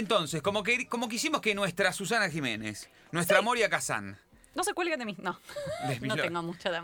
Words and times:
Entonces, 0.00 0.40
como, 0.42 0.62
que, 0.62 0.88
como 0.88 1.08
quisimos 1.08 1.40
que 1.42 1.54
nuestra 1.54 1.92
Susana 1.92 2.30
Jiménez, 2.30 2.88
nuestra 3.12 3.42
Moria 3.42 3.68
Kazán, 3.68 4.18
No 4.54 4.64
se 4.64 4.72
cuelguen 4.74 4.98
de 4.98 5.04
mí. 5.04 5.14
No. 5.20 5.38
No 6.00 6.16
tengo 6.16 6.42
mucho 6.42 6.70
de 6.72 6.80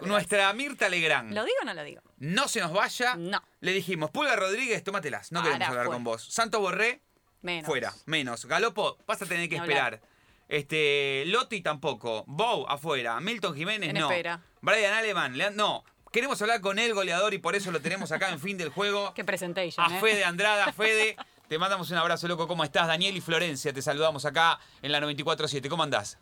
nuestra 0.00 0.52
Mirta 0.54 0.88
Legrand, 0.88 1.32
¿Lo 1.34 1.44
digo 1.44 1.56
o 1.62 1.64
no 1.66 1.74
lo 1.74 1.84
digo? 1.84 2.00
no 2.18 2.48
se 2.48 2.60
nos 2.60 2.72
vaya, 2.72 3.14
No. 3.16 3.42
le 3.60 3.72
dijimos, 3.72 4.10
Pulga 4.10 4.34
Rodríguez, 4.36 4.82
tómatelas, 4.82 5.30
no 5.32 5.40
Ahora 5.40 5.52
queremos 5.52 5.68
hablar 5.76 5.86
con 5.92 6.02
vos. 6.04 6.24
Santo 6.32 6.60
Borré, 6.60 7.02
Menos. 7.42 7.66
fuera, 7.66 7.92
menos. 8.06 8.46
Galopo, 8.46 8.96
vas 9.06 9.20
a 9.22 9.26
tener 9.26 9.48
que 9.48 9.58
hablar. 9.58 9.94
esperar. 9.94 10.16
Este, 10.48 11.24
Lotti 11.26 11.60
tampoco. 11.60 12.24
Bow, 12.26 12.66
afuera. 12.68 13.20
Milton 13.20 13.54
Jiménez, 13.54 13.90
En 13.90 13.96
no. 13.98 14.10
espera. 14.10 14.40
Brian 14.62 14.94
Aleman, 14.94 15.34
Leand- 15.36 15.54
no. 15.56 15.84
Queremos 16.12 16.40
hablar 16.40 16.60
con 16.60 16.78
el 16.78 16.94
goleador 16.94 17.34
y 17.34 17.38
por 17.38 17.54
eso 17.56 17.70
lo 17.70 17.80
tenemos 17.80 18.10
acá 18.12 18.30
en 18.30 18.40
fin 18.40 18.56
del 18.56 18.70
juego. 18.70 19.12
Qué 19.14 19.24
presentation, 19.24 19.84
A 19.92 19.96
¿eh? 19.96 20.00
Fede 20.00 20.24
Andrada, 20.24 20.72
Fede, 20.72 21.16
te 21.48 21.58
mandamos 21.58 21.90
un 21.90 21.96
abrazo, 21.98 22.26
loco. 22.28 22.46
¿Cómo 22.48 22.64
estás? 22.64 22.86
Daniel 22.88 23.16
y 23.16 23.20
Florencia, 23.20 23.72
te 23.72 23.82
saludamos 23.82 24.24
acá 24.24 24.58
en 24.82 24.92
la 24.92 25.00
94.7. 25.00 25.68
¿Cómo 25.68 25.82
andás? 25.82 26.18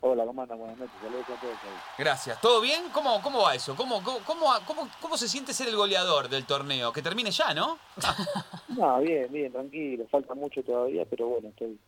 Hola, 0.00 0.24
¿cómo 0.26 0.42
andan? 0.42 0.58
Buenas 0.58 0.78
noches. 0.78 0.94
Saludos 1.02 1.24
a 1.24 1.40
todos 1.40 1.54
ahí. 1.54 1.70
Gracias. 1.98 2.40
¿Todo 2.40 2.60
bien? 2.60 2.82
¿Cómo, 2.92 3.22
cómo 3.22 3.42
va 3.42 3.54
eso? 3.54 3.74
¿Cómo, 3.74 4.02
cómo, 4.02 4.18
cómo, 4.26 4.46
cómo- 4.66 4.88
cómo 5.00 5.16
se 5.16 5.28
siente 5.28 5.52
ser 5.54 5.68
el 5.68 5.76
goleador 5.76 6.28
del 6.28 6.44
torneo? 6.44 6.92
Que 6.92 7.00
termine 7.02 7.30
ya, 7.30 7.54
¿no? 7.54 7.78
No, 8.68 9.00
bien, 9.00 9.30
bien, 9.32 9.52
tranquilo. 9.52 10.04
Falta 10.10 10.34
mucho 10.34 10.62
todavía, 10.62 11.04
pero 11.08 11.28
bueno, 11.28 11.48
estoy 11.50 11.78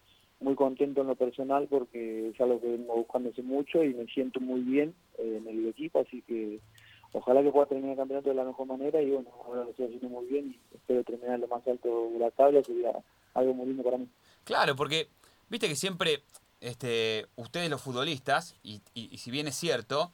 muy 0.41 0.55
contento 0.55 1.01
en 1.01 1.09
lo 1.09 1.15
personal 1.17 1.67
porque 1.69 2.29
es 2.29 2.41
algo 2.41 2.61
que 2.61 2.69
vengo 2.69 2.95
buscando 2.95 3.31
hace 3.31 3.43
mucho 3.43 3.83
y 3.83 3.93
me 3.95 4.05
siento 4.07 4.39
muy 4.39 4.61
bien 4.61 4.95
eh, 5.19 5.41
en 5.43 5.49
el 5.49 5.67
equipo, 5.69 6.01
así 6.07 6.23
que 6.23 6.61
ojalá 7.13 7.43
que 7.43 7.51
pueda 7.51 7.67
terminar 7.67 7.93
el 7.93 7.97
campeonato 7.97 8.29
de 8.29 8.35
la 8.35 8.45
mejor 8.45 8.67
manera 8.67 9.01
y 9.01 9.11
bueno, 9.11 9.31
ahora 9.45 9.65
lo 9.65 9.71
estoy 9.71 9.87
haciendo 9.87 10.09
muy 10.09 10.27
bien 10.27 10.51
y 10.51 10.77
espero 10.77 11.03
terminar 11.05 11.39
lo 11.39 11.49
más 11.49 11.67
alto 11.67 12.11
de 12.13 12.19
la 12.19 12.31
tabla, 12.31 12.63
sería 12.63 12.93
algo 13.35 13.55
muy 13.55 13.67
lindo 13.67 13.83
para 13.83 13.99
mí. 13.99 14.09
Claro, 14.45 14.77
porque 14.77 15.09
viste 15.49 15.69
que 15.69 15.77
siempre 15.77 16.23
este, 16.61 17.27
ustedes 17.37 17.71
los 17.71 17.83
futbolistas, 17.83 18.55
y, 18.63 18.81
si 19.17 19.31
bien 19.31 19.49
es 19.49 19.57
cierto, 19.57 20.13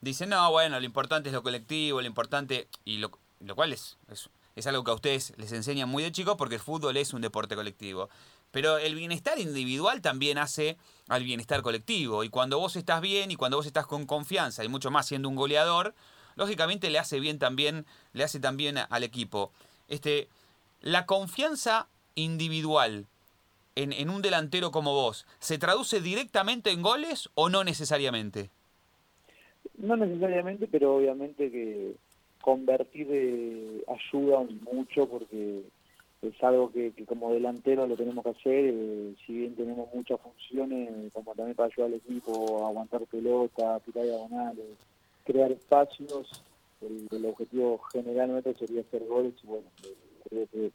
dicen, 0.00 0.30
no, 0.30 0.50
bueno, 0.50 0.78
lo 0.78 0.86
importante 0.86 1.28
es 1.28 1.34
lo 1.34 1.42
colectivo, 1.42 2.00
lo 2.00 2.06
importante, 2.06 2.68
y 2.84 2.98
lo, 2.98 3.10
lo 3.40 3.54
cual 3.54 3.72
es, 3.72 3.98
es, 4.10 4.28
es 4.56 4.66
algo 4.66 4.84
que 4.84 4.90
a 4.90 4.94
ustedes 4.94 5.32
les 5.36 5.52
enseñan 5.52 5.88
muy 5.88 6.02
de 6.02 6.12
chicos 6.12 6.36
porque 6.36 6.56
el 6.56 6.60
fútbol 6.60 6.96
es 6.96 7.12
un 7.12 7.20
deporte 7.20 7.54
colectivo. 7.56 8.08
Pero 8.50 8.78
el 8.78 8.94
bienestar 8.94 9.38
individual 9.40 10.00
también 10.00 10.38
hace 10.38 10.76
al 11.08 11.24
bienestar 11.24 11.62
colectivo. 11.62 12.22
Y 12.22 12.28
cuando 12.28 12.58
vos 12.60 12.76
estás 12.76 13.00
bien 13.00 13.32
y 13.32 13.36
cuando 13.36 13.56
vos 13.56 13.66
estás 13.66 13.86
con 13.86 14.06
confianza, 14.06 14.62
y 14.64 14.68
mucho 14.68 14.92
más 14.92 15.06
siendo 15.06 15.28
un 15.28 15.34
goleador, 15.34 15.92
lógicamente 16.36 16.90
le 16.90 16.98
hace 16.98 17.20
bien 17.20 17.38
también, 17.38 17.86
le 18.12 18.24
hace 18.24 18.40
también 18.40 18.76
al 18.88 19.02
equipo. 19.02 19.52
Este, 19.88 20.28
la 20.80 21.06
confianza 21.06 21.88
individual 22.14 23.06
en, 23.76 23.92
en 23.92 24.10
un 24.10 24.22
delantero 24.22 24.70
como 24.70 24.92
vos, 24.92 25.26
¿se 25.38 25.58
traduce 25.58 26.00
directamente 26.00 26.70
en 26.70 26.82
goles 26.82 27.28
o 27.34 27.48
no 27.48 27.64
necesariamente? 27.64 28.50
No 29.78 29.96
necesariamente, 29.96 30.68
pero 30.70 30.96
obviamente 30.96 31.50
que 31.50 31.96
convertir 32.40 33.08
eh, 33.10 33.82
ayuda 33.88 34.44
mucho 34.70 35.08
porque 35.08 35.62
es 36.22 36.42
algo 36.42 36.70
que, 36.70 36.92
que 36.92 37.04
como 37.06 37.32
delantero 37.32 37.86
lo 37.86 37.96
tenemos 37.96 38.22
que 38.22 38.30
hacer, 38.30 38.64
eh, 38.66 39.14
si 39.26 39.32
bien 39.32 39.56
tenemos 39.56 39.88
muchas 39.94 40.20
funciones, 40.20 41.12
como 41.12 41.34
también 41.34 41.56
para 41.56 41.68
ayudar 41.72 41.88
al 41.88 41.94
equipo, 41.94 42.66
aguantar 42.66 43.02
pelota, 43.06 43.80
tirar 43.80 44.04
diagonales, 44.04 44.66
crear 45.24 45.50
espacios, 45.50 46.44
el, 46.80 47.24
objetivo 47.26 47.78
general 47.92 48.30
nuestro 48.30 48.54
sería 48.54 48.82
hacer 48.82 49.04
goles 49.06 49.34
y 49.42 49.46
bueno, 49.46 49.66
creo 50.28 50.46
que 50.48 50.70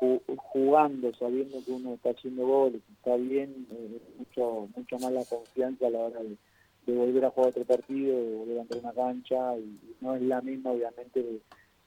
ju- 0.00 0.22
jugando, 0.36 1.12
sabiendo 1.14 1.58
que 1.64 1.72
uno 1.72 1.94
está 1.94 2.10
haciendo 2.10 2.46
goles, 2.46 2.80
está 2.92 3.16
bien, 3.16 3.66
eh, 3.70 4.00
mucho, 4.18 4.68
mucho 4.76 4.98
más 4.98 5.12
la 5.12 5.24
confianza 5.24 5.86
a 5.86 5.90
la 5.90 5.98
hora 5.98 6.20
de, 6.22 6.36
volver 6.86 7.24
a 7.26 7.30
jugar 7.30 7.50
otro 7.50 7.64
partido, 7.64 8.16
de 8.16 8.34
volver 8.34 8.58
a 8.58 8.62
entrar 8.62 8.78
a 8.78 8.82
una 8.84 8.92
cancha, 8.94 9.58
y, 9.58 9.78
no 10.00 10.14
es 10.14 10.22
la 10.22 10.40
misma 10.40 10.70
obviamente 10.70 11.22
de 11.22 11.40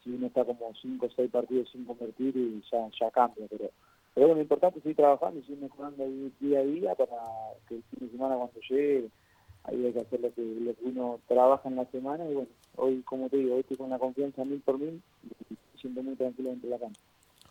si 0.04 0.12
uno 0.12 0.28
está 0.28 0.44
como 0.46 0.74
cinco 0.82 1.08
o 1.08 1.10
seis 1.16 1.32
partidos 1.32 1.70
sin 1.72 1.86
convertir 1.86 2.36
y 2.36 2.62
ya, 2.72 2.90
ya 3.00 3.10
cambia, 3.10 3.46
pero, 3.50 3.70
pero 4.14 4.28
bueno, 4.28 4.36
lo 4.36 4.42
importante 4.42 4.80
es 4.80 4.84
seguir 4.84 4.98
trabajando 4.98 5.40
y 5.40 5.44
seguir 5.44 5.60
mejorando 5.64 6.06
día 6.40 6.60
a 6.60 6.64
día 6.64 6.96
para 6.96 7.18
que 7.68 7.76
el 7.76 7.84
fin 7.84 8.08
de 8.08 8.12
semana 8.12 8.36
cuando 8.36 8.60
llegue, 8.70 9.10
ahí 9.64 9.86
hay 9.86 9.94
que 9.94 10.00
hacer 10.00 10.20
lo 10.20 10.34
que, 10.34 10.42
lo 10.42 10.74
que 10.76 10.84
uno 10.84 11.20
trabaja 11.28 11.70
en 11.70 11.76
la 11.76 11.86
semana 11.86 12.26
y 12.26 12.34
bueno, 12.34 12.50
hoy 12.76 13.02
como 13.04 13.30
te 13.30 13.38
digo, 13.38 13.56
hoy 13.56 13.62
estoy 13.62 13.78
con 13.78 13.90
la 13.90 14.00
confianza 14.00 14.44
mil 14.46 14.62
por 14.62 14.80
mil 14.80 15.02
y 15.50 15.80
siento 15.80 16.04
muy 16.04 16.16
tranquilo 16.16 16.50
dentro 16.50 16.70
de 16.70 16.76
la 16.76 16.80
cancha. 16.80 17.02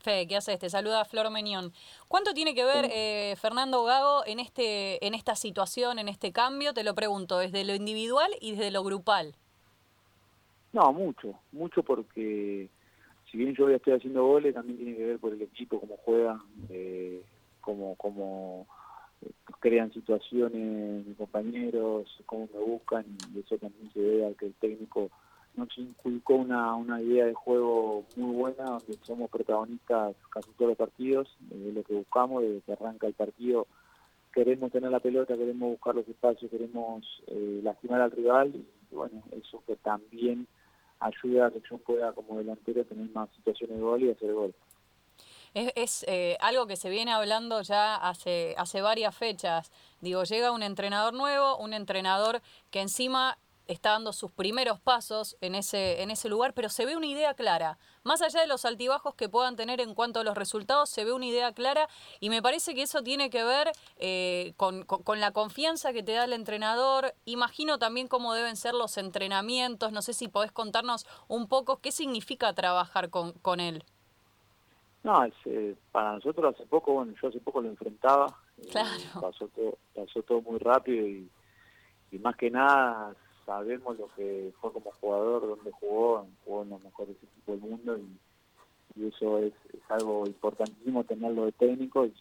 Fede, 0.00 0.26
¿qué 0.26 0.36
haces? 0.36 0.58
Te 0.58 0.70
saluda 0.70 1.04
Flor 1.04 1.30
Menión. 1.30 1.72
¿Cuánto 2.08 2.32
tiene 2.32 2.54
que 2.54 2.64
ver 2.64 2.88
eh, 2.90 3.34
Fernando 3.36 3.84
Gago 3.84 4.24
en, 4.26 4.40
este, 4.40 5.04
en 5.06 5.12
esta 5.12 5.34
situación, 5.34 5.98
en 5.98 6.08
este 6.08 6.32
cambio? 6.32 6.72
Te 6.72 6.84
lo 6.84 6.94
pregunto, 6.94 7.38
desde 7.38 7.64
lo 7.64 7.74
individual 7.74 8.30
y 8.40 8.52
desde 8.52 8.70
lo 8.70 8.82
grupal. 8.82 9.34
No, 10.72 10.92
mucho, 10.92 11.34
mucho 11.52 11.82
porque 11.82 12.70
si 13.30 13.38
bien 13.38 13.54
yo 13.54 13.66
hoy 13.66 13.74
estoy 13.74 13.92
haciendo 13.92 14.24
goles, 14.24 14.54
también 14.54 14.78
tiene 14.78 14.96
que 14.96 15.04
ver 15.04 15.18
por 15.18 15.32
el 15.34 15.42
equipo, 15.42 15.80
cómo 15.80 15.96
juegan, 15.98 16.40
eh, 16.70 17.22
cómo, 17.60 17.94
cómo 17.96 18.66
crean 19.60 19.92
situaciones 19.92 21.06
mis 21.06 21.16
compañeros, 21.16 22.08
cómo 22.26 22.48
me 22.54 22.60
buscan 22.60 23.04
y 23.34 23.40
eso 23.40 23.58
también 23.58 23.90
se 23.92 24.00
debe 24.00 24.26
a 24.26 24.34
que 24.34 24.46
el 24.46 24.54
técnico 24.54 25.10
nos 25.56 25.76
inculcó 25.76 26.34
una, 26.34 26.74
una 26.74 27.02
idea 27.02 27.26
de 27.26 27.34
juego 27.34 28.04
muy 28.16 28.34
buena, 28.34 28.64
donde 28.64 28.98
somos 29.02 29.28
protagonistas 29.30 30.14
casi 30.30 30.50
todos 30.52 30.70
los 30.70 30.78
partidos, 30.78 31.36
de 31.40 31.72
lo 31.72 31.82
que 31.82 31.94
buscamos, 31.94 32.42
desde 32.42 32.60
que 32.62 32.72
arranca 32.72 33.06
el 33.06 33.14
partido 33.14 33.66
queremos 34.32 34.70
tener 34.70 34.90
la 34.90 35.00
pelota, 35.00 35.36
queremos 35.36 35.70
buscar 35.70 35.94
los 35.94 36.08
espacios, 36.08 36.50
queremos 36.50 37.04
eh, 37.26 37.60
lastimar 37.62 38.00
al 38.00 38.10
rival 38.10 38.52
y 38.54 38.94
bueno, 38.94 39.22
eso 39.32 39.62
que 39.66 39.76
también 39.76 40.46
ayuda 41.00 41.46
a 41.46 41.50
que 41.50 41.62
yo 41.68 41.78
pueda 41.78 42.12
como 42.12 42.38
delantero 42.38 42.84
tener 42.84 43.08
más 43.10 43.28
situaciones 43.36 43.76
de 43.76 43.82
gol 43.82 44.02
y 44.02 44.10
hacer 44.10 44.32
gol. 44.32 44.54
Es, 45.54 45.72
es, 45.74 46.04
eh, 46.08 46.36
algo 46.40 46.66
que 46.66 46.76
se 46.76 46.90
viene 46.90 47.12
hablando 47.12 47.60
ya 47.62 47.96
hace, 47.96 48.54
hace 48.56 48.82
varias 48.82 49.16
fechas. 49.16 49.70
Digo, 50.00 50.22
llega 50.24 50.52
un 50.52 50.62
entrenador 50.62 51.12
nuevo, 51.12 51.56
un 51.58 51.72
entrenador 51.74 52.40
que 52.70 52.80
encima 52.80 53.36
está 53.66 53.90
dando 53.90 54.12
sus 54.12 54.32
primeros 54.32 54.80
pasos 54.80 55.36
en 55.40 55.54
ese, 55.54 56.02
en 56.02 56.10
ese 56.10 56.28
lugar, 56.28 56.54
pero 56.54 56.68
se 56.68 56.84
ve 56.86 56.96
una 56.96 57.06
idea 57.06 57.34
clara. 57.34 57.78
Más 58.02 58.20
allá 58.20 58.40
de 58.40 58.48
los 58.48 58.64
altibajos 58.64 59.14
que 59.14 59.28
puedan 59.28 59.54
tener 59.54 59.80
en 59.80 59.94
cuanto 59.94 60.18
a 60.20 60.24
los 60.24 60.36
resultados, 60.36 60.90
se 60.90 61.04
ve 61.04 61.12
una 61.12 61.26
idea 61.26 61.52
clara 61.52 61.88
y 62.18 62.30
me 62.30 62.42
parece 62.42 62.74
que 62.74 62.82
eso 62.82 63.02
tiene 63.02 63.30
que 63.30 63.44
ver 63.44 63.70
eh, 63.96 64.54
con, 64.56 64.84
con- 64.84 65.02
con 65.04 65.20
la 65.20 65.30
confianza 65.32 65.92
que 65.92 66.02
te 66.02 66.12
da 66.12 66.24
el 66.24 66.32
entrenador. 66.32 67.14
Imagino 67.26 67.78
también 67.78 68.08
cómo 68.08 68.34
deben 68.34 68.56
ser 68.56 68.74
los 68.74 68.96
entrenamientos. 68.98 69.92
No 69.92 70.02
sé 70.02 70.14
si 70.14 70.26
podés 70.28 70.50
contarnos 70.52 71.06
un 71.28 71.46
poco 71.46 71.78
qué 71.80 71.92
significa 71.92 72.52
trabajar 72.54 73.08
con, 73.10 73.32
con 73.34 73.60
él. 73.60 73.84
No, 75.02 75.24
es, 75.24 75.34
eh, 75.46 75.74
para 75.92 76.12
nosotros 76.12 76.54
hace 76.54 76.66
poco, 76.66 76.92
bueno, 76.92 77.14
yo 77.20 77.28
hace 77.28 77.40
poco 77.40 77.62
lo 77.62 77.70
enfrentaba, 77.70 78.26
eh, 78.58 78.68
pasó, 79.18 79.48
todo, 79.48 79.78
pasó 79.94 80.22
todo 80.22 80.42
muy 80.42 80.58
rápido 80.58 81.06
y, 81.06 81.28
y 82.12 82.18
más 82.18 82.36
que 82.36 82.50
nada 82.50 83.14
sabemos 83.46 83.98
lo 83.98 84.08
que 84.14 84.52
fue 84.60 84.72
como 84.72 84.92
jugador, 85.00 85.46
dónde 85.46 85.70
jugó, 85.72 86.26
jugó 86.44 86.62
en 86.62 86.70
los 86.70 86.82
mejores 86.84 87.16
equipos 87.16 87.60
del 87.60 87.70
mundo 87.70 87.98
y, 87.98 89.00
y 89.00 89.08
eso 89.08 89.38
es, 89.38 89.54
es 89.72 89.80
algo 89.88 90.26
importantísimo 90.26 91.04
tenerlo 91.04 91.46
de 91.46 91.52
técnico 91.52 92.04
y, 92.04 92.14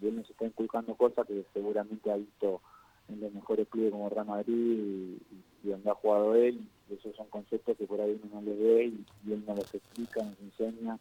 y 0.00 0.06
él 0.06 0.16
nos 0.16 0.30
está 0.30 0.44
inculcando 0.44 0.94
cosas 0.94 1.26
que 1.26 1.44
seguramente 1.52 2.12
ha 2.12 2.16
visto 2.16 2.60
en 3.08 3.20
los 3.20 3.32
mejores 3.32 3.66
clubes 3.68 3.90
como 3.90 4.08
Real 4.08 4.26
Madrid 4.26 4.54
y, 4.54 5.22
y 5.64 5.70
donde 5.70 5.90
ha 5.90 5.94
jugado 5.94 6.36
él 6.36 6.68
y 6.88 6.94
esos 6.94 7.16
son 7.16 7.26
conceptos 7.30 7.76
que 7.76 7.86
por 7.86 8.00
ahí 8.00 8.20
uno 8.22 8.40
no 8.40 8.42
les 8.42 8.58
ve 8.58 8.84
y, 8.84 9.06
y 9.26 9.32
él 9.32 9.44
nos 9.44 9.56
los 9.58 9.74
explica, 9.74 10.22
nos 10.22 10.38
enseña 10.38 10.98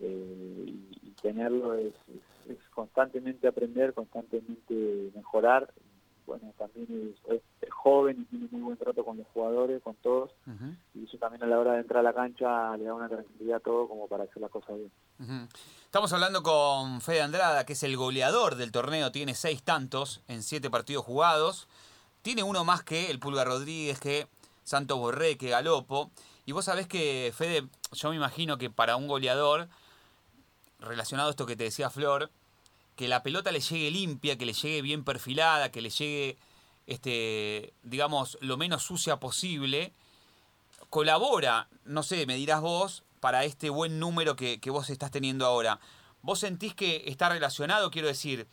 eh, 0.00 0.64
y, 0.66 0.98
y 1.02 1.10
tenerlo 1.22 1.74
es, 1.74 1.94
es- 2.08 2.50
es 2.50 2.58
constantemente 2.74 3.46
aprender, 3.46 3.94
constantemente 3.94 5.10
mejorar. 5.14 5.72
Bueno, 6.26 6.52
también 6.58 7.14
es, 7.28 7.40
joven 7.70 8.20
y 8.20 8.24
tiene 8.26 8.46
muy 8.50 8.60
buen 8.60 8.76
trato 8.76 9.04
con 9.04 9.16
los 9.16 9.26
jugadores, 9.28 9.82
con 9.82 9.94
todos, 9.96 10.30
y 10.94 11.04
eso 11.04 11.16
también 11.18 11.42
a 11.42 11.46
la 11.46 11.58
hora 11.58 11.72
de 11.72 11.80
entrar 11.80 12.00
a 12.00 12.02
la 12.02 12.12
cancha 12.12 12.76
le 12.76 12.84
da 12.84 12.94
una 12.94 13.08
tranquilidad 13.08 13.56
a 13.56 13.60
todo 13.60 13.88
como 13.88 14.06
para 14.06 14.24
hacer 14.24 14.40
las 14.42 14.50
cosas 14.50 14.76
bien. 14.76 15.48
Estamos 15.84 16.12
hablando 16.12 16.42
con 16.42 17.00
Fede 17.00 17.22
Andrada, 17.22 17.64
que 17.64 17.72
es 17.72 17.82
el 17.84 17.96
goleador 17.96 18.56
del 18.56 18.70
torneo, 18.70 19.10
tiene 19.12 19.34
seis 19.34 19.62
tantos 19.62 20.22
en 20.28 20.42
siete 20.42 20.68
partidos 20.70 21.04
jugados. 21.04 21.68
Tiene 22.22 22.42
uno 22.42 22.64
más 22.64 22.82
que 22.84 23.10
el 23.10 23.18
Pulga 23.18 23.44
Rodríguez, 23.44 23.98
que 23.98 24.26
Santos 24.62 24.98
Borré, 24.98 25.36
que 25.38 25.48
Galopo. 25.50 26.10
Y 26.46 26.52
vos 26.52 26.66
sabés 26.66 26.86
que, 26.86 27.32
Fede, 27.34 27.66
yo 27.92 28.10
me 28.10 28.16
imagino 28.16 28.58
que 28.58 28.68
para 28.70 28.96
un 28.96 29.08
goleador, 29.08 29.68
relacionado 30.80 31.28
a 31.28 31.30
esto 31.30 31.46
que 31.46 31.56
te 31.56 31.64
decía 31.64 31.90
Flor, 31.90 32.30
que 32.96 33.08
la 33.08 33.22
pelota 33.22 33.52
le 33.52 33.60
llegue 33.60 33.90
limpia, 33.90 34.36
que 34.36 34.46
le 34.46 34.52
llegue 34.52 34.82
bien 34.82 35.04
perfilada, 35.04 35.70
que 35.70 35.80
le 35.80 35.90
llegue, 35.90 36.38
este, 36.86 37.72
digamos, 37.82 38.38
lo 38.40 38.56
menos 38.56 38.82
sucia 38.82 39.18
posible, 39.18 39.92
colabora, 40.90 41.68
no 41.84 42.02
sé, 42.02 42.26
me 42.26 42.34
dirás 42.34 42.60
vos, 42.60 43.04
para 43.20 43.44
este 43.44 43.70
buen 43.70 43.98
número 43.98 44.36
que, 44.36 44.60
que 44.60 44.70
vos 44.70 44.90
estás 44.90 45.10
teniendo 45.10 45.46
ahora. 45.46 45.80
¿vos 46.22 46.40
sentís 46.40 46.74
que 46.74 47.04
está 47.06 47.28
relacionado, 47.28 47.90
quiero 47.90 48.08
decir, 48.08 48.46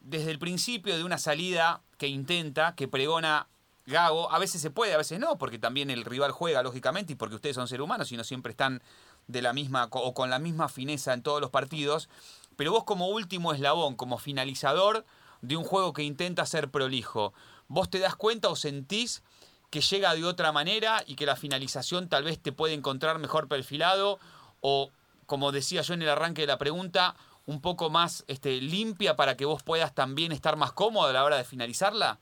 desde 0.00 0.30
el 0.30 0.38
principio 0.38 0.96
de 0.96 1.04
una 1.04 1.18
salida 1.18 1.80
que 1.98 2.08
intenta, 2.08 2.74
que 2.74 2.88
pregona 2.88 3.48
Gago, 3.86 4.32
a 4.32 4.38
veces 4.38 4.60
se 4.60 4.70
puede, 4.70 4.94
a 4.94 4.98
veces 4.98 5.20
no, 5.20 5.38
porque 5.38 5.58
también 5.58 5.90
el 5.90 6.04
rival 6.04 6.32
juega, 6.32 6.62
lógicamente, 6.62 7.12
y 7.12 7.16
porque 7.16 7.36
ustedes 7.36 7.54
son 7.54 7.68
seres 7.68 7.84
humanos 7.84 8.10
y 8.10 8.16
no 8.16 8.24
siempre 8.24 8.50
están 8.50 8.82
de 9.28 9.42
la 9.42 9.52
misma 9.52 9.88
o 9.90 10.14
con 10.14 10.30
la 10.30 10.38
misma 10.38 10.68
fineza 10.68 11.12
en 11.12 11.22
todos 11.22 11.40
los 11.40 11.50
partidos, 11.50 12.08
pero 12.56 12.72
vos 12.72 12.84
como 12.84 13.08
último 13.08 13.52
eslabón, 13.52 13.96
como 13.96 14.18
finalizador 14.18 15.04
de 15.42 15.56
un 15.56 15.64
juego 15.64 15.92
que 15.92 16.02
intenta 16.02 16.46
ser 16.46 16.70
prolijo, 16.70 17.32
¿vos 17.68 17.90
te 17.90 17.98
das 17.98 18.16
cuenta 18.16 18.48
o 18.48 18.56
sentís 18.56 19.22
que 19.70 19.80
llega 19.80 20.14
de 20.14 20.24
otra 20.24 20.52
manera 20.52 21.02
y 21.06 21.16
que 21.16 21.26
la 21.26 21.36
finalización 21.36 22.08
tal 22.08 22.24
vez 22.24 22.38
te 22.38 22.52
puede 22.52 22.74
encontrar 22.74 23.18
mejor 23.18 23.48
perfilado 23.48 24.18
o, 24.60 24.90
como 25.26 25.52
decía 25.52 25.82
yo 25.82 25.94
en 25.94 26.02
el 26.02 26.08
arranque 26.08 26.42
de 26.42 26.46
la 26.46 26.58
pregunta, 26.58 27.14
un 27.46 27.60
poco 27.60 27.90
más 27.90 28.24
este, 28.28 28.60
limpia 28.60 29.16
para 29.16 29.36
que 29.36 29.44
vos 29.44 29.62
puedas 29.62 29.94
también 29.94 30.32
estar 30.32 30.56
más 30.56 30.72
cómodo 30.72 31.08
a 31.08 31.12
la 31.12 31.24
hora 31.24 31.36
de 31.36 31.44
finalizarla? 31.44 32.18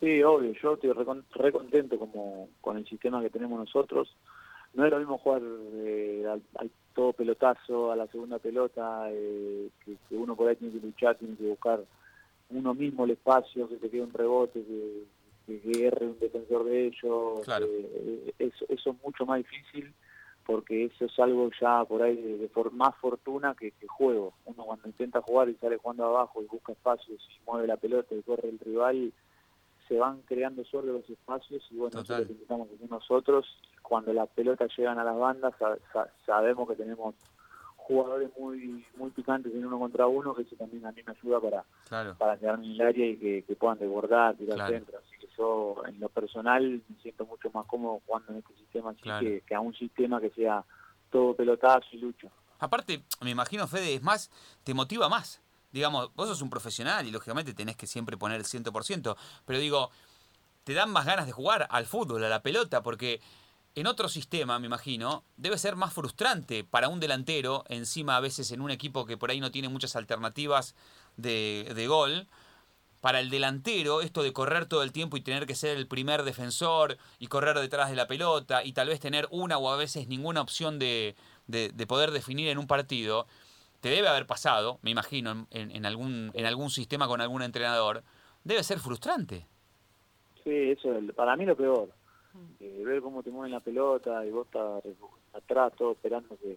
Sí, 0.00 0.22
obvio, 0.22 0.52
yo 0.60 0.74
estoy 0.74 0.92
re, 0.92 1.52
contento 1.52 1.98
como 1.98 2.48
con 2.60 2.76
el 2.76 2.86
sistema 2.86 3.22
que 3.22 3.30
tenemos 3.30 3.58
nosotros. 3.58 4.14
No 4.74 4.84
es 4.84 4.90
lo 4.90 4.98
mismo 4.98 5.18
jugar 5.18 5.42
eh, 5.44 6.26
al, 6.28 6.70
todo 6.94 7.12
pelotazo, 7.12 7.92
a 7.92 7.96
la 7.96 8.06
segunda 8.08 8.38
pelota, 8.38 9.06
eh, 9.10 9.68
que, 9.84 9.96
uno 10.10 10.36
por 10.36 10.48
ahí 10.48 10.56
tiene 10.56 10.74
que 10.74 10.86
luchar, 10.86 11.16
tiene 11.16 11.36
que 11.36 11.48
buscar 11.48 11.84
uno 12.50 12.74
mismo 12.74 13.04
el 13.04 13.12
espacio, 13.12 13.68
que 13.68 13.76
te 13.76 13.90
quede 13.90 14.02
un 14.02 14.12
rebote, 14.12 14.62
que, 15.46 15.60
que, 15.60 16.04
un 16.04 16.18
defensor 16.18 16.64
de 16.64 16.86
ellos. 16.86 17.48
Eh, 17.48 18.34
eso, 18.38 18.64
eso 18.68 18.90
es 18.90 18.96
mucho 19.04 19.26
más 19.26 19.38
difícil 19.38 19.92
porque 20.44 20.84
eso 20.84 21.06
es 21.06 21.18
algo 21.18 21.50
ya 21.60 21.84
por 21.84 22.02
ahí 22.02 22.16
de, 22.16 22.50
más 22.72 22.94
fortuna 22.96 23.54
que, 23.58 23.70
que, 23.72 23.86
juego. 23.86 24.34
Uno 24.44 24.64
cuando 24.64 24.88
intenta 24.88 25.22
jugar 25.22 25.48
y 25.48 25.54
sale 25.54 25.78
jugando 25.78 26.04
abajo 26.04 26.42
y 26.42 26.46
busca 26.46 26.72
espacios 26.72 27.20
y 27.30 27.50
mueve 27.50 27.66
la 27.66 27.76
pelota 27.76 28.14
y 28.14 28.22
corre 28.22 28.48
el 28.48 28.58
rival, 28.58 29.12
se 29.88 29.98
van 29.98 30.22
creando 30.22 30.64
solo 30.64 30.92
los 30.92 31.08
espacios 31.08 31.62
y 31.70 31.76
bueno, 31.76 32.00
eso 32.00 32.14
es 32.14 32.20
lo 32.20 32.26
que 32.26 32.32
intentamos 32.32 32.68
nosotros. 32.88 33.46
Cuando 33.82 34.12
las 34.12 34.28
pelotas 34.30 34.70
llegan 34.76 34.98
a 34.98 35.04
las 35.04 35.16
bandas 35.16 35.54
sabemos 36.24 36.68
que 36.68 36.76
tenemos 36.76 37.14
jugadores 37.76 38.30
muy 38.38 38.84
muy 38.96 39.10
picantes 39.10 39.52
en 39.52 39.66
uno 39.66 39.78
contra 39.78 40.06
uno, 40.06 40.34
que 40.34 40.42
eso 40.42 40.56
también 40.56 40.86
a 40.86 40.92
mí 40.92 41.02
me 41.06 41.12
ayuda 41.12 41.40
para, 41.88 42.14
para 42.14 42.38
quedarme 42.38 42.66
en 42.66 42.72
el 42.72 42.80
área 42.80 43.06
y 43.06 43.16
que, 43.42 43.56
puedan 43.56 43.78
desbordar, 43.78 44.36
tirar 44.36 44.70
centro. 44.70 44.98
Así 44.98 45.18
que 45.20 45.28
yo 45.36 45.76
en 45.86 46.00
lo 46.00 46.08
personal 46.08 46.82
me 46.88 46.96
siento 47.02 47.26
mucho 47.26 47.50
más 47.52 47.66
cómodo 47.66 48.00
jugando 48.06 48.32
en 48.32 48.38
este 48.38 48.54
sistema 48.54 48.90
así 48.90 49.02
que, 49.20 49.42
que 49.42 49.54
a 49.54 49.60
un 49.60 49.74
sistema 49.74 50.20
que 50.20 50.30
sea 50.30 50.64
todo 51.10 51.34
pelotazo 51.34 51.86
y 51.92 51.98
lucho. 51.98 52.30
Aparte, 52.58 53.02
me 53.20 53.30
imagino, 53.30 53.66
Fede, 53.66 53.94
es 53.94 54.02
más, 54.02 54.30
te 54.64 54.72
motiva 54.72 55.08
más 55.08 55.43
digamos, 55.74 56.14
vos 56.14 56.28
sos 56.28 56.40
un 56.40 56.50
profesional 56.50 57.04
y 57.04 57.10
lógicamente 57.10 57.52
tenés 57.52 57.74
que 57.76 57.88
siempre 57.88 58.16
poner 58.16 58.38
el 58.38 58.46
100%, 58.46 59.16
pero 59.44 59.58
digo, 59.58 59.90
te 60.62 60.72
dan 60.72 60.88
más 60.88 61.04
ganas 61.04 61.26
de 61.26 61.32
jugar 61.32 61.66
al 61.68 61.84
fútbol, 61.84 62.22
a 62.22 62.28
la 62.28 62.42
pelota, 62.42 62.80
porque 62.84 63.20
en 63.74 63.88
otro 63.88 64.08
sistema, 64.08 64.60
me 64.60 64.66
imagino, 64.66 65.24
debe 65.36 65.58
ser 65.58 65.74
más 65.74 65.92
frustrante 65.92 66.62
para 66.62 66.88
un 66.88 67.00
delantero, 67.00 67.64
encima 67.68 68.16
a 68.16 68.20
veces 68.20 68.52
en 68.52 68.60
un 68.60 68.70
equipo 68.70 69.04
que 69.04 69.16
por 69.16 69.32
ahí 69.32 69.40
no 69.40 69.50
tiene 69.50 69.68
muchas 69.68 69.96
alternativas 69.96 70.76
de, 71.16 71.72
de 71.74 71.86
gol. 71.88 72.28
Para 73.00 73.18
el 73.18 73.28
delantero, 73.28 74.00
esto 74.00 74.22
de 74.22 74.32
correr 74.32 74.66
todo 74.66 74.84
el 74.84 74.92
tiempo 74.92 75.16
y 75.16 75.22
tener 75.22 75.44
que 75.44 75.56
ser 75.56 75.76
el 75.76 75.88
primer 75.88 76.22
defensor 76.22 76.98
y 77.18 77.26
correr 77.26 77.58
detrás 77.58 77.90
de 77.90 77.96
la 77.96 78.06
pelota 78.06 78.62
y 78.64 78.72
tal 78.72 78.88
vez 78.88 79.00
tener 79.00 79.26
una 79.32 79.58
o 79.58 79.70
a 79.72 79.76
veces 79.76 80.06
ninguna 80.06 80.40
opción 80.40 80.78
de, 80.78 81.16
de, 81.48 81.70
de 81.70 81.86
poder 81.88 82.12
definir 82.12 82.48
en 82.48 82.58
un 82.58 82.68
partido, 82.68 83.26
te 83.84 83.90
debe 83.90 84.08
haber 84.08 84.24
pasado, 84.26 84.78
me 84.80 84.92
imagino, 84.92 85.46
en, 85.50 85.84
algún, 85.84 86.30
en 86.32 86.46
algún 86.46 86.70
sistema 86.70 87.06
con 87.06 87.20
algún 87.20 87.42
entrenador, 87.42 88.02
debe 88.42 88.62
ser 88.62 88.78
frustrante. 88.78 89.46
Sí, 90.42 90.70
eso 90.70 90.96
es 90.96 91.12
para 91.12 91.36
mí 91.36 91.44
lo 91.44 91.54
peor. 91.54 91.90
Eh, 92.60 92.82
ver 92.82 93.02
cómo 93.02 93.22
te 93.22 93.30
mueven 93.30 93.52
la 93.52 93.60
pelota 93.60 94.24
y 94.24 94.30
vos 94.30 94.46
estás 94.46 94.82
atrás, 95.34 95.74
todo 95.76 95.92
esperando 95.92 96.34
que, 96.40 96.56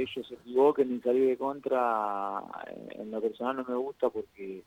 ellos 0.00 0.28
se 0.28 0.34
equivoquen 0.34 0.94
y 0.94 1.00
salir 1.00 1.26
de 1.26 1.36
contra, 1.36 2.40
eh, 2.68 3.00
en 3.00 3.10
lo 3.10 3.20
personal 3.20 3.56
no 3.56 3.64
me 3.64 3.74
gusta 3.74 4.08
porque 4.08 4.62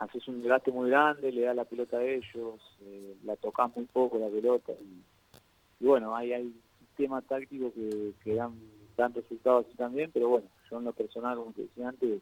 haces 0.00 0.28
un 0.28 0.42
desgaste 0.42 0.70
muy 0.70 0.90
grande, 0.90 1.32
le 1.32 1.46
das 1.46 1.56
la 1.56 1.64
pelota 1.64 1.96
a 1.96 2.04
ellos, 2.04 2.60
eh, 2.82 3.16
la 3.24 3.36
tocas 3.36 3.74
muy 3.74 3.86
poco 3.86 4.18
la 4.18 4.28
pelota 4.28 4.72
y, 4.72 5.82
bueno, 5.86 6.14
hay, 6.14 6.34
hay 6.34 6.54
sistemas 6.78 7.24
tácticos 7.24 7.72
que, 7.72 8.12
que 8.22 8.34
dan, 8.34 8.52
dan 8.96 9.14
resultados 9.14 9.66
así 9.66 9.76
también, 9.76 10.10
pero 10.12 10.28
bueno, 10.28 10.46
yo 10.70 10.78
en 10.78 10.84
lo 10.84 10.92
personal, 10.92 11.36
como 11.36 11.52
te 11.52 11.62
decía 11.62 11.88
antes, 11.88 12.20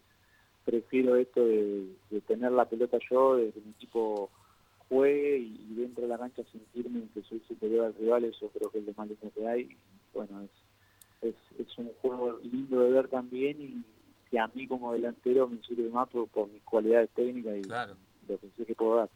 prefiero 0.64 1.16
esto 1.16 1.44
de, 1.44 1.86
tener 2.26 2.52
la 2.52 2.64
pelota 2.64 2.98
yo, 3.10 3.36
de 3.36 3.50
que 3.50 3.60
mi 3.60 3.70
equipo 3.70 4.30
juegue 4.88 5.38
y, 5.38 5.74
dentro 5.74 6.02
de 6.02 6.08
la 6.08 6.18
cancha 6.18 6.42
sentirme 6.50 7.08
que 7.14 7.22
soy 7.22 7.40
superior 7.48 7.86
al 7.86 7.94
rival, 7.94 8.24
eso 8.24 8.50
creo 8.52 8.70
que 8.70 8.78
es 8.78 8.86
lo 8.86 8.92
más 8.96 9.08
lindo 9.08 9.30
que 9.34 9.48
hay. 9.48 9.76
bueno, 10.14 10.42
es, 11.22 11.34
es, 11.58 11.78
un 11.78 11.90
juego 12.00 12.38
lindo 12.42 12.80
de 12.80 12.90
ver 12.90 13.08
también 13.08 13.60
y 13.60 13.84
que 14.30 14.38
a 14.38 14.48
mí 14.48 14.66
como 14.66 14.92
delantero 14.92 15.48
me 15.48 15.60
sirve 15.62 15.88
más 15.90 16.08
por, 16.08 16.48
mis 16.48 16.62
cualidades 16.62 17.10
técnicas 17.10 17.56
y 17.58 17.62
lo 17.62 18.38
que 18.38 18.48
sé 18.56 18.64
que 18.64 18.74
puedo 18.74 18.96
dar. 18.96 19.10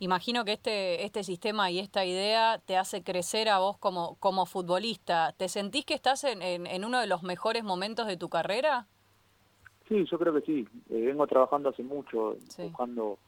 Imagino 0.00 0.44
que 0.44 0.52
este, 0.52 1.04
este 1.04 1.22
sistema 1.22 1.70
y 1.70 1.78
esta 1.78 2.04
idea 2.04 2.60
te 2.64 2.76
hace 2.76 3.02
crecer 3.02 3.48
a 3.48 3.58
vos 3.58 3.78
como, 3.78 4.16
como 4.16 4.44
futbolista. 4.44 5.32
¿Te 5.36 5.48
sentís 5.48 5.84
que 5.84 5.94
estás 5.94 6.24
en, 6.24 6.42
en, 6.42 6.84
uno 6.84 7.00
de 7.00 7.06
los 7.06 7.22
mejores 7.22 7.62
momentos 7.62 8.06
de 8.06 8.16
tu 8.16 8.28
carrera? 8.28 8.86
Sí, 9.88 10.04
yo 10.10 10.18
creo 10.18 10.34
que 10.34 10.40
sí. 10.40 10.68
Eh, 10.90 11.00
vengo 11.06 11.26
trabajando 11.26 11.68
hace 11.68 11.82
mucho, 11.82 12.36
buscando 12.58 13.18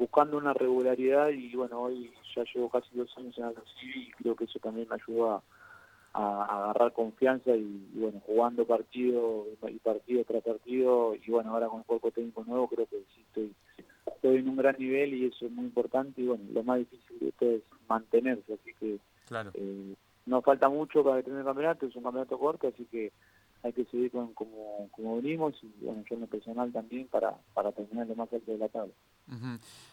buscando 0.00 0.38
una 0.38 0.54
regularidad 0.54 1.28
y 1.28 1.54
bueno, 1.54 1.82
hoy 1.82 2.10
ya 2.34 2.42
llevo 2.54 2.70
casi 2.70 2.88
dos 2.96 3.12
años 3.18 3.36
en 3.36 3.44
Aldo 3.44 3.62
y 3.82 4.10
creo 4.12 4.34
que 4.34 4.44
eso 4.44 4.58
también 4.58 4.88
me 4.88 4.94
ayuda 4.94 5.42
a, 6.14 6.44
agarrar 6.44 6.94
confianza 6.94 7.54
y, 7.54 7.90
bueno, 7.92 8.18
jugando 8.24 8.66
partido 8.66 9.46
y 9.68 9.78
partido 9.78 10.24
tras 10.24 10.42
partido 10.42 11.14
y 11.14 11.30
bueno, 11.30 11.52
ahora 11.52 11.68
con 11.68 11.80
el 11.80 11.84
cuerpo 11.84 12.10
técnico 12.10 12.42
nuevo 12.44 12.66
creo 12.68 12.86
que 12.86 12.96
sí 13.14 13.20
estoy 13.26 13.52
estoy 14.06 14.36
en 14.38 14.48
un 14.48 14.56
gran 14.56 14.76
nivel 14.78 15.14
y 15.14 15.26
eso 15.26 15.46
es 15.46 15.52
muy 15.52 15.64
importante 15.64 16.20
y 16.20 16.26
bueno, 16.26 16.44
lo 16.52 16.62
más 16.62 16.78
difícil 16.78 17.18
de 17.20 17.28
esto 17.28 17.50
es 17.50 17.62
mantenerse, 17.88 18.54
así 18.54 18.74
que 18.78 18.98
claro. 19.26 19.50
eh, 19.54 19.94
no 20.26 20.42
falta 20.42 20.68
mucho 20.68 21.02
para 21.02 21.22
tener 21.22 21.40
el 21.40 21.44
campeonato, 21.44 21.86
es 21.86 21.96
un 21.96 22.02
campeonato 22.02 22.38
corto, 22.38 22.68
así 22.68 22.84
que 22.86 23.12
hay 23.62 23.72
que 23.72 23.84
seguir 23.86 24.10
con, 24.10 24.32
como, 24.32 24.88
como 24.90 25.16
venimos 25.16 25.54
y 25.62 25.84
bueno, 25.84 26.02
yo 26.08 26.14
en 26.14 26.22
lo 26.22 26.26
personal 26.26 26.72
también 26.72 27.08
para, 27.08 27.36
para 27.52 27.72
terminar 27.72 28.06
lo 28.06 28.16
más 28.16 28.32
alto 28.32 28.50
de 28.50 28.58
la 28.58 28.68
tabla. 28.68 28.92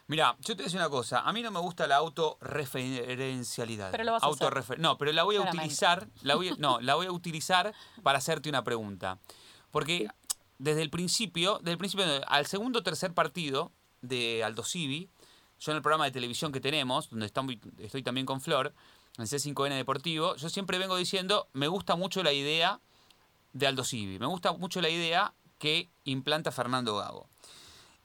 Mira, 0.07 0.35
yo 0.39 0.55
te 0.55 0.63
a 0.63 0.65
decir 0.65 0.79
una 0.79 0.89
cosa, 0.89 1.19
a 1.19 1.33
mí 1.33 1.41
no 1.41 1.51
me 1.51 1.59
gusta 1.59 1.85
la 1.85 1.97
autorreferencialidad. 1.97 3.91
Pero 3.91 4.03
lo 4.03 4.13
vas 4.13 4.23
a 4.23 4.27
No, 4.77 4.97
pero 4.97 5.11
la 5.11 5.23
voy 5.23 5.35
a 5.35 5.41
utilizar, 5.41 6.07
la 6.23 6.35
voy, 6.35 6.51
no, 6.57 6.79
la 6.81 6.95
voy 6.95 7.07
a 7.07 7.11
utilizar 7.11 7.73
para 8.03 8.17
hacerte 8.17 8.49
una 8.49 8.63
pregunta. 8.63 9.19
Porque 9.69 10.07
desde 10.57 10.81
el 10.81 10.89
principio, 10.89 11.57
desde 11.59 11.73
el 11.73 11.77
principio, 11.77 12.05
al 12.27 12.45
segundo 12.45 12.79
o 12.79 12.83
tercer 12.83 13.13
partido, 13.13 13.71
de 14.01 14.43
Aldo 14.43 14.63
Civi. 14.63 15.09
Yo 15.59 15.71
en 15.71 15.77
el 15.77 15.81
programa 15.81 16.05
de 16.05 16.11
televisión 16.11 16.51
que 16.51 16.61
tenemos, 16.61 17.09
donde 17.09 17.25
estoy, 17.25 18.03
también 18.03 18.25
con 18.25 18.41
Flor, 18.41 18.73
en 19.17 19.25
C5N 19.25 19.75
Deportivo, 19.75 20.35
yo 20.35 20.49
siempre 20.49 20.77
vengo 20.77 20.95
diciendo, 20.95 21.47
me 21.53 21.67
gusta 21.67 21.95
mucho 21.95 22.21
la 22.21 22.31
idea 22.31 22.79
de 23.53 23.67
Aldo 23.67 23.83
Civi, 23.83 24.19
me 24.19 24.27
gusta 24.27 24.53
mucho 24.53 24.81
la 24.81 24.89
idea 24.89 25.33
que 25.57 25.89
implanta 26.03 26.51
Fernando 26.51 26.95
Gago. 26.97 27.27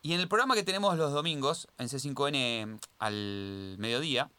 Y 0.01 0.15
en 0.15 0.21
el 0.21 0.29
programa 0.29 0.55
que 0.55 0.63
tenemos 0.63 0.97
los 0.97 1.13
domingos, 1.13 1.69
en 1.79 1.89
C5N 1.89 2.81
al 2.99 3.77
mediodía, 3.79 4.31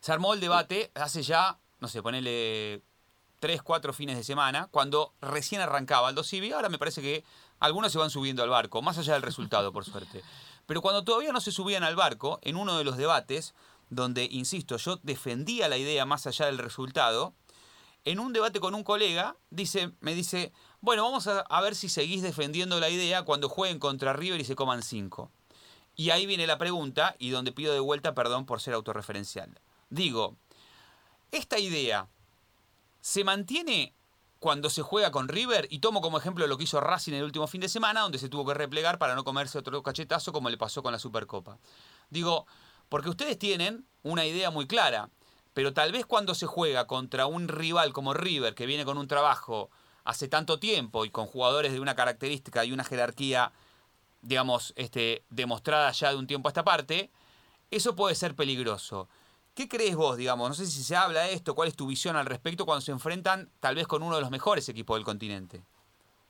se 0.00 0.12
armó 0.12 0.34
el 0.34 0.40
debate 0.40 0.90
hace 0.94 1.22
ya, 1.22 1.58
no 1.80 1.88
sé, 1.88 2.02
ponele 2.02 2.82
tres, 3.40 3.60
cuatro 3.62 3.92
fines 3.92 4.16
de 4.16 4.22
semana, 4.22 4.68
cuando 4.70 5.14
recién 5.20 5.60
arrancaba 5.60 6.08
Aldo 6.08 6.22
Civi. 6.22 6.52
Ahora 6.52 6.68
me 6.68 6.78
parece 6.78 7.02
que 7.02 7.24
algunos 7.62 7.92
se 7.92 7.98
van 7.98 8.10
subiendo 8.10 8.42
al 8.42 8.48
barco, 8.48 8.82
más 8.82 8.98
allá 8.98 9.12
del 9.12 9.22
resultado, 9.22 9.72
por 9.72 9.84
suerte. 9.84 10.22
Pero 10.66 10.82
cuando 10.82 11.04
todavía 11.04 11.32
no 11.32 11.40
se 11.40 11.52
subían 11.52 11.84
al 11.84 11.94
barco, 11.94 12.40
en 12.42 12.56
uno 12.56 12.76
de 12.76 12.82
los 12.82 12.96
debates, 12.96 13.54
donde, 13.88 14.24
insisto, 14.24 14.76
yo 14.78 14.98
defendía 15.04 15.68
la 15.68 15.76
idea 15.76 16.04
más 16.04 16.26
allá 16.26 16.46
del 16.46 16.58
resultado, 16.58 17.34
en 18.04 18.18
un 18.18 18.32
debate 18.32 18.58
con 18.58 18.74
un 18.74 18.82
colega, 18.82 19.36
dice, 19.50 19.92
me 20.00 20.14
dice, 20.14 20.52
bueno, 20.80 21.04
vamos 21.04 21.28
a, 21.28 21.40
a 21.40 21.60
ver 21.60 21.76
si 21.76 21.88
seguís 21.88 22.20
defendiendo 22.20 22.80
la 22.80 22.90
idea 22.90 23.22
cuando 23.22 23.48
jueguen 23.48 23.78
contra 23.78 24.12
River 24.12 24.40
y 24.40 24.44
se 24.44 24.56
coman 24.56 24.82
cinco. 24.82 25.30
Y 25.94 26.10
ahí 26.10 26.26
viene 26.26 26.48
la 26.48 26.58
pregunta, 26.58 27.14
y 27.20 27.30
donde 27.30 27.52
pido 27.52 27.72
de 27.72 27.80
vuelta 27.80 28.12
perdón 28.12 28.44
por 28.44 28.60
ser 28.60 28.74
autorreferencial. 28.74 29.60
Digo, 29.88 30.36
¿esta 31.30 31.60
idea 31.60 32.08
se 33.00 33.22
mantiene 33.22 33.94
cuando 34.42 34.70
se 34.70 34.82
juega 34.82 35.12
con 35.12 35.28
River, 35.28 35.68
y 35.70 35.78
tomo 35.78 36.00
como 36.00 36.18
ejemplo 36.18 36.48
lo 36.48 36.58
que 36.58 36.64
hizo 36.64 36.80
Racing 36.80 37.12
el 37.12 37.22
último 37.22 37.46
fin 37.46 37.60
de 37.60 37.68
semana, 37.68 38.00
donde 38.00 38.18
se 38.18 38.28
tuvo 38.28 38.44
que 38.44 38.54
replegar 38.54 38.98
para 38.98 39.14
no 39.14 39.22
comerse 39.22 39.56
otro 39.56 39.84
cachetazo 39.84 40.32
como 40.32 40.50
le 40.50 40.58
pasó 40.58 40.82
con 40.82 40.90
la 40.90 40.98
Supercopa. 40.98 41.58
Digo, 42.10 42.48
porque 42.88 43.08
ustedes 43.08 43.38
tienen 43.38 43.86
una 44.02 44.26
idea 44.26 44.50
muy 44.50 44.66
clara, 44.66 45.10
pero 45.54 45.72
tal 45.72 45.92
vez 45.92 46.06
cuando 46.06 46.34
se 46.34 46.46
juega 46.46 46.88
contra 46.88 47.26
un 47.26 47.46
rival 47.46 47.92
como 47.92 48.14
River, 48.14 48.56
que 48.56 48.66
viene 48.66 48.84
con 48.84 48.98
un 48.98 49.06
trabajo 49.06 49.70
hace 50.02 50.26
tanto 50.26 50.58
tiempo 50.58 51.04
y 51.04 51.10
con 51.10 51.26
jugadores 51.26 51.72
de 51.72 51.78
una 51.78 51.94
característica 51.94 52.64
y 52.64 52.72
una 52.72 52.82
jerarquía, 52.82 53.52
digamos, 54.22 54.72
este, 54.74 55.22
demostrada 55.30 55.92
ya 55.92 56.10
de 56.10 56.16
un 56.16 56.26
tiempo 56.26 56.48
a 56.48 56.50
esta 56.50 56.64
parte, 56.64 57.12
eso 57.70 57.94
puede 57.94 58.16
ser 58.16 58.34
peligroso. 58.34 59.08
¿Qué 59.54 59.68
crees 59.68 59.96
vos, 59.96 60.16
digamos? 60.16 60.48
No 60.48 60.54
sé 60.54 60.64
si 60.64 60.82
se 60.82 60.96
habla 60.96 61.24
de 61.24 61.34
esto, 61.34 61.54
cuál 61.54 61.68
es 61.68 61.76
tu 61.76 61.86
visión 61.86 62.16
al 62.16 62.24
respecto 62.24 62.64
cuando 62.64 62.80
se 62.80 62.90
enfrentan 62.90 63.50
tal 63.60 63.74
vez 63.74 63.86
con 63.86 64.02
uno 64.02 64.14
de 64.14 64.22
los 64.22 64.30
mejores 64.30 64.66
equipos 64.70 64.96
del 64.96 65.04
continente. 65.04 65.60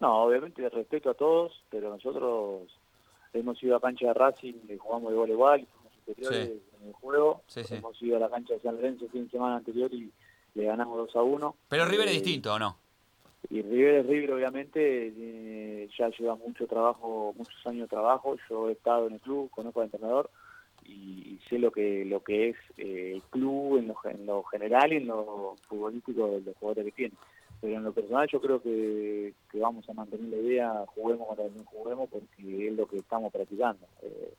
No, 0.00 0.25
obviamente 0.25 0.69
respeto 0.69 1.11
a 1.11 1.14
todos, 1.14 1.62
pero 1.71 1.91
nosotros 1.91 2.69
hemos 3.33 3.62
ido 3.62 3.76
a 3.76 3.81
cancha 3.81 4.07
de 4.07 4.14
Racing, 4.14 4.55
y 4.69 4.76
jugamos 4.76 5.12
de 5.12 5.19
voleibol, 5.19 5.61
y 5.61 5.67
somos 5.67 5.93
superiores 5.95 6.50
en 6.81 6.88
el 6.88 6.95
juego. 6.95 7.43
hemos 7.71 8.02
ido 8.02 8.17
a 8.17 8.21
la 8.21 8.29
cancha 8.29 8.55
de 8.55 8.61
San 8.61 8.75
Lorenzo 8.75 9.05
el 9.05 9.11
fin 9.12 9.25
de 9.26 9.31
semana 9.31 9.57
anterior 9.57 9.95
y 9.95 10.11
le 10.55 10.64
ganamos 10.64 10.97
2 10.97 11.17
a 11.17 11.23
1. 11.23 11.57
Pero 11.69 11.85
River 11.85 12.09
es 12.09 12.14
eh, 12.14 12.19
distinto, 12.19 12.55
¿o 12.55 12.59
no? 12.59 12.76
Y 13.50 13.62
River 13.62 13.95
es 14.00 14.07
River, 14.07 14.33
obviamente, 14.33 15.12
eh, 15.17 15.88
ya 15.97 16.09
lleva 16.09 16.35
mucho 16.35 16.67
trabajo, 16.67 17.33
muchos 17.37 17.67
años 17.67 17.83
de 17.83 17.88
trabajo. 17.88 18.35
Yo 18.50 18.69
he 18.69 18.73
estado 18.73 19.07
en 19.07 19.14
el 19.14 19.21
club, 19.21 19.49
conozco 19.50 19.81
al 19.81 19.87
entrenador 19.87 20.29
y, 20.85 21.39
sé 21.49 21.59
lo 21.59 21.71
que 21.71 22.05
lo 22.05 22.23
que 22.23 22.51
es 22.51 22.57
eh, 22.79 23.12
el 23.15 23.23
club 23.25 23.79
en 23.79 23.89
lo, 23.89 23.97
en 24.05 24.27
lo 24.27 24.43
general 24.45 24.93
y 24.93 24.97
en 24.97 25.07
lo 25.09 25.57
futbolístico 25.69 26.29
de 26.29 26.41
los 26.41 26.57
jugadores 26.57 26.87
que 26.87 26.93
tiene. 26.93 27.15
Pero 27.61 27.77
en 27.77 27.85
lo 27.85 27.93
personal 27.93 28.27
yo 28.29 28.41
creo 28.41 28.61
que, 28.61 29.35
vamos 29.55 29.89
a 29.89 29.93
mantener 29.93 30.29
la 30.29 30.37
idea, 30.37 30.85
juguemos 30.89 31.29
contra 31.29 31.47
quien 31.47 31.65
juguemos, 31.65 32.11
porque 32.11 32.69
es 32.69 32.75
lo 32.75 32.87
que 32.87 32.97
estamos 32.97 33.33
practicando. 33.33 33.87
Eh, 34.03 34.35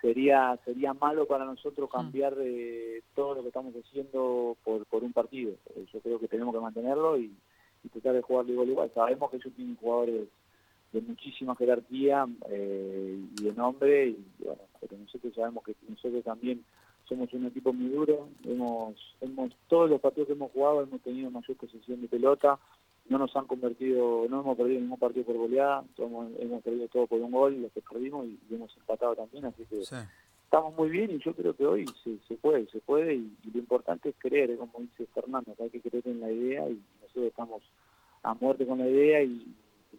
sería 0.00 0.58
sería 0.64 0.94
malo 0.94 1.26
para 1.26 1.44
nosotros 1.44 1.88
mm. 1.88 1.92
cambiar 1.92 2.34
de 2.34 3.02
todo 3.14 3.34
lo 3.34 3.42
que 3.42 3.48
estamos 3.48 3.74
haciendo 3.74 4.56
por, 4.64 4.86
por 4.86 5.04
un 5.04 5.12
partido. 5.12 5.52
Eh, 5.76 5.84
yo 5.92 6.00
creo 6.00 6.18
que 6.18 6.28
tenemos 6.28 6.54
que 6.54 6.60
mantenerlo 6.60 7.18
y, 7.18 7.32
tratar 7.92 8.14
de 8.14 8.22
jugar 8.22 8.48
igual 8.48 8.68
igual. 8.68 8.90
Sabemos 8.94 9.30
que 9.30 9.36
ellos 9.36 9.52
tienen 9.54 9.76
jugadores 9.76 10.28
de 10.92 11.00
muchísima 11.00 11.54
jerarquía 11.56 12.26
eh, 12.48 13.18
y 13.38 13.42
de 13.42 13.52
nombre, 13.52 14.08
y 14.08 14.24
bueno, 14.38 14.62
pero 14.82 15.00
nosotros 15.00 15.32
sabemos 15.34 15.64
que 15.64 15.74
nosotros 15.88 16.24
también 16.24 16.64
somos 17.08 17.32
un 17.32 17.46
equipo 17.46 17.72
muy 17.72 17.88
duro, 17.88 18.28
hemos, 18.44 18.94
hemos 19.20 19.52
todos 19.68 19.88
los 19.88 20.00
partidos 20.00 20.26
que 20.26 20.32
hemos 20.32 20.50
jugado 20.52 20.82
hemos 20.82 21.00
tenido 21.02 21.30
mayor 21.30 21.56
posesión 21.56 22.00
de 22.00 22.08
pelota, 22.08 22.58
no 23.08 23.18
nos 23.18 23.34
han 23.36 23.46
convertido, 23.46 24.26
no 24.28 24.40
hemos 24.40 24.56
perdido 24.56 24.80
ningún 24.80 24.98
partido 24.98 25.24
por 25.26 25.36
goleada, 25.36 25.84
hemos, 25.98 26.62
perdido 26.62 26.88
todo 26.88 27.06
por 27.06 27.20
un 27.20 27.30
gol, 27.30 27.62
los 27.62 27.72
que 27.72 27.80
perdimos 27.80 28.26
y, 28.26 28.38
hemos 28.50 28.76
empatado 28.76 29.14
también, 29.14 29.44
así 29.44 29.64
que 29.64 29.80
estamos 29.80 30.74
muy 30.76 30.90
bien 30.90 31.10
y 31.10 31.18
yo 31.18 31.34
creo 31.34 31.54
que 31.54 31.66
hoy 31.66 31.86
se, 32.02 32.18
se 32.28 32.34
puede, 32.34 32.66
se 32.68 32.80
puede 32.80 33.14
y, 33.14 33.36
lo 33.52 33.58
importante 33.58 34.10
es 34.10 34.14
creer, 34.18 34.56
como 34.56 34.80
dice 34.80 35.06
Fernando, 35.14 35.54
que 35.54 35.64
hay 35.64 35.70
que 35.70 35.80
creer 35.80 36.06
en 36.08 36.20
la 36.20 36.30
idea 36.30 36.68
y 36.68 36.80
nosotros 37.00 37.26
estamos 37.26 37.62
a 38.22 38.34
muerte 38.34 38.66
con 38.66 38.78
la 38.78 38.88
idea 38.88 39.22
y 39.22 39.54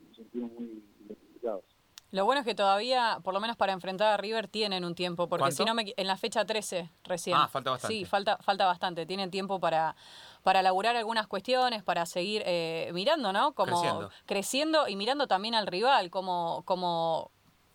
nos 0.08 0.16
sentimos 0.16 0.52
muy 0.54 0.82
identificados. 1.06 1.73
Lo 2.14 2.26
bueno 2.26 2.42
es 2.42 2.46
que 2.46 2.54
todavía, 2.54 3.18
por 3.24 3.34
lo 3.34 3.40
menos 3.40 3.58
para 3.58 3.74
enfrentar 3.74 4.14
a 4.14 4.18
River, 4.18 4.48
tienen 4.48 4.86
un 4.86 4.94
tiempo, 4.94 5.28
porque 5.28 5.52
si 5.52 5.66
no, 5.66 5.74
me, 5.74 5.96
en 5.98 6.06
la 6.06 6.16
fecha 6.16 6.46
13 6.46 6.92
recién. 7.06 7.36
Ah, 7.36 7.48
falta 7.48 7.72
bastante. 7.72 7.96
Sí, 7.96 8.06
falta, 8.06 8.38
falta 8.38 8.68
bastante. 8.68 9.08
Tienen 9.08 9.32
tiempo 9.32 9.60
para, 9.60 9.96
para 10.44 10.62
laburar 10.62 10.96
algunas 10.96 11.26
cuestiones, 11.26 11.82
para 11.82 12.06
seguir 12.06 12.44
eh, 12.46 12.92
mirando, 12.94 13.34
¿no? 13.34 13.54
Como 13.54 13.82
creciendo. 13.82 14.12
creciendo. 14.28 14.88
y 14.88 14.96
mirando 14.96 15.26
también 15.26 15.56
al 15.56 15.66
rival, 15.66 16.12
como, 16.12 16.62
como 16.66 17.32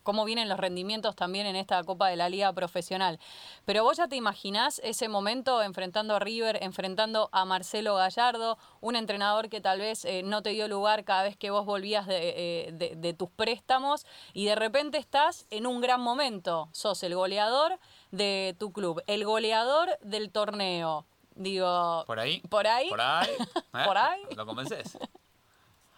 cómo 0.09 0.25
vienen 0.25 0.49
los 0.49 0.59
rendimientos 0.59 1.15
también 1.15 1.45
en 1.45 1.55
esta 1.55 1.85
Copa 1.85 2.09
de 2.09 2.17
la 2.17 2.31
Liga 2.31 2.51
Profesional. 2.55 3.19
Pero 3.67 3.85
vos 3.85 3.99
ya 3.99 4.09
te 4.09 4.17
imaginás 4.17 4.81
ese 4.83 5.07
momento 5.07 5.63
enfrentando 5.63 6.17
a 6.17 6.19
River, 6.19 6.61
enfrentando 6.63 7.29
a 7.31 7.45
Marcelo 7.45 7.95
Gallardo, 7.97 8.57
un 8.81 8.97
entrenador 8.97 9.51
que 9.51 9.61
tal 9.61 9.81
vez 9.81 10.07
eh, 10.07 10.23
no 10.23 10.41
te 10.41 10.49
dio 10.49 10.67
lugar 10.67 11.05
cada 11.05 11.25
vez 11.25 11.37
que 11.37 11.51
vos 11.51 11.67
volvías 11.67 12.07
eh, 12.09 12.71
de, 12.73 13.13
tus 13.13 13.29
préstamos 13.29 14.07
y 14.33 14.47
de 14.47 14.55
repente 14.55 14.97
estás 14.97 15.47
en 15.51 15.67
un 15.67 15.83
gran 15.83 16.01
momento. 16.01 16.71
Sos 16.73 17.03
el 17.03 17.15
goleador 17.15 17.79
de 18.11 18.57
tu 18.59 18.73
club, 18.73 19.03
el 19.09 19.27
goleador 19.27 19.91
del 20.01 20.31
torneo. 20.31 21.05
Digo, 21.35 22.05
por 22.07 22.19
ahí. 22.19 22.41
Por 22.49 22.67
ahí. 22.67 22.89
Por 22.89 23.03
ahí. 23.03 23.29
¿Por 23.85 23.99
ahí? 23.99 24.23
¿Lo 24.35 24.47
convences? 24.47 24.97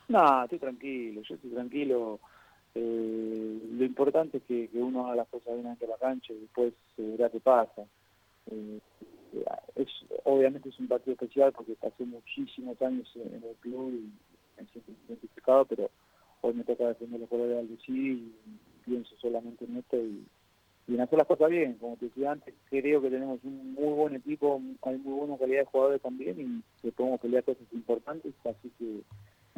No, 0.08 0.42
estoy 0.42 0.58
tranquilo, 0.58 1.22
yo 1.22 1.36
estoy 1.36 1.50
tranquilo. 1.50 2.18
Eh, 2.74 3.60
lo 3.72 3.84
importante 3.84 4.38
es 4.38 4.42
que, 4.44 4.68
uno 4.74 5.06
haga 5.06 5.16
las 5.16 5.28
cosas 5.28 5.54
bien 5.54 5.66
ante 5.66 5.86
la 5.86 5.96
cancha 5.96 6.32
y 6.32 6.38
después 6.38 6.72
se 6.96 7.02
verá 7.02 7.30
qué 7.30 7.40
pasa. 7.40 7.84
Eh, 8.50 8.80
es, 9.76 9.88
obviamente 10.24 10.68
es 10.68 10.78
un 10.78 10.88
partido 10.88 11.12
especial 11.12 11.52
porque 11.52 11.74
pasé 11.74 12.04
muchísimos 12.04 12.80
años 12.82 13.10
en 13.14 13.42
el 13.42 13.54
club 13.60 13.92
y 13.92 14.60
me 14.60 14.68
siento 14.68 14.92
identificado, 15.08 15.64
pero 15.64 15.90
hoy 16.40 16.54
me 16.54 16.64
toca 16.64 16.88
defender 16.88 17.20
los 17.20 17.28
colores 17.28 17.54
de 17.54 17.58
Aldecí 17.60 17.92
y 17.92 18.32
pienso 18.84 19.14
solamente 19.20 19.64
en 19.64 19.76
esto 19.76 19.96
y, 19.96 20.24
en 20.88 21.00
hacer 21.00 21.18
las 21.18 21.28
cosas 21.28 21.50
bien. 21.50 21.74
Como 21.74 21.96
te 21.96 22.06
decía 22.06 22.32
antes, 22.32 22.52
creo 22.68 23.00
que 23.00 23.10
tenemos 23.10 23.38
un 23.44 23.74
muy 23.74 23.92
buen 23.92 24.16
equipo, 24.16 24.60
hay 24.82 24.96
muy 24.98 25.20
buena 25.20 25.38
calidad 25.38 25.60
de 25.60 25.66
jugadores 25.66 26.02
también 26.02 26.40
y 26.40 26.82
que 26.82 26.90
podemos 26.90 27.20
pelear 27.20 27.44
cosas 27.44 27.62
importantes, 27.72 28.34
así 28.44 28.72
que 28.78 29.02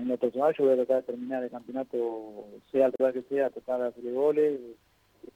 en 0.03 0.09
lo 0.09 0.17
personal 0.17 0.55
yo 0.57 0.65
voy 0.65 0.73
a 0.73 0.77
tratar 0.77 0.97
de 0.97 1.03
terminar 1.03 1.43
el 1.45 1.51
campeonato, 1.51 2.47
sea 2.71 2.87
el 2.87 2.95
lugar 2.99 3.15
que 3.15 3.23
sea, 3.23 3.51
tratar 3.51 3.81
de 3.81 3.89
hacer 3.89 4.13
goles, 4.13 4.61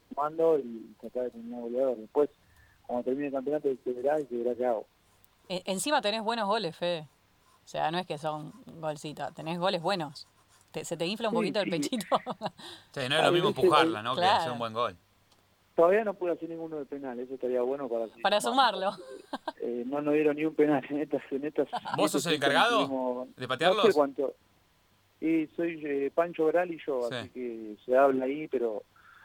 sumando 0.08 0.58
y 0.58 0.94
tratar 1.00 1.24
de 1.24 1.30
terminar 1.30 1.60
goleador. 1.60 1.96
Después, 1.96 2.30
cuando 2.86 3.04
termine 3.04 3.28
el 3.28 3.32
campeonato, 3.32 3.68
se 3.84 3.92
verá 3.92 4.20
y 4.20 4.26
se 4.26 4.36
verá 4.36 4.54
qué 4.56 4.66
hago. 4.66 4.86
Encima 5.48 6.00
tenés 6.00 6.22
buenos 6.22 6.46
goles, 6.46 6.76
Fede. 6.76 7.08
O 7.64 7.68
sea, 7.68 7.90
no 7.90 7.98
es 7.98 8.06
que 8.06 8.18
son 8.18 8.52
golcitas, 8.80 9.32
tenés 9.34 9.58
goles 9.58 9.80
buenos. 9.80 10.26
se 10.82 10.96
te 10.96 11.06
infla 11.06 11.28
un 11.28 11.34
poquito 11.34 11.60
el 11.60 11.70
pechito. 11.70 12.06
sí, 12.92 13.00
no 13.08 13.16
es 13.16 13.24
lo 13.24 13.32
mismo 13.32 13.48
empujarla, 13.48 14.02
¿no? 14.02 14.16
Que 14.16 14.24
hacer 14.24 14.52
un 14.52 14.58
buen 14.58 14.72
gol. 14.72 14.96
Todavía 15.76 16.04
no 16.04 16.14
pude 16.14 16.32
hacer 16.32 16.48
ninguno 16.48 16.76
de 16.76 16.86
penal, 16.86 17.20
eso 17.20 17.34
estaría 17.34 17.60
bueno 17.60 17.86
para... 17.86 18.06
Para 18.22 18.40
sumarlo. 18.40 18.92
Eh, 19.60 19.84
no 19.86 20.00
nos 20.00 20.14
dieron 20.14 20.34
ni 20.34 20.46
un 20.46 20.54
penal 20.54 20.82
en 20.88 21.00
estas... 21.02 21.22
En 21.30 21.44
estas 21.44 21.68
¿Vos 21.98 22.10
sos 22.10 22.24
el 22.26 22.34
encargado 22.34 23.28
de 23.36 23.46
patearlos? 23.46 23.84
No 23.84 23.90
sé 23.90 23.94
cuánto, 23.94 24.34
y 25.20 25.46
soy 25.56 25.80
eh, 25.84 26.10
Pancho 26.14 26.46
Veral 26.46 26.72
y 26.72 26.80
yo, 26.84 27.06
así 27.10 27.28
que 27.30 27.76
se 27.84 27.96
habla 27.96 28.26
ahí, 28.26 28.48
pero 28.48 28.84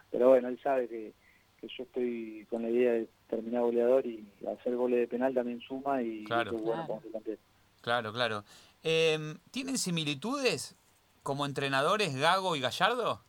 pero 0.09 0.29
bueno, 0.29 0.49
él 0.49 0.59
sabe 0.61 0.87
que, 0.87 1.13
que 1.59 1.67
yo 1.67 1.83
estoy 1.83 2.45
con 2.49 2.61
la 2.63 2.69
idea 2.69 2.93
de 2.93 3.07
terminar 3.29 3.61
goleador 3.61 4.05
y 4.05 4.27
hacer 4.59 4.75
goles 4.75 4.99
de 4.99 5.07
penal 5.07 5.33
también 5.33 5.61
suma 5.61 6.01
y 6.01 6.23
claro. 6.25 6.53
bueno 6.53 7.01
claro. 7.11 7.37
claro, 7.81 8.13
claro. 8.13 8.43
Eh, 8.83 9.35
¿Tienen 9.51 9.77
similitudes 9.77 10.75
como 11.23 11.45
entrenadores 11.45 12.15
Gago 12.15 12.55
y 12.55 12.61
Gallardo? 12.61 13.21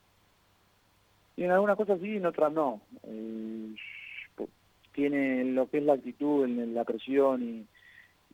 Y 1.37 1.45
en 1.45 1.53
algunas 1.53 1.77
cosas 1.77 2.01
sí, 2.01 2.17
en 2.17 2.27
otras 2.27 2.53
no. 2.53 2.81
Eh, 3.05 3.75
tiene 4.93 5.45
lo 5.45 5.71
que 5.71 5.79
es 5.79 5.85
la 5.85 5.95
actitud, 5.95 6.47
la 6.47 6.85
presión 6.85 7.43
y, 7.43 7.67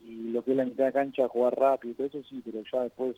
y 0.04 0.30
lo 0.30 0.42
que 0.42 0.52
es 0.52 0.56
la 0.56 0.64
mitad 0.64 0.86
de 0.86 0.92
cancha, 0.92 1.28
jugar 1.28 1.56
rápido, 1.56 1.94
todo 1.94 2.06
eso 2.06 2.22
sí, 2.28 2.42
pero 2.44 2.62
ya 2.72 2.82
después 2.82 3.16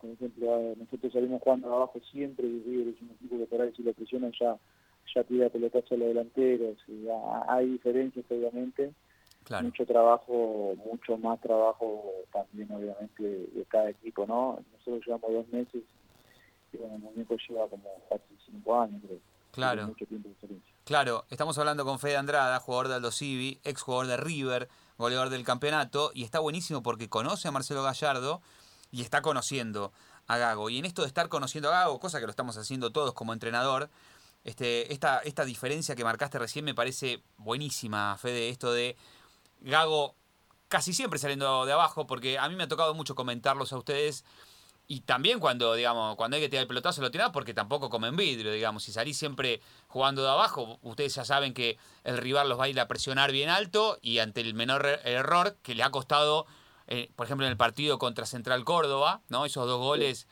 por 0.00 0.10
ejemplo, 0.10 0.74
nosotros 0.76 1.12
salimos 1.12 1.42
jugando 1.42 1.74
abajo 1.74 2.00
siempre 2.10 2.46
y 2.46 2.62
River 2.62 2.94
es 2.94 3.02
un 3.02 3.10
equipo 3.10 3.38
que 3.38 3.46
por 3.46 3.60
ahí 3.60 3.72
si 3.76 3.82
lo 3.82 3.92
presionan 3.92 4.32
ya, 4.38 4.56
ya 5.14 5.24
tira 5.24 5.50
pelotazo 5.50 5.94
a 5.94 5.98
los 5.98 6.08
delanteros. 6.08 6.78
Y 6.88 7.06
hay 7.48 7.66
diferencias, 7.66 8.24
obviamente. 8.30 8.92
Mucho 9.62 9.84
trabajo, 9.84 10.74
mucho 10.84 11.16
más 11.18 11.40
trabajo 11.40 12.12
también, 12.32 12.70
obviamente, 12.70 13.22
de 13.22 13.64
cada 13.68 13.90
equipo, 13.90 14.26
¿no? 14.26 14.62
Nosotros 14.72 15.04
llevamos 15.04 15.32
dos 15.32 15.48
meses 15.48 15.82
y 16.72 16.76
bueno, 16.76 16.94
el 16.96 17.02
muñeco 17.02 17.36
lleva 17.48 17.66
como 17.68 17.88
casi 18.08 18.36
cinco 18.46 18.80
años, 18.80 19.02
creo. 19.04 19.18
Claro. 19.50 19.88
Mucho 19.88 20.06
tiempo 20.06 20.28
de 20.28 20.34
diferencia. 20.34 20.74
Claro, 20.84 21.24
estamos 21.30 21.58
hablando 21.58 21.84
con 21.84 21.98
Fede 21.98 22.16
Andrada, 22.16 22.60
jugador 22.60 22.88
de 22.88 22.94
Aldo 22.94 23.10
Civi, 23.10 23.60
ex 23.64 23.82
jugador 23.82 24.06
de 24.06 24.16
River, 24.18 24.68
goleador 24.98 25.30
del 25.30 25.42
campeonato, 25.42 26.12
y 26.14 26.22
está 26.22 26.38
buenísimo 26.38 26.82
porque 26.82 27.08
conoce 27.08 27.48
a 27.48 27.50
Marcelo 27.50 27.82
Gallardo 27.82 28.42
y 28.90 29.02
está 29.02 29.22
conociendo 29.22 29.92
a 30.26 30.36
Gago. 30.38 30.70
Y 30.70 30.78
en 30.78 30.84
esto 30.84 31.02
de 31.02 31.08
estar 31.08 31.28
conociendo 31.28 31.68
a 31.68 31.72
Gago, 31.72 32.00
cosa 32.00 32.20
que 32.20 32.26
lo 32.26 32.30
estamos 32.30 32.56
haciendo 32.56 32.90
todos 32.92 33.14
como 33.14 33.32
entrenador, 33.32 33.90
este, 34.44 34.92
esta, 34.92 35.18
esta 35.18 35.44
diferencia 35.44 35.94
que 35.94 36.04
marcaste 36.04 36.38
recién 36.38 36.64
me 36.64 36.74
parece 36.74 37.22
buenísima, 37.36 38.16
Fede, 38.18 38.48
esto 38.48 38.72
de 38.72 38.96
Gago 39.60 40.14
casi 40.68 40.94
siempre 40.94 41.18
saliendo 41.18 41.66
de 41.66 41.72
abajo, 41.72 42.06
porque 42.06 42.38
a 42.38 42.48
mí 42.48 42.54
me 42.54 42.62
ha 42.62 42.68
tocado 42.68 42.94
mucho 42.94 43.14
comentarlos 43.14 43.72
a 43.72 43.76
ustedes. 43.76 44.24
Y 44.86 45.00
también 45.00 45.38
cuando, 45.38 45.74
digamos, 45.74 46.16
cuando 46.16 46.36
hay 46.36 46.42
que 46.42 46.48
tirar 46.48 46.62
el 46.62 46.68
pelotazo 46.68 47.00
lo 47.00 47.10
tiras 47.10 47.30
porque 47.30 47.54
tampoco 47.54 47.90
comen 47.90 48.16
vidrio, 48.16 48.52
digamos. 48.52 48.84
Si 48.84 48.92
salís 48.92 49.16
siempre 49.16 49.60
jugando 49.88 50.22
de 50.22 50.30
abajo, 50.30 50.78
ustedes 50.82 51.14
ya 51.14 51.24
saben 51.24 51.54
que 51.54 51.76
el 52.02 52.18
rival 52.18 52.48
los 52.48 52.58
va 52.58 52.64
a 52.64 52.68
ir 52.68 52.80
a 52.80 52.88
presionar 52.88 53.30
bien 53.30 53.50
alto 53.50 53.98
y 54.00 54.18
ante 54.18 54.40
el 54.40 54.54
menor 54.54 54.86
error 55.04 55.56
que 55.62 55.74
le 55.74 55.82
ha 55.82 55.90
costado 55.90 56.46
eh, 56.90 57.08
por 57.16 57.26
ejemplo, 57.26 57.46
en 57.46 57.52
el 57.52 57.56
partido 57.56 57.98
contra 57.98 58.26
Central 58.26 58.64
Córdoba, 58.64 59.20
¿no? 59.28 59.44
Esos 59.44 59.66
dos 59.66 59.78
goles 59.78 60.26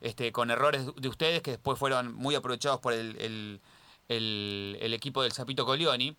este, 0.00 0.32
con 0.32 0.50
errores 0.50 0.86
de 0.96 1.08
ustedes 1.08 1.42
que 1.42 1.52
después 1.52 1.78
fueron 1.78 2.14
muy 2.14 2.34
aprovechados 2.34 2.80
por 2.80 2.92
el, 2.92 3.60
equipo 4.08 5.22
del 5.22 5.32
Zapito 5.32 5.66
Colioni. 5.66 6.16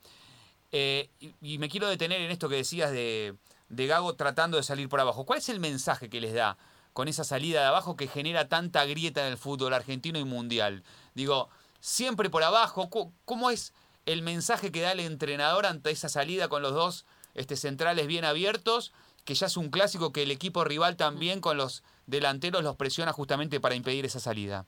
Eh, 0.71 1.09
y, 1.41 1.57
me 1.57 1.69
quiero 1.69 1.87
detener 1.87 2.21
en 2.21 2.29
esto 2.29 2.49
que 2.49 2.57
decías 2.57 2.91
de, 2.91 3.35
Gago 3.69 4.15
tratando 4.15 4.57
de 4.57 4.63
salir 4.63 4.89
por 4.89 4.99
abajo. 4.99 5.25
¿Cuál 5.25 5.39
es 5.39 5.47
el 5.49 5.61
mensaje 5.61 6.09
que 6.09 6.19
les 6.19 6.33
da 6.33 6.57
con 6.95 7.09
esa 7.09 7.25
salida 7.25 7.59
de 7.59 7.67
abajo 7.67 7.97
que 7.97 8.07
genera 8.07 8.47
tanta 8.47 8.85
grieta 8.85 9.25
en 9.25 9.33
el 9.33 9.37
fútbol 9.37 9.73
argentino 9.73 10.17
y 10.17 10.23
mundial. 10.23 10.81
Digo, 11.13 11.49
siempre 11.81 12.29
por 12.29 12.41
abajo, 12.41 12.89
¿cómo 13.25 13.49
es 13.49 13.73
el 14.05 14.21
mensaje 14.21 14.71
que 14.71 14.79
da 14.79 14.93
el 14.93 15.01
entrenador 15.01 15.65
ante 15.65 15.91
esa 15.91 16.07
salida 16.07 16.47
con 16.47 16.61
los 16.61 16.73
dos 16.73 17.05
este, 17.33 17.57
centrales 17.57 18.07
bien 18.07 18.23
abiertos? 18.23 18.93
Que 19.25 19.34
ya 19.34 19.48
es 19.48 19.58
un 19.58 19.70
clásico 19.70 20.13
que 20.13 20.24
el 20.24 20.32
equipo 20.32 20.63
rival 20.63 20.96
también 20.96 21.41
con 21.41 21.58
los 21.58 21.84
delanteros 22.08 22.63
los 22.63 22.75
presiona 22.75 23.12
justamente 23.12 23.60
para 23.60 23.75
impedir 23.75 24.05
esa 24.05 24.20
salida. 24.20 24.65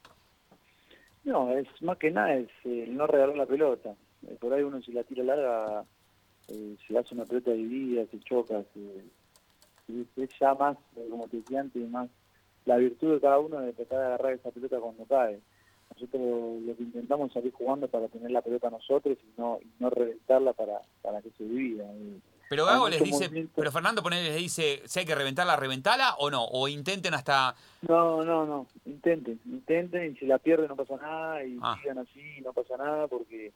No, 1.23 1.51
es 1.51 1.67
más 1.81 1.97
que 1.97 2.09
nada 2.09 2.35
es 2.35 2.49
el 2.63 2.95
no 2.95 3.05
regalar 3.05 3.35
la 3.35 3.45
pelota. 3.45 3.95
Eh, 4.27 4.37
por 4.39 4.53
ahí 4.53 4.63
uno 4.63 4.81
si 4.81 4.91
la 4.91 5.03
tira 5.03 5.23
larga 5.23 5.83
eh, 6.47 6.75
se 6.87 6.97
hace 6.97 7.13
una 7.13 7.25
pelota 7.25 7.51
dividida, 7.51 8.05
se 8.07 8.19
choca, 8.21 8.63
se, 8.73 10.23
es 10.23 10.29
ya 10.39 10.53
más, 10.53 10.77
eh, 10.95 11.07
como 11.09 11.27
te 11.27 11.37
decía 11.37 11.61
antes, 11.61 11.89
más 11.89 12.09
la 12.65 12.77
virtud 12.77 13.15
de 13.15 13.21
cada 13.21 13.39
uno 13.39 13.59
de 13.59 13.73
tratar 13.73 13.99
de 13.99 14.05
agarrar 14.05 14.33
esa 14.33 14.51
pelota 14.51 14.79
cuando 14.79 15.05
cae. 15.05 15.39
Nosotros 15.93 16.61
lo 16.63 16.75
que 16.75 16.83
intentamos 16.83 17.27
es 17.27 17.33
salir 17.33 17.53
jugando 17.53 17.87
para 17.87 18.07
tener 18.07 18.31
la 18.31 18.41
pelota 18.41 18.69
nosotros 18.69 19.17
y 19.21 19.39
no, 19.39 19.59
y 19.61 19.67
no 19.79 19.89
reventarla 19.89 20.53
para, 20.53 20.81
para 21.01 21.21
que 21.21 21.31
se 21.31 21.43
divida. 21.45 21.85
Pero 22.49 22.65
Gago 22.65 22.89
les 22.89 23.03
dice, 23.03 23.29
pero 23.55 23.71
Fernando 23.71 24.01
les 24.09 24.35
dice, 24.35 24.81
si 24.85 24.99
hay 24.99 25.05
que 25.05 25.15
reventarla, 25.15 25.55
reventala 25.55 26.15
o 26.17 26.29
no, 26.29 26.45
o 26.45 26.67
intenten 26.67 27.13
hasta... 27.13 27.55
No, 27.81 28.23
no, 28.23 28.45
no, 28.45 28.67
intenten, 28.85 29.39
intenten, 29.45 30.13
y 30.13 30.15
si 30.17 30.25
la 30.25 30.37
pierden 30.37 30.67
no 30.69 30.75
pasa 30.75 30.95
nada, 30.97 31.43
y 31.43 31.57
ah. 31.61 31.77
sigan 31.81 31.99
así, 31.99 32.41
no 32.43 32.53
pasa 32.53 32.77
nada, 32.77 33.07
porque 33.07 33.51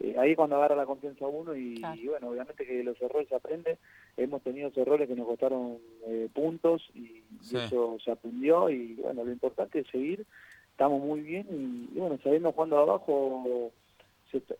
eh, 0.00 0.16
ahí 0.18 0.34
cuando 0.34 0.56
agarra 0.56 0.74
la 0.76 0.86
confianza 0.86 1.26
uno, 1.26 1.54
y, 1.54 1.80
bueno, 2.06 2.30
obviamente 2.30 2.66
que 2.66 2.82
los 2.82 3.00
errores 3.00 3.28
se 3.28 3.36
aprenden, 3.36 3.78
hemos 4.16 4.42
tenido 4.42 4.70
errores 4.74 5.08
que 5.08 5.14
nos 5.14 5.26
costaron 5.26 5.78
eh, 6.06 6.28
puntos, 6.32 6.82
y, 6.94 7.22
eso 7.42 7.98
se 8.04 8.10
aprendió, 8.10 8.70
y 8.70 8.94
bueno, 8.94 9.24
lo 9.24 9.30
importante 9.30 9.80
es 9.80 9.86
seguir, 9.88 10.26
estamos 10.70 11.00
muy 11.00 11.20
bien, 11.20 11.46
y, 11.94 11.98
bueno, 11.98 12.18
sabiendo 12.22 12.52
cuando 12.52 12.78
abajo 12.78 13.70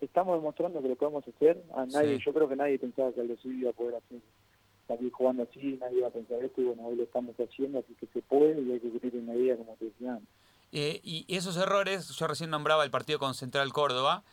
estamos 0.01 0.37
demostrando 0.37 0.81
que 0.81 0.89
lo 0.89 0.95
podemos 0.95 1.27
hacer. 1.27 1.63
A 1.75 1.85
nadie, 1.85 2.19
Yo 2.19 2.33
creo 2.33 2.47
que 2.47 2.55
nadie 2.55 2.79
pensaba 2.79 3.11
que 3.11 3.21
Aldo 3.21 3.35
iba 3.43 3.69
a 3.69 3.73
poder 3.73 3.95
hacer 3.95 4.19
salir 4.87 5.11
jugando 5.11 5.43
así, 5.43 5.77
nadie 5.81 5.97
iba 5.97 6.07
a 6.07 6.11
pensar 6.11 6.43
esto 6.43 6.61
y 6.61 6.65
bueno, 6.65 6.85
hoy 6.85 6.95
lo 6.95 7.03
estamos 7.03 7.35
haciendo, 7.39 7.79
así 7.79 7.95
que 7.95 8.05
se 8.07 8.21
puede 8.21 8.61
y 8.61 8.71
hay 8.71 8.79
que 8.79 8.89
tener 8.99 9.15
una 9.15 9.33
idea 9.33 9.57
como 9.57 9.75
te 9.77 9.85
decía 9.85 10.19
eh, 10.71 10.99
y 11.03 11.25
esos 11.29 11.57
errores, 11.57 12.09
yo 12.09 12.27
recién 12.27 12.49
nombraba 12.49 12.83
el 12.83 12.91
partido 12.91 13.17
con 13.17 13.33
Central 13.33 13.71
Córdoba, 13.71 14.23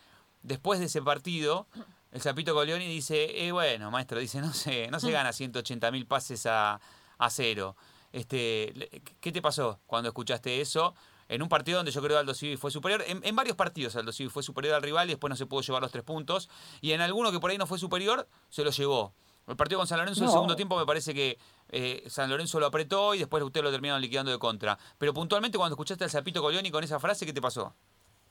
después 0.43 0.81
de 0.81 0.87
ese 0.87 1.01
partido, 1.01 1.67
el 2.11 2.21
Zapito 2.21 2.53
Coleoni 2.53 2.87
dice, 2.87 3.47
eh, 3.47 3.53
bueno, 3.53 3.91
maestro, 3.91 4.19
dice, 4.19 4.41
no 4.41 4.53
se, 4.53 4.91
no 4.91 4.99
se 4.99 5.11
gana 5.13 5.33
180 5.33 5.91
mil 5.91 6.07
pases 6.07 6.47
a, 6.47 6.81
a 7.19 7.31
cero. 7.31 7.77
Este, 8.13 8.91
¿Qué 9.21 9.33
te 9.33 9.41
pasó 9.41 9.81
cuando 9.87 10.09
escuchaste 10.09 10.61
eso? 10.61 10.95
En 11.33 11.41
un 11.41 11.49
partido 11.49 11.79
donde 11.79 11.91
yo 11.91 12.03
creo 12.03 12.17
que 12.17 12.21
Aldo 12.21 12.35
Civi 12.35 12.59
fue 12.59 12.71
superior, 12.71 13.03
en, 13.07 13.35
varios 13.37 13.57
partidos 13.57 13.97
Aldo 13.97 14.13
Civi 14.13 14.29
fue 14.29 14.43
superior 14.43 14.75
al 14.75 14.83
rival 14.83 15.09
y 15.09 15.13
después 15.13 15.31
no 15.31 15.37
se 15.37 15.47
pudo 15.47 15.63
llevar 15.63 15.81
los 15.81 15.91
tres 15.91 16.05
puntos, 16.05 16.51
y 16.83 16.93
en 16.93 17.01
alguno 17.01 17.33
que 17.33 17.41
por 17.41 17.51
ahí 17.51 17.57
no 17.57 17.67
fue 17.67 17.79
superior, 17.79 18.27
se 18.51 18.63
lo 18.63 18.71
llevó. 18.71 19.15
El 19.49 19.57
partido 19.57 19.79
con 19.79 19.87
San 19.87 19.99
Lorenzo 19.99 20.21
en 20.21 20.27
el 20.27 20.33
segundo 20.33 20.55
tiempo 20.55 20.79
me 20.79 20.85
parece 20.85 21.15
que 21.15 21.39
eh, 21.71 22.03
San 22.07 22.29
Lorenzo 22.29 22.61
lo 22.61 22.67
apretó 22.67 23.15
y 23.15 23.19
después 23.19 23.43
ustedes 23.43 23.65
lo 23.65 23.71
terminaron 23.71 24.01
liquidando 24.01 24.31
de 24.31 24.39
contra. 24.39 24.79
Pero 24.99 25.15
puntualmente 25.15 25.59
cuando 25.59 25.75
escuchaste 25.75 26.05
al 26.05 26.11
Zapito 26.11 26.43
Colioni 26.43 26.71
con 26.71 26.85
esa 26.85 27.01
frase, 27.01 27.25
¿qué 27.25 27.33
te 27.33 27.41
pasó? 27.41 27.75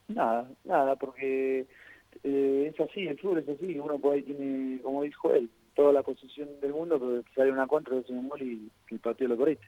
Nada, 0.07 0.47
nada, 0.63 0.95
porque 0.95 1.65
eh, 2.23 2.71
es 2.73 2.79
así, 2.79 3.07
el 3.07 3.19
fútbol 3.19 3.39
es 3.39 3.49
así, 3.49 3.79
uno 3.79 3.97
por 3.97 4.13
ahí 4.13 4.21
tiene, 4.21 4.79
como 4.81 5.01
dijo 5.01 5.33
él, 5.33 5.49
toda 5.75 5.91
la 5.91 6.03
posición 6.03 6.47
del 6.61 6.71
mundo, 6.71 6.99
pero 6.99 7.23
sale 7.35 7.51
una 7.51 7.67
contra, 7.67 7.97
es 7.97 8.09
un 8.09 8.29
gol 8.29 8.41
y, 8.41 8.71
el 8.89 8.99
partido 8.99 9.29
lo 9.29 9.37
corriste 9.37 9.65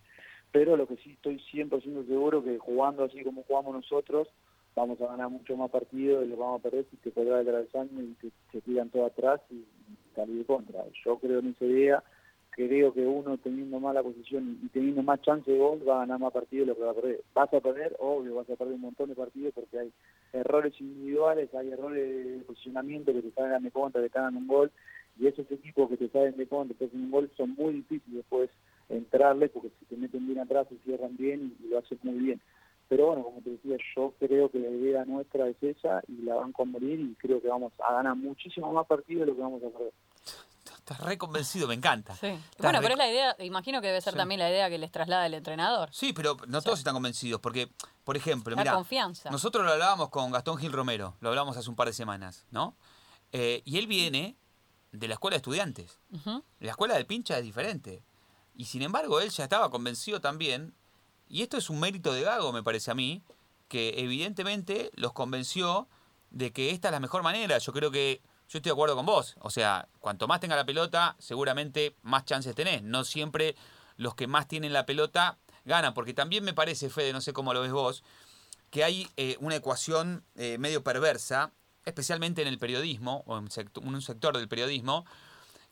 pero 0.53 0.77
lo 0.77 0.88
que 0.88 0.98
sí 0.98 1.13
estoy 1.13 1.41
100% 1.51 2.05
seguro 2.05 2.43
que 2.43 2.60
jugando 2.60 3.03
así 3.03 3.24
como 3.24 3.41
jugamos 3.43 3.74
nosotros, 3.74 4.27
vamos 4.75 5.01
a 5.01 5.07
ganar 5.07 5.29
mucho 5.29 5.57
más 5.57 5.72
partidos 5.72 6.24
y 6.24 6.29
los 6.29 6.38
vamos 6.38 6.60
a 6.60 6.63
perder 6.63 6.86
si 6.91 6.98
te 6.98 7.10
podrá 7.10 7.41
el 7.41 7.67
y 8.00 8.13
que 8.22 8.29
se 8.51 8.62
tiran 8.62 8.89
todo 8.89 9.07
atrás 9.07 9.41
y 9.50 9.65
salir 10.15 10.38
de 10.38 10.45
contra. 10.45 10.83
Yo 11.04 11.17
creo 11.17 11.39
en 11.39 11.49
esa 11.49 11.65
idea, 11.65 12.04
creo 12.51 12.93
que 12.93 13.04
uno 13.04 13.36
teniendo 13.39 13.80
más 13.80 13.95
la 13.95 14.04
posición 14.04 14.60
y 14.63 14.67
teniendo 14.67 15.01
más 15.01 15.23
chance 15.23 15.49
de 15.49 15.58
gol 15.58 15.82
va 15.89 15.95
a 15.95 15.99
ganar 16.01 16.19
más 16.19 16.32
partidos 16.32 16.67
de 16.67 16.73
lo 16.73 16.77
que 16.77 16.86
va 16.86 16.91
a 16.91 17.01
perder. 17.01 17.21
Vas 17.34 17.51
a 17.51 17.60
perder, 17.60 17.95
obvio, 17.99 18.36
vas 18.36 18.49
a 18.51 18.56
perder 18.56 18.75
un 18.75 18.82
montón 18.82 19.10
de 19.10 19.15
partidos 19.15 19.56
porque 19.56 19.80
hay 19.80 19.91
errores 20.34 20.80
individuales, 20.80 21.51
hay 21.56 21.71
errores 21.71 22.04
de 22.04 22.43
posicionamiento 22.43 23.12
que 23.12 23.23
te 23.23 23.32
salgan 23.32 23.63
de 23.63 23.71
contra, 23.71 24.04
te 24.04 24.10
cagan 24.12 24.38
un 24.38 24.47
gol 24.47 24.71
y 25.19 25.25
esos 25.25 25.49
equipos 25.51 25.89
que 25.89 25.97
te 25.97 26.10
salen 26.10 26.38
de 26.38 26.45
contra, 26.45 26.77
te 26.77 26.86
hacen 26.86 27.06
un 27.06 27.12
gol, 27.12 27.32
son 27.36 27.56
muy 27.56 27.73
difíciles 27.73 28.17
después 28.17 28.51
entrarle, 28.97 29.49
porque 29.49 29.71
si 29.79 29.86
te 29.86 29.95
meten 29.95 30.27
bien 30.27 30.39
atrás 30.39 30.67
se 30.69 30.77
cierran 30.79 31.15
bien 31.17 31.56
y, 31.60 31.67
lo 31.67 31.79
hacen 31.79 31.99
muy 32.03 32.15
bien. 32.15 32.41
Pero 32.89 33.08
bueno, 33.08 33.23
como 33.23 33.41
te 33.41 33.51
decía, 33.51 33.77
yo 33.95 34.13
creo 34.19 34.49
que 34.49 34.60
la 34.60 34.69
idea 34.69 35.06
nuestra 35.06 35.47
es 35.47 35.62
esa 35.62 36.01
y 36.08 36.23
la 36.23 36.36
van 36.36 36.53
a 36.58 36.63
morir 36.65 36.99
y 36.99 37.15
creo 37.15 37.41
que 37.41 37.47
vamos 37.47 37.73
a 37.79 37.93
ganar 37.93 38.15
muchísimo 38.15 38.71
más 38.71 38.86
partidos 38.86 39.21
de 39.21 39.27
lo 39.27 39.36
que 39.36 39.41
vamos 39.41 39.63
a 39.63 39.69
perder. 39.69 39.93
Estás 40.84 40.99
re 40.99 41.17
convencido, 41.17 41.65
me 41.65 41.75
encanta. 41.75 42.13
Bueno, 42.21 42.79
pero 42.82 42.95
es 42.95 42.97
la 42.97 43.10
idea, 43.10 43.36
imagino 43.39 43.79
que 43.79 43.88
debe 43.88 44.01
ser 44.01 44.15
también 44.15 44.39
la 44.39 44.49
idea 44.49 44.69
que 44.69 44.77
les 44.77 44.91
traslada 44.91 45.25
el 45.25 45.34
entrenador. 45.34 45.88
Sí, 45.93 46.12
pero 46.12 46.36
no 46.47 46.62
todos 46.62 46.79
están 46.79 46.93
convencidos, 46.93 47.39
porque, 47.39 47.69
por 48.03 48.17
ejemplo, 48.17 48.53
mira, 48.58 48.77
nosotros 49.32 49.65
lo 49.65 49.71
hablábamos 49.71 50.10
con 50.10 50.29
Gastón 50.32 50.58
Gil 50.58 50.73
Romero, 50.73 51.15
lo 51.21 51.29
hablábamos 51.29 51.56
hace 51.56 51.69
un 51.69 51.77
par 51.77 51.88
de 51.88 51.93
semanas, 51.93 52.45
¿no? 52.51 52.75
Eh, 53.32 53.62
y 53.63 53.77
él 53.77 53.88
viene 53.88 54.36
de 54.91 55.08
la 55.08 55.13
escuela 55.15 55.36
de 55.36 55.38
estudiantes. 55.38 55.99
La 56.60 56.71
escuela 56.71 56.95
del 56.95 57.06
pincha 57.06 57.38
es 57.38 57.43
diferente. 57.43 58.03
Y 58.55 58.65
sin 58.65 58.81
embargo, 58.81 59.19
él 59.19 59.29
ya 59.29 59.45
estaba 59.45 59.69
convencido 59.69 60.21
también, 60.21 60.73
y 61.27 61.41
esto 61.41 61.57
es 61.57 61.69
un 61.69 61.79
mérito 61.79 62.13
de 62.13 62.21
Gago, 62.21 62.53
me 62.53 62.63
parece 62.63 62.91
a 62.91 62.95
mí, 62.95 63.23
que 63.67 63.95
evidentemente 63.97 64.91
los 64.93 65.13
convenció 65.13 65.87
de 66.29 66.51
que 66.51 66.71
esta 66.71 66.89
es 66.89 66.91
la 66.91 66.99
mejor 66.99 67.23
manera. 67.23 67.57
Yo 67.57 67.73
creo 67.73 67.91
que 67.91 68.21
yo 68.49 68.59
estoy 68.59 68.69
de 68.69 68.73
acuerdo 68.73 68.95
con 68.95 69.05
vos. 69.05 69.35
O 69.39 69.49
sea, 69.49 69.87
cuanto 69.99 70.27
más 70.27 70.39
tenga 70.39 70.55
la 70.55 70.65
pelota, 70.65 71.15
seguramente 71.17 71.95
más 72.03 72.25
chances 72.25 72.53
tenés. 72.53 72.83
No 72.83 73.03
siempre 73.03 73.55
los 73.97 74.15
que 74.15 74.27
más 74.27 74.47
tienen 74.47 74.73
la 74.73 74.85
pelota 74.85 75.37
ganan, 75.65 75.93
porque 75.93 76.13
también 76.13 76.43
me 76.43 76.53
parece, 76.53 76.89
Fede, 76.89 77.13
no 77.13 77.21
sé 77.21 77.33
cómo 77.33 77.53
lo 77.53 77.61
ves 77.61 77.71
vos, 77.71 78.03
que 78.69 78.83
hay 78.83 79.07
eh, 79.17 79.37
una 79.39 79.55
ecuación 79.55 80.23
eh, 80.35 80.57
medio 80.59 80.83
perversa, 80.83 81.51
especialmente 81.85 82.41
en 82.41 82.47
el 82.47 82.59
periodismo, 82.59 83.23
o 83.25 83.37
en 83.37 83.49
un 83.75 84.01
sector 84.01 84.37
del 84.37 84.47
periodismo, 84.47 85.05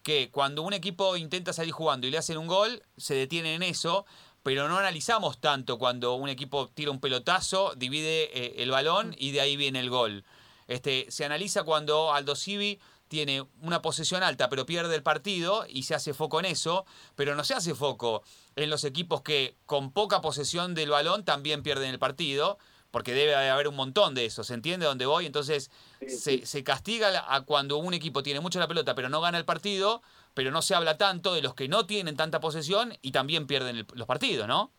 que 0.03 0.29
cuando 0.31 0.63
un 0.63 0.73
equipo 0.73 1.17
intenta 1.17 1.53
salir 1.53 1.73
jugando 1.73 2.07
y 2.07 2.11
le 2.11 2.17
hacen 2.17 2.37
un 2.37 2.47
gol, 2.47 2.83
se 2.97 3.15
detiene 3.15 3.55
en 3.55 3.63
eso, 3.63 4.05
pero 4.43 4.67
no 4.67 4.77
analizamos 4.77 5.39
tanto 5.39 5.77
cuando 5.77 6.15
un 6.15 6.29
equipo 6.29 6.69
tira 6.69 6.91
un 6.91 6.99
pelotazo, 6.99 7.73
divide 7.75 8.29
eh, 8.33 8.63
el 8.63 8.71
balón 8.71 9.15
y 9.17 9.31
de 9.31 9.41
ahí 9.41 9.55
viene 9.55 9.79
el 9.79 9.89
gol. 9.89 10.23
Este, 10.67 11.05
se 11.09 11.25
analiza 11.25 11.63
cuando 11.63 12.13
Aldo 12.13 12.35
Civi 12.35 12.79
tiene 13.07 13.45
una 13.61 13.81
posesión 13.81 14.23
alta 14.23 14.47
pero 14.47 14.65
pierde 14.65 14.95
el 14.95 15.03
partido 15.03 15.65
y 15.67 15.83
se 15.83 15.93
hace 15.93 16.13
foco 16.13 16.39
en 16.39 16.45
eso, 16.45 16.85
pero 17.15 17.35
no 17.35 17.43
se 17.43 17.53
hace 17.53 17.75
foco 17.75 18.23
en 18.55 18.69
los 18.69 18.85
equipos 18.85 19.21
que 19.21 19.57
con 19.65 19.91
poca 19.91 20.21
posesión 20.21 20.75
del 20.75 20.91
balón 20.91 21.25
también 21.25 21.61
pierden 21.61 21.89
el 21.89 21.99
partido 21.99 22.57
porque 22.91 23.13
debe 23.13 23.35
haber 23.35 23.67
un 23.67 23.75
montón 23.75 24.13
de 24.13 24.25
eso, 24.25 24.43
¿se 24.43 24.53
entiende 24.53 24.85
dónde 24.85 25.05
voy? 25.05 25.25
Entonces 25.25 25.71
se, 26.05 26.45
se, 26.45 26.63
castiga 26.63 27.25
a 27.33 27.41
cuando 27.41 27.77
un 27.77 27.93
equipo 27.93 28.21
tiene 28.21 28.39
mucho 28.39 28.59
la 28.59 28.67
pelota 28.67 28.95
pero 28.95 29.09
no 29.09 29.21
gana 29.21 29.37
el 29.37 29.45
partido, 29.45 30.01
pero 30.33 30.51
no 30.51 30.61
se 30.61 30.75
habla 30.75 30.97
tanto 30.97 31.33
de 31.33 31.41
los 31.41 31.55
que 31.55 31.67
no 31.67 31.85
tienen 31.85 32.15
tanta 32.15 32.39
posesión 32.39 32.93
y 33.01 33.11
también 33.11 33.47
pierden 33.47 33.85
los 33.93 34.07
partidos, 34.07 34.47
¿no? 34.47 34.71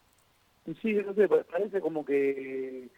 Sí, 0.81 0.93
no 0.95 1.13
sé, 1.15 1.29
parece 1.29 1.81
como 1.81 2.05
que, 2.05 2.89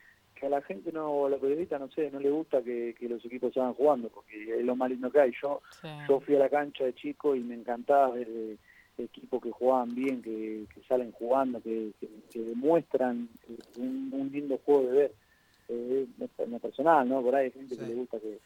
a 0.43 0.49
la 0.49 0.61
gente, 0.61 0.93
no, 0.93 1.25
a 1.25 1.31
la 1.31 1.39
periodista, 1.39 1.79
no 1.79 1.91
sé, 1.91 2.11
no 2.11 2.21
le 2.21 2.31
gusta 2.31 2.63
que, 2.63 2.95
los 3.01 3.25
equipos 3.25 3.55
salgan 3.55 3.73
jugando, 3.73 4.11
porque 4.11 4.59
es 4.59 4.65
lo 4.65 4.77
más 4.77 4.91
lindo 4.91 5.11
que 5.11 5.21
hay. 5.21 5.33
Yo, 5.43 5.63
yo 6.07 6.21
fui 6.21 6.37
a 6.37 6.41
la 6.41 6.51
cancha 6.51 6.85
de 6.85 6.95
chico 6.95 7.35
y 7.35 7.41
me 7.41 7.55
encantaba 7.55 8.11
ver 8.11 8.29
eh, 8.29 8.57
equipos 8.99 9.43
que 9.43 9.51
jugaban 9.51 9.95
bien, 9.95 10.23
que, 10.23 10.67
salen 10.89 11.13
jugando, 11.13 11.61
que, 11.61 11.93
demuestran 12.35 13.29
un, 13.77 14.31
lindo 14.33 14.59
juego 14.65 14.89
de 14.89 14.93
ver. 14.93 15.15
Eh, 15.69 16.07
en 16.39 16.61
personal, 16.61 17.09
¿no? 17.09 17.23
Por 17.23 17.35
ahí 17.35 17.47
hay 17.47 17.51
gente 17.51 17.77
que 17.77 17.87
le 17.87 17.95
gusta 17.95 18.19
que, 18.21 18.39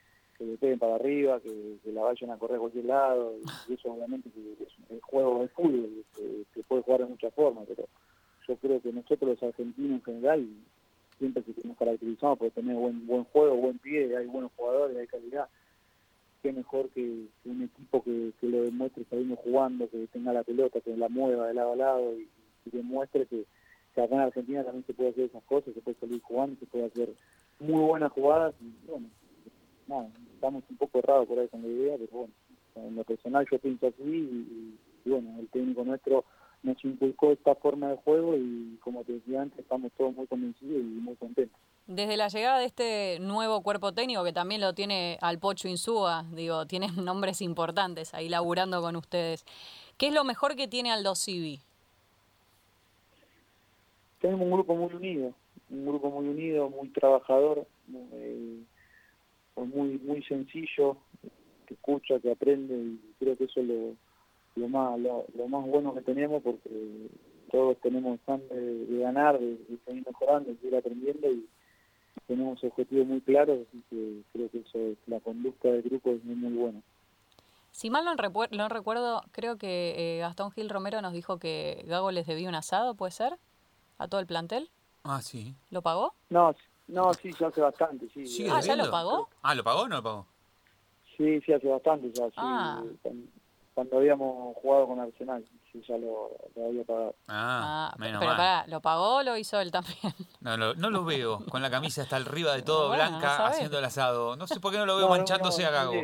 le 0.44 0.56
peguen 0.56 0.78
para 0.78 0.94
arriba, 0.94 1.40
que, 1.40 1.78
la 1.92 2.02
vayan 2.02 2.30
a 2.30 2.38
correr 2.38 2.56
a 2.56 2.60
cualquier 2.60 2.84
lado, 2.84 3.34
y 3.68 3.72
eso 3.74 3.92
obviamente 3.92 4.28
es 4.28 4.68
el 4.90 5.00
juego 5.00 5.42
de 5.42 5.48
fútbol, 5.48 6.04
se, 6.14 6.62
puede 6.62 6.82
jugar 6.82 7.00
de 7.00 7.06
muchas 7.06 7.34
formas, 7.34 7.64
pero 7.66 7.88
yo 8.46 8.56
creo 8.56 8.80
que 8.80 8.92
nosotros 8.92 9.30
los 9.30 9.42
argentinos 9.42 9.98
en 9.98 10.04
general 10.04 10.48
siempre 11.18 11.42
nos 11.64 11.76
caracterizamos 11.76 12.38
por 12.38 12.50
tener 12.52 12.76
buen 12.76 13.04
buen 13.04 13.24
juego, 13.24 13.56
buen 13.56 13.78
pie, 13.78 14.16
hay 14.16 14.26
buenos 14.26 14.52
jugadores, 14.56 14.96
hay 14.96 15.08
calidad 15.08 15.48
qué 16.42 16.52
mejor 16.52 16.88
que, 16.90 17.26
un 17.44 17.62
equipo 17.62 18.02
que, 18.02 18.32
lo 18.42 18.62
demuestre 18.62 19.04
saliendo 19.10 19.36
jugando, 19.36 19.88
que 19.90 20.06
tenga 20.08 20.32
la 20.32 20.42
pelota, 20.42 20.80
que 20.80 20.96
la 20.96 21.08
mueva 21.08 21.48
de 21.48 21.54
lado 21.54 21.72
a 21.72 21.76
lado 21.76 22.14
y, 22.18 22.28
demuestre 22.66 23.26
que, 23.26 23.46
acá 23.92 24.14
en 24.14 24.20
Argentina 24.20 24.62
también 24.62 24.84
se 24.86 24.94
puede 24.94 25.10
hacer 25.10 25.24
esas 25.24 25.42
cosas, 25.44 25.74
se 25.74 25.80
puede 25.80 25.98
salir 25.98 26.20
jugando, 26.22 26.56
se 26.60 26.66
puede 26.66 26.84
hacer 26.84 27.08
muy 27.58 27.80
buenas 27.80 28.12
jugadas. 28.12 28.54
Y, 28.60 28.86
bueno, 28.86 29.08
nada, 29.88 30.08
estamos 30.34 30.62
un 30.70 30.76
poco 30.76 30.98
errados 30.98 31.26
por 31.26 31.38
ahí 31.38 31.48
con 31.48 31.62
la 31.62 31.68
idea, 31.68 31.96
pero 31.96 32.10
bueno, 32.12 32.34
en 32.76 32.94
lo 32.94 33.04
personal 33.04 33.46
yo 33.50 33.58
pienso 33.58 33.88
así 33.88 34.02
y, 34.04 34.78
bueno, 35.08 35.40
el 35.40 35.48
técnico 35.48 35.84
nuestro 35.84 36.24
nos 36.62 36.84
inculcó 36.84 37.32
esta 37.32 37.54
forma 37.54 37.90
de 37.90 37.96
juego 37.96 38.36
y 38.36 38.78
como 38.82 39.02
te 39.04 39.14
decía 39.14 39.42
antes, 39.42 39.60
estamos 39.60 39.90
todos 39.96 40.14
muy 40.14 40.26
convencidos 40.26 40.80
y 40.80 41.00
muy 41.00 41.16
contentos. 41.16 41.58
Desde 41.88 42.18
la 42.18 42.28
llegada 42.28 42.58
de 42.58 42.66
este 42.66 43.18
nuevo 43.18 43.62
cuerpo 43.62 43.94
técnico, 43.94 44.22
que 44.22 44.34
también 44.34 44.60
lo 44.60 44.74
tiene 44.74 45.16
al 45.22 45.38
Pocho 45.38 45.68
Insúa, 45.68 46.26
digo, 46.32 46.66
tienen 46.68 47.02
nombres 47.02 47.40
importantes 47.40 48.12
ahí 48.12 48.28
laburando 48.28 48.82
con 48.82 48.94
ustedes, 48.94 49.46
¿qué 49.96 50.08
es 50.08 50.12
lo 50.12 50.22
mejor 50.22 50.54
que 50.54 50.68
tiene 50.68 50.92
Aldo 50.92 51.14
Civi? 51.14 51.60
Tenemos 54.20 54.42
un 54.42 54.52
grupo 54.52 54.74
muy 54.74 54.92
unido, 54.92 55.32
un 55.70 55.86
grupo 55.86 56.10
muy 56.10 56.28
unido, 56.28 56.68
muy 56.68 56.88
trabajador, 56.90 57.66
muy, 57.86 58.66
muy, 59.56 59.98
muy 59.98 60.22
sencillo, 60.24 60.98
que 61.66 61.72
escucha, 61.72 62.20
que 62.20 62.32
aprende 62.32 62.74
y 62.74 63.00
creo 63.18 63.34
que 63.34 63.44
eso 63.44 63.60
es 63.60 63.66
lo, 63.66 63.94
lo 64.56 64.68
más 64.68 64.98
lo, 65.00 65.24
más 65.48 65.66
bueno 65.66 65.94
que 65.94 66.02
tenemos 66.02 66.42
porque 66.42 66.68
todos 67.50 67.78
tenemos 67.80 68.20
ganas 68.26 68.46
de, 68.50 68.98
ganar, 68.98 69.40
de, 69.40 69.56
seguir 69.86 70.04
mejorando, 70.06 70.50
de 70.50 70.56
seguir 70.58 70.76
aprendiendo 70.76 71.32
y 71.32 71.48
tenemos 72.28 72.62
objetivos 72.62 73.06
muy 73.06 73.20
claros, 73.22 73.58
así 73.68 73.82
que 73.90 74.22
creo 74.32 74.50
que 74.50 74.58
eso 74.58 74.78
es, 74.78 74.98
la 75.06 75.18
conducta 75.18 75.68
del 75.68 75.82
grupo 75.82 76.10
es 76.10 76.22
muy, 76.22 76.36
muy 76.36 76.52
buena. 76.52 76.80
Si 77.72 77.90
mal 77.90 78.04
no, 78.04 78.14
recuerdo, 78.68 79.22
creo 79.32 79.56
que 79.56 79.94
eh, 79.96 80.20
Gastón 80.20 80.52
Gil 80.52 80.68
Romero 80.68 81.00
nos 81.02 81.12
dijo 81.12 81.38
que 81.38 81.84
Gago 81.86 82.10
les 82.10 82.26
debía 82.26 82.48
un 82.48 82.54
asado, 82.54 82.94
¿puede 82.94 83.12
ser? 83.12 83.34
¿A 83.98 84.08
todo 84.08 84.20
el 84.20 84.26
plantel? 84.26 84.70
Ah, 85.04 85.22
sí. 85.22 85.56
¿Lo 85.70 85.82
pagó? 85.82 86.14
No, 86.28 86.54
no 86.86 87.14
sí, 87.14 87.30
ya 87.40 87.48
hace 87.48 87.60
bastante, 87.60 88.08
sí. 88.14 88.46
ah, 88.50 88.60
¿ya 88.60 88.76
lo 88.76 88.90
pagó? 88.90 89.28
Ah, 89.42 89.54
¿lo 89.54 89.64
pagó 89.64 89.82
o 89.82 89.88
no 89.88 89.96
lo 89.96 90.02
pagó? 90.02 90.26
Sí, 91.16 91.40
sí, 91.40 91.52
hace 91.52 91.66
bastante 91.66 92.12
ya, 92.12 92.26
sí. 92.26 92.34
Ah 92.36 92.82
cuando 93.78 93.98
habíamos 93.98 94.56
jugado 94.56 94.88
con 94.88 94.98
Arsenal, 94.98 95.44
sí, 95.80 95.84
ya 95.88 95.98
lo, 95.98 96.30
había 96.66 96.84
pagado. 96.84 97.14
Ah, 97.28 97.90
ah 97.92 97.96
menos 97.98 98.20
pero 98.20 98.32
pará, 98.32 98.66
¿lo 98.66 98.80
pagó 98.80 99.16
o 99.16 99.22
lo 99.22 99.36
hizo 99.36 99.60
él 99.60 99.70
también? 99.70 99.96
No, 100.40 100.56
no 100.56 100.90
lo 100.90 101.04
veo, 101.04 101.40
con 101.50 101.62
la 101.62 101.70
camisa 101.70 102.02
hasta 102.02 102.16
arriba 102.16 102.54
de 102.54 102.62
todo, 102.70 102.90
blanca, 102.90 103.46
haciendo 103.46 103.78
el 103.78 103.84
asado. 103.84 104.36
No 104.36 104.46
sé 104.46 104.60
por 104.60 104.72
qué 104.72 104.78
no 104.78 104.86
lo 104.86 104.96
veo 104.96 105.08
manchándose 105.08 105.64
a 105.64 105.70
Gago. 105.70 105.94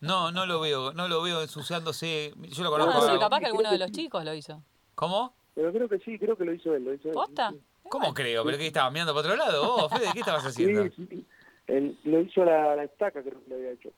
No, 0.00 0.30
no 0.30 0.46
lo 0.46 0.60
veo, 0.60 0.92
no 0.92 1.08
lo 1.08 1.22
veo 1.22 1.42
ensuciándose. 1.42 2.32
Yo 2.36 2.62
lo 2.62 2.70
conozco. 2.70 3.06
No, 3.06 3.18
capaz 3.18 3.40
que 3.40 3.46
alguno 3.46 3.70
de 3.70 3.78
los 3.78 3.90
chicos 3.90 4.24
lo 4.24 4.34
hizo. 4.34 4.62
¿Cómo? 4.94 5.34
Pero 5.54 5.72
creo 5.72 5.88
que 5.88 5.98
sí, 5.98 6.18
creo 6.18 6.36
que 6.36 6.44
lo 6.44 6.52
hizo 6.52 6.74
él. 6.74 6.84
Lo 6.84 6.94
hizo 6.94 7.10
¿Posta? 7.10 7.52
¿Cómo 7.88 8.14
creo? 8.14 8.44
¿Pero 8.44 8.58
qué 8.58 8.66
estabas 8.66 8.92
mirando 8.92 9.14
para 9.14 9.26
otro 9.26 9.36
lado? 9.36 9.76
¿Vos, 9.76 9.92
Fede, 9.92 10.10
qué 10.12 10.20
estabas 10.20 10.44
haciendo? 10.44 10.84
Sí, 10.94 11.06
sí. 11.08 11.26
Él, 11.66 11.98
lo 12.04 12.20
hizo 12.20 12.44
la, 12.44 12.76
la 12.76 12.84
estaca, 12.84 13.22
creo 13.22 13.42
que 13.42 13.50
lo 13.50 13.56
había 13.56 13.72
hecho. 13.72 13.90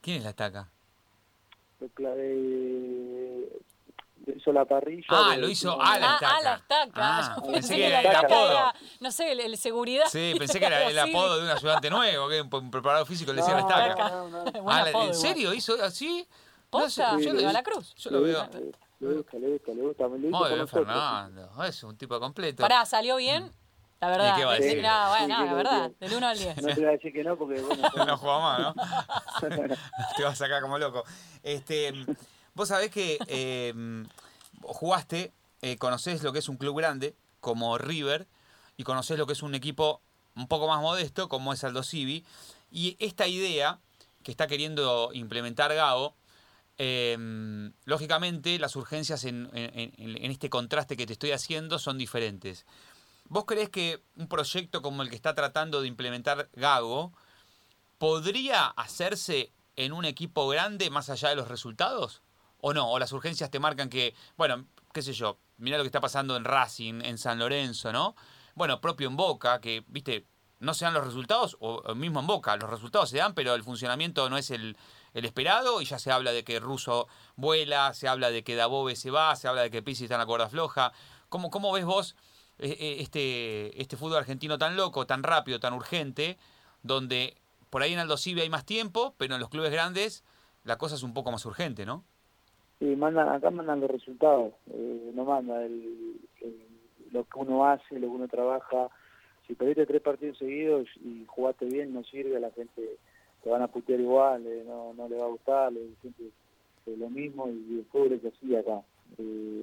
¿Quién 0.00 0.18
es 0.18 0.24
la 0.24 0.30
estaca? 0.30 0.70
De, 1.96 3.48
hizo 4.36 4.52
la 4.52 4.64
parrilla. 4.64 5.06
Ah, 5.08 5.36
lo 5.36 5.48
hizo 5.48 5.80
a 5.80 5.98
la 5.98 6.14
estaca. 6.14 6.28
Ah, 6.28 6.36
a 6.36 6.42
la 6.42 6.54
estaca. 6.54 6.92
Ah, 6.96 7.42
pensé 7.52 7.76
que 7.76 7.86
era 7.86 8.00
el 8.00 8.16
apodo. 8.16 8.72
no 9.00 9.10
sé, 9.10 9.32
el, 9.32 9.56
seguridad. 9.56 10.06
Sí, 10.08 10.34
pensé 10.38 10.58
que 10.58 10.66
era 10.66 10.88
el 10.88 10.98
apodo 10.98 11.38
de 11.38 11.44
un 11.44 11.50
ayudante 11.50 11.90
nuevo, 11.90 12.28
que 12.28 12.40
un 12.40 12.70
preparado 12.70 13.06
físico 13.06 13.32
le 13.32 13.40
decía 13.40 13.54
la 13.54 13.60
estaca. 13.60 14.08
No, 14.10 14.28
no, 14.28 14.70
ah, 14.70 14.90
¿En 15.06 15.14
serio 15.14 15.52
hizo 15.52 15.74
así? 15.82 16.26
¿Posta? 16.70 17.12
No 17.12 17.18
sé, 17.18 17.42
yo 17.42 17.48
a 17.48 17.52
la 17.52 17.62
cruz. 17.62 17.94
Yo 17.96 18.10
lo 18.10 18.22
veo. 18.22 18.48
Le 19.00 19.14
gusta, 19.16 19.36
le 19.38 19.50
gusta, 19.50 19.72
le 20.08 20.30
Muy 20.30 20.54
bien, 20.54 20.68
Fernando. 20.68 21.64
Es 21.64 21.82
un 21.82 21.96
tipo 21.96 22.18
completo. 22.18 22.62
Pará, 22.62 22.84
¿salió 22.86 23.16
bien? 23.16 23.52
La 24.04 24.10
verdad. 24.10 24.36
qué 24.36 24.44
va 24.44 24.52
a 24.52 24.58
decir? 24.58 24.82
No, 24.82 25.08
bueno, 25.08 25.38
no, 25.38 25.44
la 25.46 25.54
verdad. 25.54 25.90
Del 25.98 26.12
1 26.12 26.26
al 26.26 26.38
10. 26.38 26.56
No 26.56 26.68
te 26.68 26.74
voy 26.74 26.84
a 26.84 26.90
decir 26.90 27.12
que 27.12 27.24
no 27.24 27.36
porque, 27.38 27.60
bueno. 27.60 27.88
no 28.06 28.16
juega 28.18 28.38
más, 28.38 28.60
¿no? 28.60 28.74
te 30.16 30.22
vas 30.22 30.32
a 30.32 30.36
sacar 30.36 30.60
como 30.60 30.78
loco. 30.78 31.04
Este, 31.42 31.92
vos 32.54 32.68
sabés 32.68 32.90
que 32.90 33.18
eh, 33.26 33.72
jugaste, 34.62 35.32
eh, 35.62 35.76
conocés 35.78 36.22
lo 36.22 36.32
que 36.32 36.40
es 36.40 36.48
un 36.48 36.58
club 36.58 36.76
grande, 36.76 37.14
como 37.40 37.78
River, 37.78 38.26
y 38.76 38.84
conocés 38.84 39.18
lo 39.18 39.26
que 39.26 39.32
es 39.32 39.42
un 39.42 39.54
equipo 39.54 40.02
un 40.36 40.48
poco 40.48 40.68
más 40.68 40.82
modesto, 40.82 41.28
como 41.28 41.52
es 41.52 41.64
Aldo 41.64 41.82
Civi. 41.82 42.24
Y 42.70 42.96
esta 42.98 43.26
idea 43.26 43.78
que 44.22 44.30
está 44.30 44.46
queriendo 44.46 45.10
implementar 45.14 45.74
Gao, 45.74 46.14
eh, 46.76 47.16
lógicamente 47.84 48.58
las 48.58 48.76
urgencias 48.76 49.24
en, 49.24 49.48
en, 49.54 50.30
este 50.30 50.50
contraste 50.50 50.96
que 50.96 51.06
te 51.06 51.12
estoy 51.12 51.30
haciendo 51.30 51.78
son 51.78 51.96
diferentes. 51.98 52.66
¿Vos 53.28 53.44
crees 53.46 53.70
que 53.70 54.02
un 54.16 54.28
proyecto 54.28 54.82
como 54.82 55.02
el 55.02 55.08
que 55.08 55.16
está 55.16 55.34
tratando 55.34 55.80
de 55.80 55.88
implementar 55.88 56.50
Gago 56.52 57.12
podría 57.98 58.66
hacerse 58.66 59.52
en 59.76 59.92
un 59.92 60.04
equipo 60.04 60.46
grande 60.48 60.90
más 60.90 61.08
allá 61.10 61.30
de 61.30 61.36
los 61.36 61.48
resultados? 61.48 62.22
¿O 62.60 62.74
no? 62.74 62.90
¿O 62.90 62.98
las 62.98 63.12
urgencias 63.12 63.50
te 63.50 63.58
marcan 63.58 63.88
que, 63.88 64.14
bueno, 64.36 64.66
qué 64.92 65.02
sé 65.02 65.12
yo, 65.12 65.38
mira 65.58 65.78
lo 65.78 65.84
que 65.84 65.88
está 65.88 66.00
pasando 66.00 66.36
en 66.36 66.44
Racing, 66.44 67.02
en 67.02 67.18
San 67.18 67.38
Lorenzo, 67.38 67.92
¿no? 67.92 68.14
Bueno, 68.54 68.80
propio 68.80 69.08
en 69.08 69.16
Boca, 69.16 69.60
que, 69.60 69.84
viste, 69.88 70.26
no 70.60 70.72
se 70.74 70.84
dan 70.84 70.94
los 70.94 71.04
resultados, 71.04 71.56
o 71.60 71.94
mismo 71.94 72.20
en 72.20 72.26
Boca, 72.26 72.56
los 72.56 72.70
resultados 72.70 73.10
se 73.10 73.18
dan, 73.18 73.34
pero 73.34 73.54
el 73.54 73.62
funcionamiento 73.62 74.30
no 74.30 74.38
es 74.38 74.50
el, 74.50 74.76
esperado, 75.12 75.80
y 75.80 75.84
ya 75.84 75.98
se 75.98 76.10
habla 76.10 76.32
de 76.32 76.44
que 76.44 76.60
Russo 76.60 77.08
vuela, 77.36 77.92
se 77.94 78.08
habla 78.08 78.30
de 78.30 78.44
que 78.44 78.54
Dabove 78.54 78.96
se 78.96 79.10
va, 79.10 79.34
se 79.36 79.48
habla 79.48 79.62
de 79.62 79.70
que 79.70 79.82
Pizzi 79.82 80.04
está 80.04 80.14
en 80.14 80.20
la 80.20 80.26
cuerda 80.26 80.48
floja. 80.48 80.92
¿Cómo, 81.28 81.50
cómo 81.50 81.72
ves 81.72 81.84
vos 81.84 82.16
este, 82.58 83.80
este 83.80 83.96
fútbol 83.96 84.18
argentino 84.18 84.58
tan 84.58 84.76
loco, 84.76 85.06
tan 85.06 85.22
rápido, 85.22 85.60
tan 85.60 85.74
urgente, 85.74 86.36
donde 86.82 87.34
por 87.70 87.82
ahí 87.82 87.92
en 87.92 87.98
Aldo 87.98 88.16
Civi 88.16 88.40
hay 88.40 88.50
más 88.50 88.64
tiempo, 88.64 89.14
pero 89.18 89.34
en 89.34 89.40
los 89.40 89.50
clubes 89.50 89.72
grandes 89.72 90.24
la 90.64 90.78
cosa 90.78 90.94
es 90.94 91.02
un 91.02 91.14
poco 91.14 91.32
más 91.32 91.44
urgente, 91.44 91.84
¿no? 91.84 92.04
Sí, 92.78 92.96
mandan, 92.96 93.28
acá 93.28 93.50
mandan 93.50 93.80
los 93.80 93.90
resultados, 93.90 94.52
eh, 94.70 95.12
no 95.14 95.24
manda 95.24 95.64
el, 95.64 96.20
lo 97.12 97.24
que 97.24 97.38
uno 97.38 97.66
hace, 97.66 97.94
lo 97.94 98.08
que 98.08 98.14
uno 98.14 98.28
trabaja. 98.28 98.88
Si 99.46 99.54
perdiste 99.54 99.86
tres 99.86 100.02
partidos 100.02 100.38
seguidos 100.38 100.88
y 101.04 101.24
jugaste 101.26 101.66
bien, 101.66 101.92
no 101.92 102.02
sirve, 102.04 102.36
a 102.36 102.40
la 102.40 102.50
gente 102.50 102.96
te 103.42 103.50
van 103.50 103.62
a 103.62 103.68
putear 103.68 104.00
igual, 104.00 104.42
no, 104.66 104.94
no 104.94 105.08
le 105.08 105.16
va 105.16 105.26
a 105.26 105.28
gustar, 105.28 105.72
le 105.72 105.80
siente 106.00 106.30
lo 106.86 107.10
mismo 107.10 107.48
y 107.48 107.78
el 107.78 107.86
fútbol 107.90 108.12
es 108.12 108.24
así 108.24 108.54
acá. 108.56 108.80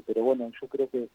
pero 0.06 0.24
bueno, 0.24 0.52
yo 0.62 0.68
creo 0.68 0.90
que 0.90 1.10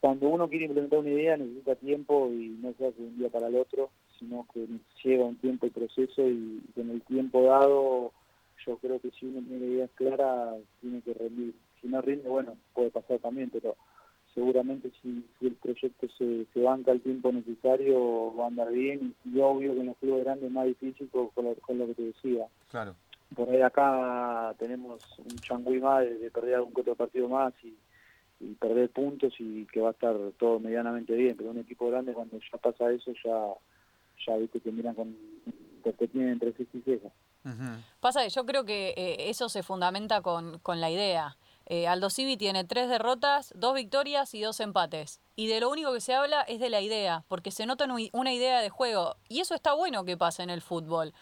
cuando 0.00 0.28
uno 0.28 0.48
quiere 0.48 0.66
implementar 0.66 0.98
una 0.98 1.10
idea 1.10 1.36
necesita 1.36 1.74
tiempo 1.76 2.28
y 2.30 2.56
no 2.60 2.72
se 2.74 2.86
hace 2.86 3.00
de 3.00 3.08
un 3.08 3.18
día 3.18 3.28
para 3.28 3.48
el 3.48 3.56
otro, 3.56 3.90
sino 4.18 4.46
que 4.52 4.66
lleva 5.02 5.24
un 5.24 5.36
tiempo 5.36 5.66
el 5.66 5.72
proceso 5.72 6.28
y 6.28 6.60
con 6.74 6.90
el 6.90 7.02
tiempo 7.02 7.42
dado 7.42 8.12
yo 8.66 8.76
creo 8.78 9.00
que 9.00 9.10
si 9.10 9.26
uno 9.26 9.46
tiene 9.46 9.66
ideas 9.66 9.90
claras 9.94 10.56
tiene 10.80 11.00
que 11.02 11.14
rendir. 11.14 11.54
Si 11.80 11.88
no 11.88 12.00
rinde, 12.00 12.28
bueno, 12.28 12.56
puede 12.74 12.90
pasar 12.90 13.18
también, 13.18 13.50
pero 13.50 13.76
seguramente 14.34 14.90
si, 15.02 15.24
el 15.40 15.54
proyecto 15.54 16.06
se, 16.18 16.46
se, 16.52 16.60
banca 16.60 16.92
el 16.92 17.00
tiempo 17.00 17.32
necesario 17.32 18.34
va 18.36 18.44
a 18.44 18.48
andar 18.48 18.70
bien 18.70 19.14
y, 19.24 19.40
obvio 19.40 19.74
que 19.74 19.80
en 19.80 19.86
los 19.86 19.96
clubes 19.96 20.24
grandes 20.24 20.48
es 20.48 20.52
más 20.52 20.66
difícil 20.66 21.08
con, 21.10 21.30
lo, 21.44 21.86
que 21.86 21.94
te 21.94 22.02
decía. 22.02 22.46
Claro. 22.70 22.94
Por 23.34 23.48
ahí 23.48 23.62
acá 23.62 24.54
tenemos 24.58 25.02
un 25.18 25.38
changüí 25.38 25.80
más 25.80 26.04
de, 26.04 26.30
perder 26.30 26.56
algún 26.56 26.74
otro 26.76 26.94
partido 26.94 27.28
más 27.28 27.52
y 27.64 27.74
y 28.40 28.54
perder 28.54 28.90
puntos 28.90 29.32
y 29.38 29.66
que 29.66 29.80
va 29.80 29.88
a 29.88 29.92
estar 29.92 30.14
todo 30.38 30.60
medianamente 30.60 31.14
bien, 31.14 31.36
pero 31.36 31.50
un 31.50 31.58
equipo 31.58 31.88
grande 31.88 32.12
cuando 32.12 32.38
ya 32.38 32.58
pasa 32.58 32.90
eso 32.90 33.12
ya 33.24 33.54
ya 34.26 34.36
viste 34.36 34.60
que 34.60 34.72
miran 34.72 34.94
con 34.94 35.16
perspectiva 35.82 36.30
entre 36.30 36.52
sí 36.54 36.66
y 36.72 36.80
cejas. 36.80 37.12
Pasa 38.00 38.26
yo 38.26 38.44
creo 38.44 38.64
que 38.64 38.88
eh, 38.96 39.30
eso 39.30 39.48
se 39.48 39.62
fundamenta 39.62 40.20
con, 40.20 40.58
con 40.58 40.80
la 40.80 40.90
idea. 40.90 41.36
Eh, 41.68 41.88
Aldo 41.88 42.10
Civi 42.10 42.36
tiene 42.36 42.64
tres 42.64 42.88
derrotas, 42.88 43.52
dos 43.56 43.74
victorias 43.74 44.34
y 44.34 44.40
dos 44.40 44.60
empates. 44.60 45.20
Y 45.34 45.48
de 45.48 45.60
lo 45.60 45.68
único 45.68 45.92
que 45.92 46.00
se 46.00 46.14
habla 46.14 46.42
es 46.42 46.60
de 46.60 46.70
la 46.70 46.80
idea, 46.80 47.24
porque 47.28 47.50
se 47.50 47.66
nota 47.66 47.88
una 48.12 48.32
idea 48.32 48.60
de 48.60 48.70
juego. 48.70 49.16
Y 49.28 49.40
eso 49.40 49.54
está 49.54 49.74
bueno 49.74 50.04
que 50.04 50.16
pase 50.16 50.44
en 50.44 50.50
el 50.50 50.60
fútbol. 50.60 51.12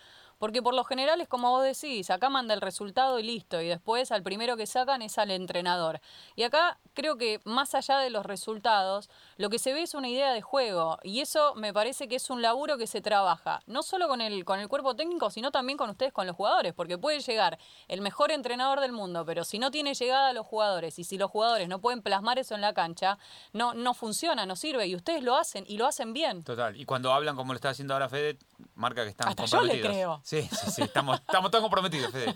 Porque 0.45 0.61
por 0.61 0.75
lo 0.75 0.85
general 0.85 1.23
es 1.23 1.29
como 1.29 1.53
vos 1.53 1.65
decís, 1.65 2.11
acá 2.11 2.29
manda 2.29 2.53
el 2.53 2.61
resultado 2.61 3.19
y 3.19 3.23
listo, 3.23 3.63
y 3.63 3.69
después 3.69 4.13
al 4.13 4.23
primero 4.23 4.59
que 4.59 4.67
sacan 4.67 5.01
es 5.01 5.17
al 5.17 5.31
entrenador. 5.31 6.03
Y 6.37 6.43
acá 6.43 6.79
creo 6.93 7.17
que 7.17 7.41
más 7.45 7.75
allá 7.75 7.97
de 7.97 8.11
los 8.11 8.27
resultados, 8.27 9.09
lo 9.39 9.49
que 9.49 9.59
se 9.59 9.73
ve 9.73 9.81
es 9.81 9.95
una 9.95 10.11
idea 10.11 10.35
de 10.35 10.43
juego, 10.43 10.99
y 11.03 11.21
eso 11.21 11.55
me 11.55 11.73
parece 11.73 12.09
que 12.09 12.17
es 12.17 12.29
un 12.29 12.43
laburo 12.43 12.77
que 12.77 12.87
se 12.87 13.01
trabaja, 13.01 13.63
no 13.67 13.83
solo 13.83 14.07
con 14.07 14.21
el, 14.21 14.45
con 14.45 14.61
el 14.61 14.69
cuerpo 14.69 14.95
técnico, 14.95 15.31
sino 15.31 15.51
también 15.51 15.79
con 15.79 15.89
ustedes, 15.89 16.13
con 16.13 16.27
los 16.27 16.37
jugadores, 16.37 16.75
porque 16.75 16.99
puede 16.99 17.21
llegar 17.21 17.59
el 17.89 18.03
mejor 18.03 18.31
entrenador 18.31 18.81
del 18.81 18.93
mundo, 18.93 19.25
pero 19.25 19.45
si 19.45 19.59
no 19.59 19.71
tiene 19.71 19.95
llegada 19.95 20.29
a 20.29 20.33
los 20.35 20.47
jugadores, 20.47 20.99
y 20.99 21.05
si 21.05 21.17
los 21.17 21.31
jugadores 21.31 21.71
no 21.71 21.81
pueden 21.81 22.03
plasmar 22.03 22.39
eso 22.39 22.55
en 22.55 22.61
la 22.61 22.75
cancha, 22.75 23.17
no, 23.55 23.73
no 23.73 23.95
funciona, 23.95 24.45
no 24.45 24.57
sirve, 24.57 24.89
y 24.89 24.95
ustedes 24.95 25.23
lo 25.23 25.39
hacen, 25.39 25.65
y 25.67 25.79
lo 25.79 25.87
hacen 25.87 26.13
bien. 26.13 26.45
Total, 26.45 26.79
y 26.79 26.85
cuando 26.85 27.15
hablan 27.15 27.35
como 27.35 27.55
lo 27.55 27.57
está 27.57 27.71
haciendo 27.71 27.95
ahora 27.95 28.11
Fede, 28.11 28.37
marca 28.75 29.05
que 29.05 29.09
están 29.09 29.29
Hasta 29.29 29.45
comprometidos. 29.45 29.83
Yo 29.83 29.89
le 29.89 29.95
creo. 29.95 30.21
Sí, 30.23 30.34
sí, 30.43 30.71
sí, 30.71 30.83
estamos, 30.83 31.21
estamos 31.21 31.51
todos 31.51 31.63
comprometidos, 31.63 32.13
Fede. 32.13 32.35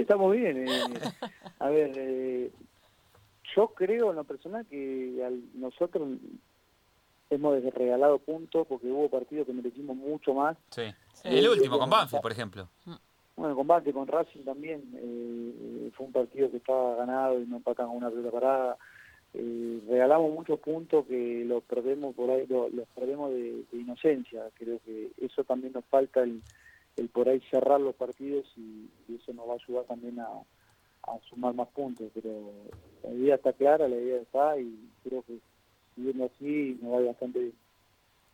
estamos 0.00 0.32
bien. 0.32 0.68
Eh. 0.68 0.70
A 1.58 1.68
ver, 1.68 1.92
eh, 1.96 2.50
yo 3.56 3.68
creo 3.68 4.10
en 4.10 4.16
lo 4.16 4.24
personal 4.24 4.66
que 4.66 5.30
nosotros 5.54 6.08
hemos 7.30 7.62
regalado 7.74 8.18
puntos 8.18 8.66
porque 8.66 8.86
hubo 8.86 9.08
partidos 9.08 9.46
que 9.46 9.52
merecimos 9.52 9.96
mucho 9.96 10.34
más. 10.34 10.56
Sí, 10.70 10.82
el 11.24 11.48
último 11.48 11.78
con 11.78 11.90
Banfield, 11.90 12.22
por 12.22 12.32
ejemplo. 12.32 12.68
Bueno, 13.36 13.54
combate 13.54 13.92
con 13.92 14.08
Racing 14.08 14.42
también, 14.42 14.82
eh, 14.96 15.90
fue 15.96 16.06
un 16.06 16.12
partido 16.12 16.50
que 16.50 16.56
estaba 16.56 16.96
ganado 16.96 17.40
y 17.40 17.46
no 17.46 17.58
empatamos 17.58 17.96
una 17.96 18.10
pelota 18.10 18.30
parada. 18.32 18.76
Eh, 19.34 19.82
regalamos 19.88 20.32
muchos 20.32 20.58
puntos 20.60 21.06
que 21.06 21.44
los 21.44 21.62
perdemos 21.64 22.14
por 22.14 22.30
ahí, 22.30 22.46
los, 22.46 22.70
perdemos 22.94 23.30
de, 23.30 23.64
inocencia. 23.72 24.44
Creo 24.54 24.80
que 24.84 25.10
eso 25.20 25.44
también 25.44 25.72
nos 25.72 25.84
falta 25.84 26.22
el, 26.22 26.42
el 26.96 27.08
por 27.08 27.28
ahí 27.28 27.40
cerrar 27.50 27.80
los 27.80 27.94
partidos 27.94 28.46
y, 28.56 28.88
eso 29.14 29.32
nos 29.32 29.48
va 29.48 29.52
a 29.52 29.56
ayudar 29.56 29.84
también 29.84 30.20
a, 30.20 30.26
a, 30.26 31.18
sumar 31.28 31.54
más 31.54 31.68
puntos. 31.68 32.10
Pero 32.14 32.52
la 33.02 33.10
idea 33.10 33.34
está 33.36 33.52
clara, 33.52 33.88
la 33.88 33.96
idea 33.96 34.20
está 34.20 34.58
y 34.58 34.90
creo 35.02 35.22
que 35.22 35.38
siguiendo 35.94 36.26
así 36.26 36.78
nos 36.80 36.94
va 36.94 37.06
bastante 37.06 37.38
bien. 37.38 37.54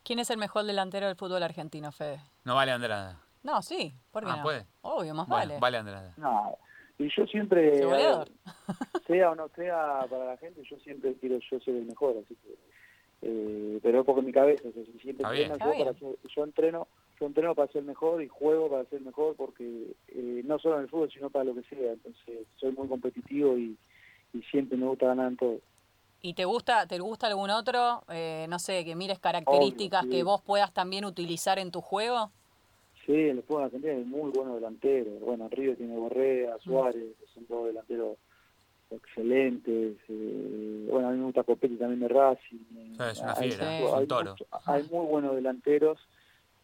¿Quién 0.04 0.18
es 0.18 0.28
el 0.30 0.37
mejor 0.37 0.64
delantero 0.64 1.07
del 1.07 1.16
fútbol 1.16 1.42
argentino, 1.42 1.90
Fede? 1.90 2.20
No 2.44 2.54
vale 2.54 2.72
Andrada. 2.72 3.20
No, 3.42 3.62
sí, 3.62 3.94
¿por 4.11 4.24
qué 4.24 4.30
ah, 4.30 4.37
no? 4.37 4.42
puede. 4.42 4.66
Obvio, 4.83 5.14
más 5.14 5.28
vale. 5.28 5.59
Vale 5.59 5.78
Andrada. 5.78 6.14
No, 6.16 6.57
y 6.98 7.09
yo 7.09 7.26
siempre, 7.26 7.78
sea 9.07 9.30
o 9.30 9.35
no 9.35 9.48
sea 9.48 10.07
para 10.09 10.24
la 10.26 10.37
gente, 10.37 10.62
yo 10.68 10.78
siempre 10.78 11.14
quiero 11.14 11.38
yo 11.38 11.61
ser 11.61 11.74
el 11.74 11.87
mejor, 11.87 12.16
así 12.24 12.37
que, 12.37 12.57
eh, 13.22 13.80
pero 13.83 14.00
es 14.00 14.07
porque 14.07 14.22
mi 14.22 14.33
cabeza, 14.33 14.68
o 14.68 15.00
siempre 15.00 15.26
entreno, 15.26 15.57
yo, 15.59 15.85
para 15.85 15.92
yo 16.35 16.44
entreno, 16.44 16.88
yo 17.18 17.26
entreno 17.26 17.54
para 17.54 17.72
ser 17.72 17.83
mejor 17.83 18.22
y 18.22 18.28
juego 18.28 18.68
para 18.68 18.85
ser 18.85 19.00
mejor 19.00 19.35
porque 19.37 19.94
eh, 20.09 20.42
no 20.44 20.59
solo 20.59 20.76
en 20.76 20.83
el 20.83 20.88
fútbol, 20.88 21.11
sino 21.11 21.30
para 21.30 21.46
lo 21.46 21.54
que 21.54 21.62
sea, 21.62 21.92
entonces 21.92 22.46
soy 22.57 22.72
muy 22.72 22.87
competitivo 22.88 23.57
y, 23.57 23.76
y 24.33 24.42
siempre 24.42 24.76
me 24.76 24.87
gusta 24.87 25.07
ganar 25.07 25.28
en 25.28 25.37
todo. 25.37 25.61
¿Y 26.24 26.33
te 26.33 26.46
gusta, 26.46 26.87
te 26.87 26.98
gusta 27.00 27.26
algún 27.26 27.50
otro, 27.50 28.02
eh, 28.09 28.46
no 28.48 28.59
sé, 28.59 28.83
que 28.87 28.96
mires 28.96 29.18
características 29.18 30.07
que 30.07 30.22
vos 30.22 30.40
puedas 30.40 30.72
también 30.72 31.04
utilizar 31.04 31.59
en 31.59 31.70
tu 31.70 31.83
juego? 31.83 32.30
Sí, 33.06 33.12
el 33.12 33.42
fútbol 33.42 33.64
argentino 33.64 33.92
es 33.92 34.06
muy 34.06 34.30
bueno 34.30 34.54
delantero. 34.54 35.10
Bueno, 35.20 35.48
Río 35.50 35.76
tiene 35.76 35.96
Borrea, 35.96 36.58
Suárez, 36.58 37.14
son 37.34 37.44
todos 37.44 37.66
delanteros 37.66 38.16
excelentes. 38.90 39.96
Eh, 40.08 40.88
bueno, 40.90 41.08
a 41.08 41.10
mí 41.10 41.18
me 41.18 41.24
gusta 41.24 41.42
Copetti 41.42 41.76
también 41.76 42.00
de 42.00 42.08
Racing. 42.08 42.96
es 43.10 43.20
una 43.20 43.34
fiera, 43.34 43.68
hay, 43.68 43.84
un 43.84 44.06
toro. 44.06 44.34
hay 44.66 44.82
muy 44.90 45.06
buenos 45.06 45.34
delanteros 45.34 45.98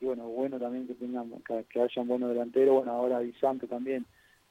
y 0.00 0.06
bueno, 0.06 0.28
bueno 0.28 0.58
también 0.58 0.86
que 0.86 0.94
tengan 0.94 1.30
que, 1.46 1.64
que 1.64 1.82
hayan 1.82 2.08
buenos 2.08 2.30
delanteros. 2.30 2.76
Bueno, 2.76 2.92
ahora 2.92 3.20
Santo 3.38 3.66
también, 3.66 4.06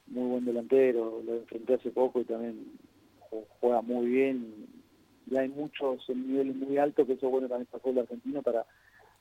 muy 0.06 0.30
buen 0.30 0.44
delantero, 0.44 1.22
lo 1.24 1.34
enfrenté 1.34 1.74
hace 1.74 1.90
poco 1.90 2.20
y 2.20 2.24
también 2.24 2.72
juega 3.60 3.80
muy 3.82 4.06
bien 4.06 4.68
y 5.30 5.36
hay 5.36 5.48
muchos 5.48 6.08
niveles 6.08 6.56
muy 6.56 6.78
altos 6.78 7.06
que 7.06 7.14
eso 7.14 7.26
es 7.26 7.32
bueno 7.32 7.48
también 7.48 7.68
para 7.70 7.90
el 7.90 7.98
argentino 8.00 8.42
para 8.42 8.66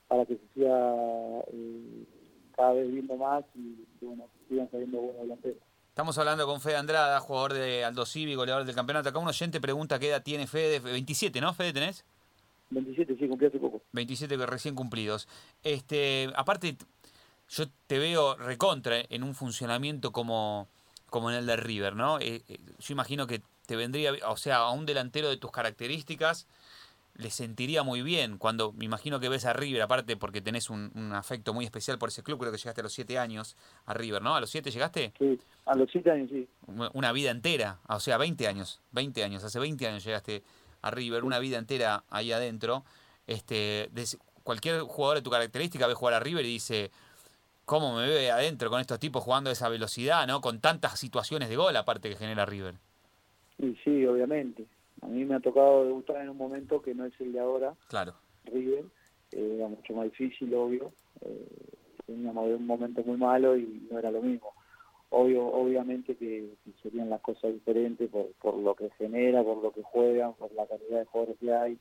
para 0.08 0.25
que 0.25 0.38
se 0.38 0.47
siga 0.55 0.95
eh, 1.53 2.03
cada 2.60 2.74
vez 2.74 2.91
viendo 2.91 3.15
más 3.15 3.45
y, 3.56 3.86
bueno, 4.02 4.28
sigan 4.50 4.69
saliendo 4.69 4.98
buenos 4.98 5.22
delanteros. 5.22 5.60
Estamos 5.88 6.17
hablando 6.17 6.45
con 6.45 6.60
Fede 6.60 6.76
Andrada, 6.76 7.17
jugador 7.22 7.54
de 7.54 7.86
Aldo 7.86 8.06
Civi, 8.06 8.36
goleador 8.36 8.65
del 8.65 8.76
campeonato. 8.76 9.08
Acá 9.08 9.19
un 9.19 9.30
oyente 9.30 9.62
pregunta 9.62 9.98
qué 9.98 10.10
edad 10.10 10.22
tiene 10.22 10.45
Fede. 10.45 10.80
27, 10.80 11.39
¿no? 11.39 11.54
Fede, 11.54 11.72
¿tenés? 11.72 12.04
27, 12.72 13.15
sí, 13.17 13.28
cumplí 13.30 13.48
hace 13.48 13.60
poco. 13.60 13.82
27 13.93 14.45
recién 14.45 14.76
cumplidos. 14.76 15.30
Este, 15.63 16.30
aparte, 16.36 16.76
yo 17.48 17.65
te 17.88 17.98
veo 17.98 18.36
recontra 18.36 18.98
en 19.10 19.24
un 19.24 19.34
funcionamiento 19.36 20.12
como, 20.12 20.67
como 21.10 21.32
en 21.32 21.38
el 21.38 21.45
de 21.45 21.56
River, 21.56 21.95
¿no? 21.95 22.19
Eh, 22.19 22.43
eh, 22.50 22.60
yo 22.78 22.91
imagino 22.91 23.26
que 23.26 23.41
te 23.67 23.78
vendría, 23.78 24.12
o 24.28 24.36
sea, 24.36 24.58
a 24.58 24.72
un 24.72 24.86
delantero 24.86 25.30
de 25.30 25.38
tus 25.38 25.52
características 25.52 26.45
le 27.19 27.29
sentiría 27.32 27.84
muy 27.84 28.01
bien 28.01 28.38
cuando 28.38 28.71
me 28.71 28.86
imagino 28.86 29.19
que 29.19 29.27
ves 29.27 29.45
a 29.45 29.51
River, 29.51 29.82
aparte 29.82 30.15
porque 30.15 30.41
tenés 30.41 30.69
un, 30.69 31.12
afecto 31.13 31.53
muy 31.53 31.65
especial 31.65 31.99
por 31.99 32.10
ese 32.10 32.23
club, 32.23 32.39
creo 32.39 32.51
que 32.51 32.58
llegaste 32.58 32.79
a 32.79 32.84
los 32.84 32.93
siete 32.93 33.19
años 33.19 33.58
a 33.86 33.93
River, 33.93 34.21
¿no? 34.21 34.36
¿A 34.36 34.39
los 34.39 34.49
siete 34.49 34.71
llegaste? 34.71 35.12
Sí, 35.19 35.38
a 35.65 35.75
los 35.75 35.91
siete 35.91 36.12
años, 36.12 36.29
sí. 36.29 36.47
Una 36.93 37.12
vida 37.12 37.32
entera, 37.32 37.79
o 37.89 37.99
sea, 37.99 38.17
20 38.17 38.47
años, 38.47 38.82
20 38.93 39.23
años, 39.23 39.43
hace 39.43 39.60
20 39.60 39.86
años 39.86 40.03
llegaste 40.05 40.43
a 40.82 40.91
River, 40.91 41.25
una 41.25 41.39
vida 41.39 41.58
entera 41.58 42.05
ahí 42.10 42.32
adentro. 42.32 42.86
Este, 43.27 43.89
cualquier 44.43 44.79
jugador 44.82 45.17
de 45.17 45.21
tu 45.21 45.29
característica 45.29 45.88
ve 45.88 45.95
jugar 45.95 46.13
a 46.13 46.21
River 46.21 46.45
y 46.45 46.53
dice, 46.53 46.89
¿cómo 47.65 47.97
me 47.97 48.08
ve 48.08 48.32
adentro 48.32 48.69
con 48.69 48.79
estos 48.79 48.97
tipos 48.97 49.23
jugando 49.23 49.49
a 49.49 49.53
esa 49.53 49.67
velocidad, 49.67 50.25
¿no? 50.25 50.39
Con 50.39 50.62
tantas 50.62 50.97
situaciones 50.97 51.49
de 51.49 51.58
gol 51.58 51.75
aparte 51.75 52.08
que 52.10 52.15
genera 52.15 52.45
River. 52.45 52.75
Sí, 53.58 53.77
sí, 53.84 54.05
obviamente. 54.05 54.65
A 55.02 55.08
mí 55.08 55.26
me 55.26 55.36
ha 55.36 55.40
tocado 55.40 55.86
debutar 55.86 56.22
en 56.22 56.30
un 56.30 56.38
momento 56.38 56.82
que 56.82 56.94
no 56.94 57.06
es 57.06 57.14
el 57.20 57.34
de 57.34 57.40
ahora. 57.40 57.76
Claro. 57.88 58.14
River. 58.46 58.86
Eh, 59.32 59.56
era 59.58 59.68
mucho 59.68 59.94
más 59.94 60.06
difícil, 60.06 60.54
obvio. 60.54 60.92
Eh, 61.22 61.48
teníamos 62.06 62.50
un 62.50 62.66
momento 62.66 63.04
muy 63.04 63.18
malo 63.18 63.56
y 63.58 63.88
no 63.90 64.00
era 64.00 64.12
lo 64.12 64.22
mismo. 64.22 64.54
Obvio, 65.12 65.48
obviamente 65.48 66.16
que, 66.16 66.56
serían 66.84 67.10
las 67.10 67.22
cosas 67.22 67.54
diferentes 67.54 68.10
por, 68.10 68.28
por 68.42 68.56
lo 68.56 68.76
que 68.76 68.90
genera, 68.92 69.44
por 69.44 69.62
lo 69.62 69.72
que 69.72 69.82
juegan, 69.82 70.34
por 70.34 70.52
la 70.54 70.68
calidad 70.68 71.00
de 71.00 71.06
jugadores 71.06 71.38
que 71.40 71.54
hay. 71.54 71.80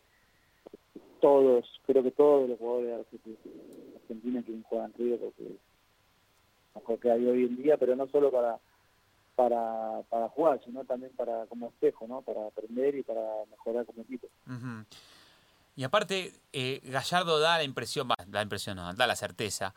Todos, 1.21 1.81
creo 1.87 2.03
que 2.03 2.13
todos 2.13 2.49
los 2.49 2.59
jugadores 2.59 2.89
de 2.89 2.95
Argentina 3.97 4.43
quieren 4.43 4.63
jugar 4.63 4.91
en 4.91 4.95
River 4.95 5.19
porque 5.21 5.43
es 5.43 6.75
mejor 6.75 6.99
que 7.01 7.11
hay 7.11 7.27
hoy 7.27 7.45
en 7.45 7.57
día, 7.57 7.77
pero 7.77 7.97
no 7.97 8.07
solo 8.09 8.31
para 8.31 8.59
para, 9.39 10.29
jugar, 10.31 10.61
sino 10.65 10.85
también 10.85 11.13
para 11.15 11.47
como 11.47 11.69
espejo, 11.69 12.09
¿no? 12.09 12.23
Para 12.23 12.49
aprender 12.49 12.97
y 12.97 13.05
para 13.05 13.21
mejorar 13.49 13.87
como 13.87 14.03
equipo. 14.03 14.27
Y 15.77 15.85
aparte, 15.85 16.33
eh, 16.53 16.81
Gallardo 16.83 17.39
da 17.39 17.57
la 17.57 17.63
impresión, 17.63 18.09
la 18.33 18.43
impresión, 18.43 18.77
no, 18.77 18.93
da 18.95 19.07
la 19.07 19.15
certeza 19.15 19.75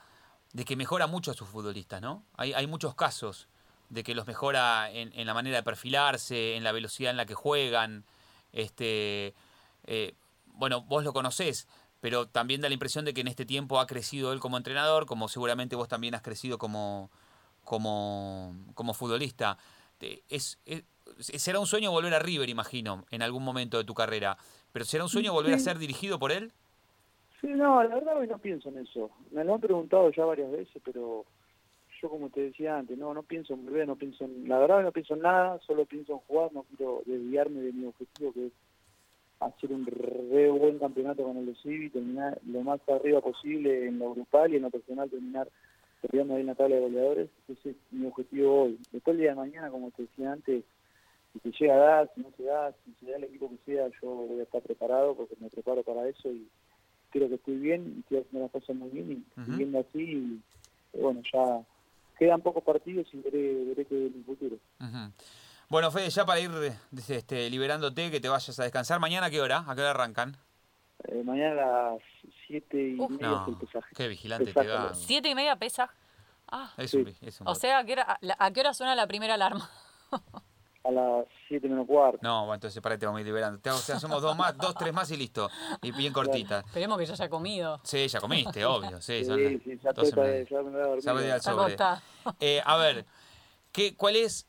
de 0.52 0.66
que 0.66 0.76
mejora 0.76 1.06
mucho 1.06 1.30
a 1.30 1.36
sus 1.36 1.48
futbolistas, 1.48 2.02
¿no? 2.02 2.24
Hay, 2.38 2.54
hay 2.54 2.66
muchos 2.66 2.96
casos 2.96 3.48
de 3.90 4.04
que 4.04 4.16
los 4.16 4.26
mejora 4.26 4.90
en, 4.90 5.12
en, 5.14 5.28
la 5.28 5.36
manera 5.36 5.58
de 5.58 5.64
perfilarse, 5.64 6.56
en 6.56 6.64
la 6.64 6.72
velocidad 6.72 7.12
en 7.12 7.18
la 7.18 7.28
que 7.28 7.36
juegan. 7.36 8.04
Este, 8.54 9.36
eh, 9.86 10.16
bueno, 10.48 10.82
vos 10.82 11.04
lo 11.04 11.14
conocés, 11.14 11.68
pero 12.00 12.28
también 12.28 12.62
da 12.62 12.68
la 12.68 12.74
impresión 12.74 13.06
de 13.06 13.14
que 13.14 13.22
en 13.22 13.28
este 13.28 13.46
tiempo 13.46 13.80
ha 13.80 13.86
crecido 13.86 14.34
él 14.34 14.40
como 14.40 14.58
entrenador, 14.58 15.06
como 15.06 15.28
seguramente 15.28 15.76
vos 15.76 15.88
también 15.88 16.16
has 16.16 16.24
crecido 16.24 16.58
como, 16.58 17.12
como, 17.64 18.56
como 18.74 18.94
futbolista. 18.94 19.58
Es, 20.30 20.60
será 21.20 21.60
un 21.60 21.68
sueño 21.68 21.92
volver 21.92 22.14
a 22.14 22.20
River, 22.20 22.50
imagino, 22.50 23.06
en 23.12 23.22
algún 23.22 23.44
momento 23.44 23.78
de 23.78 23.84
tu 23.84 23.94
carrera. 23.94 24.38
Pero 24.72 24.86
¿será 24.86 25.04
un 25.04 25.10
sueño 25.10 25.34
volver 25.34 25.54
a 25.54 25.60
ser 25.60 25.78
dirigido 25.78 26.20
por 26.20 26.32
él? 26.32 26.52
Sí, 27.40 27.48
no, 27.48 27.84
la 27.84 27.96
verdad 27.96 28.18
hoy 28.18 28.28
no 28.28 28.38
pienso 28.38 28.70
en 28.70 28.80
eso. 28.80 29.10
Me 29.32 29.44
lo 29.44 29.56
han 29.56 29.62
preguntado 29.62 30.12
ya 30.12 30.26
varias 30.26 30.52
veces, 30.52 30.82
pero 30.86 31.26
yo 32.02 32.10
como 32.10 32.30
te 32.30 32.42
decía 32.42 32.78
antes, 32.78 32.98
no, 32.98 33.14
no 33.14 33.24
pienso 33.24 33.54
en 33.54 33.66
volver, 33.66 33.88
no 33.88 33.96
pienso 33.96 34.26
en, 34.26 34.48
la 34.48 34.58
verdad 34.60 34.82
no 34.82 34.92
pienso 34.92 35.14
en 35.14 35.22
nada, 35.22 35.60
solo 35.66 35.86
pienso 35.86 36.14
en 36.14 36.20
jugar, 36.20 36.52
no 36.54 36.64
quiero 36.64 37.02
desviarme 37.06 37.62
de 37.62 37.74
mi 37.74 37.86
objetivo 37.86 38.34
que 38.34 38.48
es 38.48 38.54
hacer 39.40 39.72
un 39.72 39.86
re 39.86 40.50
buen 40.50 40.78
campeonato 40.80 41.24
con 41.24 41.38
el 41.38 41.56
Civi, 41.58 41.90
terminar 41.90 42.40
lo 42.46 42.62
más 42.62 42.80
arriba 42.88 43.22
posible 43.22 43.88
en 43.88 44.00
lo 44.00 44.14
grupal 44.14 44.54
y 44.54 44.58
en 44.58 44.64
lo 44.64 44.70
personal 44.70 45.10
terminar 45.10 45.48
peleando 46.02 46.36
ahí 46.36 46.42
en 46.42 46.48
la 46.48 46.56
tabla 46.56 46.76
de 46.76 46.82
goleadores, 46.82 47.30
ese 47.48 47.72
es 47.72 47.76
mi 47.92 48.08
objetivo 48.08 48.64
hoy. 48.64 48.80
Después 48.92 49.16
el 49.16 49.22
día 49.22 49.30
de 49.32 49.36
mañana, 49.36 49.70
como 49.70 49.92
te 49.92 50.04
decía 50.04 50.32
antes, 50.32 50.64
si 51.34 51.40
se 51.40 51.52
llega 51.52 51.76
a 51.76 51.78
dar, 51.78 52.12
si 52.14 52.22
no 52.22 52.32
se 52.36 52.44
da, 52.44 52.74
si 52.86 52.94
se 53.00 53.12
da 53.12 53.18
el 53.18 53.24
equipo 53.26 53.50
que 53.50 53.72
sea, 53.72 53.88
yo 54.02 54.10
voy 54.10 54.40
a 54.40 54.44
estar 54.44 54.62
preparado 54.62 55.16
porque 55.16 55.36
me 55.40 55.50
preparo 55.50 55.84
para 55.84 56.08
eso 56.08 56.30
y 56.30 56.48
creo 57.12 57.30
que 57.30 57.36
estoy 57.36 57.58
bien, 57.58 57.94
y 57.96 58.00
estoy 58.00 58.20
haciendo 58.20 58.40
las 58.42 58.52
cosas 58.52 58.76
muy 58.76 58.90
bien 58.90 59.12
y 59.12 59.42
siguiendo 59.46 59.80
así, 59.80 60.00
y, 60.00 60.42
bueno, 60.98 61.22
ya 61.32 61.62
quedan 62.18 62.42
pocos 62.42 62.64
partidos 62.64 63.08
y 63.14 63.18
veré, 63.18 63.66
veré 63.66 63.86
qué 63.86 64.08
es 64.08 64.16
mi 64.16 64.24
futuro. 64.24 64.58
Bueno, 65.70 65.92
Fede, 65.92 66.10
ya 66.10 66.26
para 66.26 66.40
ir 66.40 66.52
este, 67.10 67.50
liberándote, 67.50 68.12
que 68.12 68.20
te 68.20 68.30
vayas 68.30 68.60
a 68.60 68.64
descansar, 68.64 69.00
¿mañana 69.00 69.28
a 69.28 69.30
qué 69.30 69.42
hora? 69.42 69.64
¿A 69.68 69.76
qué 69.76 69.82
hora 69.82 69.92
arrancan? 69.92 70.38
Eh, 71.08 71.24
mañana 71.24 71.52
a 71.52 71.92
las 71.94 72.02
7 72.48 72.78
y 72.78 72.92
media 72.94 73.28
no, 73.30 73.46
el 73.48 73.56
pesaje. 73.58 73.96
Qué 73.96 74.08
vigilante 74.08 74.54
te 74.54 74.68
va. 74.68 74.94
7 74.94 75.30
y 75.30 75.36
media 75.36 75.56
pesa. 75.56 75.94
Ah. 76.48 76.72
Es 76.78 76.94
un, 76.94 77.08
es 77.22 77.42
un 77.42 77.48
o 77.48 77.56
sea, 77.56 77.80
¿a 77.80 77.86
qué, 77.86 77.94
hora, 77.94 78.20
¿a 78.38 78.52
qué 78.52 78.60
hora 78.60 78.74
suena 78.74 78.94
la 78.94 79.08
primera 79.08 79.36
alarma? 79.36 79.70
a 80.84 80.92
las 80.92 81.26
7 81.48 81.68
menos 81.70 81.88
cuarto. 81.88 82.20
No, 82.22 82.42
bueno, 82.42 82.56
entonces 82.56 82.82
para 82.82 82.98
te 82.98 83.06
vamos 83.06 83.20
a 83.20 83.22
ir 83.22 83.28
liberando. 83.28 83.60
Te, 83.60 83.70
o 83.70 83.78
sea, 83.78 84.00
somos 84.00 84.22
dos 84.22 84.36
más, 84.38 84.58
dos, 84.58 84.76
tres 84.76 84.94
más 84.94 85.10
y 85.12 85.18
listo. 85.18 85.50
Y 85.82 85.92
bien 85.92 86.12
cortita. 86.12 86.60
Esperemos 86.60 86.98
que 86.98 87.06
ya 87.06 87.14
haya 87.14 87.30
comido. 87.30 87.80
Sí, 87.84 88.08
ya 88.08 88.20
comiste, 88.20 88.66
obvio. 88.66 89.02
Sí, 89.02 89.24
son 89.24 89.38
sí, 89.38 89.60
sí 89.64 89.80
ya, 89.82 89.92
estoy, 89.92 90.46
ya 90.50 90.62
me 90.62 90.72
voy 90.72 90.82
a 90.82 90.86
dormir. 90.86 91.04
Ya 91.04 91.14
me 91.14 91.40
sobre. 91.40 91.76
Eh, 92.40 92.62
a 92.66 92.78
ver, 92.78 93.06
¿qué, 93.72 93.96
¿cuál 93.96 94.16
es 94.16 94.48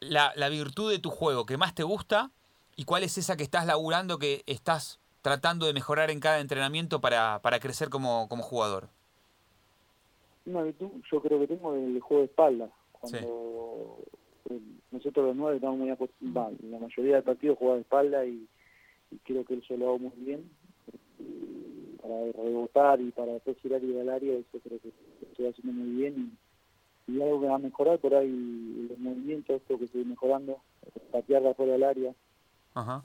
la, 0.00 0.32
la 0.36 0.48
virtud 0.48 0.90
de 0.90 0.98
tu 0.98 1.10
juego 1.10 1.46
que 1.46 1.56
más 1.56 1.74
te 1.74 1.82
gusta 1.82 2.30
y 2.76 2.84
cuál 2.84 3.02
es 3.02 3.18
esa 3.18 3.36
que 3.36 3.42
estás 3.42 3.66
laburando 3.66 4.18
que 4.18 4.44
estás 4.46 5.00
tratando 5.22 5.66
de 5.66 5.72
mejorar 5.72 6.10
en 6.10 6.20
cada 6.20 6.40
entrenamiento 6.40 7.00
para, 7.00 7.40
para 7.40 7.60
crecer 7.60 7.88
como, 7.88 8.28
como 8.28 8.42
jugador? 8.42 8.88
Una 10.46 10.62
virtud 10.62 10.90
yo 11.10 11.20
creo 11.20 11.38
que 11.40 11.46
tengo 11.46 11.74
el 11.74 12.00
juego 12.00 12.22
de 12.22 12.26
espalda. 12.26 12.70
Cuando 12.92 13.98
eh, 14.50 14.60
nosotros 14.90 15.26
los 15.26 15.36
nueve 15.36 15.56
estamos 15.56 15.78
muy 15.78 15.90
acostumbrados, 15.90 16.54
la 16.62 16.78
mayoría 16.78 17.16
del 17.16 17.24
partido 17.24 17.56
juega 17.56 17.74
de 17.74 17.80
espalda 17.80 18.24
y, 18.24 18.48
creo 19.24 19.44
que 19.44 19.54
eso 19.54 19.76
lo 19.76 19.88
hago 19.88 19.98
muy 19.98 20.12
bien. 20.16 20.50
Para 22.00 22.32
rebotar 22.32 23.00
y 23.00 23.10
para 23.10 23.32
después 23.32 23.58
girar 23.58 23.82
y 23.84 23.98
al 23.98 24.08
área, 24.08 24.38
eso 24.38 24.58
creo 24.62 24.78
que 24.80 24.92
estoy 25.22 25.46
haciendo 25.46 25.72
muy 25.72 25.90
bien 25.96 26.38
y 27.08 27.22
algo 27.22 27.40
que 27.40 27.46
va 27.46 27.54
a 27.54 27.58
mejorar 27.58 27.98
por 27.98 28.14
ahí 28.14 28.86
los 28.88 28.98
movimientos, 28.98 29.56
esto 29.56 29.78
que 29.78 29.86
estoy 29.86 30.04
mejorando, 30.04 30.58
patear 31.10 31.42
de 31.42 31.50
afuera 31.50 31.72
del 31.72 31.84
área. 31.84 32.14
Ajá. 32.74 33.02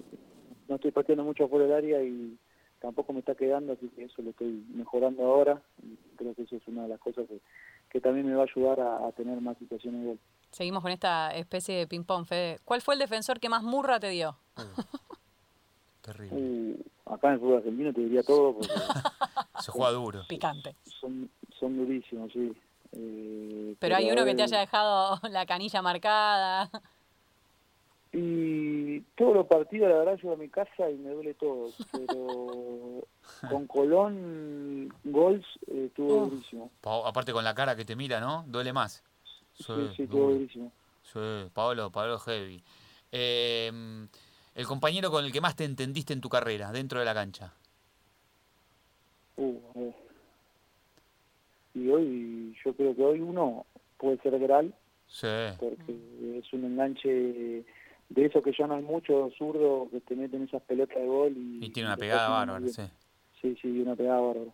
No 0.68 0.76
estoy 0.76 0.92
pateando 0.92 1.24
mucho 1.24 1.46
afuera 1.46 1.66
del 1.66 1.74
área 1.76 2.04
y 2.04 2.38
tampoco 2.80 3.14
me 3.14 3.20
está 3.20 3.36
quedando, 3.36 3.74
así 3.74 3.88
que 3.96 4.06
eso 4.06 4.22
lo 4.22 4.32
estoy 4.32 4.64
mejorando 4.74 5.24
ahora. 5.24 5.62
Y 5.82 5.96
creo 6.18 6.34
que 6.34 6.44
eso 6.44 6.56
es 6.56 6.68
una 6.68 6.84
de 6.84 6.90
las 6.90 7.00
cosas 7.00 7.28
que, 7.28 7.40
que 7.90 8.02
también 8.02 8.28
me 8.28 8.36
va 8.36 8.44
a 8.44 8.46
ayudar 8.46 8.80
a, 8.80 9.08
a 9.08 9.12
tener 9.12 9.40
más 9.42 9.58
situaciones 9.58 10.02
de 10.02 10.08
gol. 10.08 10.20
Seguimos 10.52 10.84
con 10.84 10.92
esta 10.92 11.34
especie 11.36 11.76
de 11.76 11.88
ping-pong, 11.88 12.26
Fede. 12.26 12.60
¿Cuál 12.64 12.82
fue 12.82 12.94
el 12.94 13.00
defensor 13.00 13.40
que 13.40 13.50
más 13.50 13.64
murra 13.64 14.00
te 14.00 14.10
dio? 14.10 14.38
Terrible. 16.02 16.38
Uh, 16.38 17.12
acá 17.14 17.30
en 17.30 17.34
el 17.34 17.40
fútbol 17.40 17.58
argentino 17.58 17.94
te 17.94 18.02
diría 18.02 18.24
todo 18.24 18.54
porque 18.54 18.70
Se 19.62 19.72
juega 19.72 19.92
duro. 19.92 20.22
Picante. 20.28 20.76
son, 20.84 21.30
son 21.60 21.78
durísimos, 21.78 22.32
sí. 22.34 22.54
Eh, 22.92 23.76
Pero 23.80 23.96
hay 23.96 24.12
uno 24.12 24.26
que 24.26 24.36
te 24.36 24.44
haya 24.44 24.58
ver, 24.58 24.68
dejado 24.68 25.20
la 25.30 25.46
canilla 25.46 25.82
marcada. 25.82 26.70
Y 28.16 29.00
todos 29.18 29.34
los 29.36 29.48
partidos, 29.48 29.90
la 29.90 29.98
verdad, 29.98 30.18
llego 30.18 30.34
a 30.34 30.38
mi 30.38 30.48
casa 30.48 30.90
y 30.90 30.96
me 30.98 31.10
duele 31.10 31.34
todo. 31.34 31.72
Pero 31.92 33.08
con 33.50 33.68
Colón, 33.68 34.94
Gols, 35.04 35.46
eh, 35.68 35.86
estuvo 35.88 36.28
durísimo. 36.28 36.70
Pa- 36.82 37.08
Aparte 37.10 37.34
con 37.34 37.44
la 37.44 37.56
cara 37.56 37.76
que 37.76 37.86
te 37.86 37.96
mira, 37.96 38.20
¿no? 38.20 38.44
Duele 38.48 38.72
más. 38.72 39.04
Sí, 39.56 39.64
sí, 39.96 40.04
estuvo 40.04 40.22
duro. 40.22 40.34
durísimo. 40.36 40.72
Sí, 41.12 41.50
Pablo, 41.54 41.92
Pablo 41.92 42.20
Heavy. 42.20 42.64
Eh, 43.12 43.72
el 44.56 44.66
compañero 44.68 45.10
con 45.10 45.26
el 45.26 45.32
que 45.32 45.42
más 45.42 45.56
te 45.56 45.66
entendiste 45.66 46.14
en 46.14 46.22
tu 46.22 46.30
carrera, 46.30 46.72
dentro 46.72 47.00
de 47.00 47.06
la 47.06 47.14
cancha. 47.16 47.52
Uh. 49.38 49.92
Y 51.74 51.90
hoy, 51.90 52.56
yo 52.64 52.74
creo 52.76 52.96
que 52.96 53.04
hoy 53.04 53.20
uno 53.22 53.66
puede 53.98 54.18
ser 54.20 54.38
Gral, 54.40 54.74
Sí. 55.08 55.28
porque 55.60 56.40
es 56.40 56.54
un 56.54 56.66
enganche 56.66 57.64
de 58.10 58.26
eso 58.26 58.42
que 58.42 58.52
ya 58.58 58.68
no 58.68 58.76
hay 58.76 58.84
mucho, 58.84 59.32
zurdo, 59.38 59.88
que 59.92 60.02
te 60.02 60.16
meten 60.16 60.44
esas 60.44 60.62
pelotas 60.64 60.98
de 60.98 61.08
gol. 61.08 61.34
Y, 61.36 61.66
Y 61.66 61.70
tiene 61.70 61.90
una 61.90 61.98
pegada 61.98 62.30
bárbara, 62.30 62.68
sí. 62.68 62.84
Sí, 63.42 63.58
sí, 63.62 63.68
una 63.82 63.96
pegada 63.96 64.20
bárbara. 64.22 64.52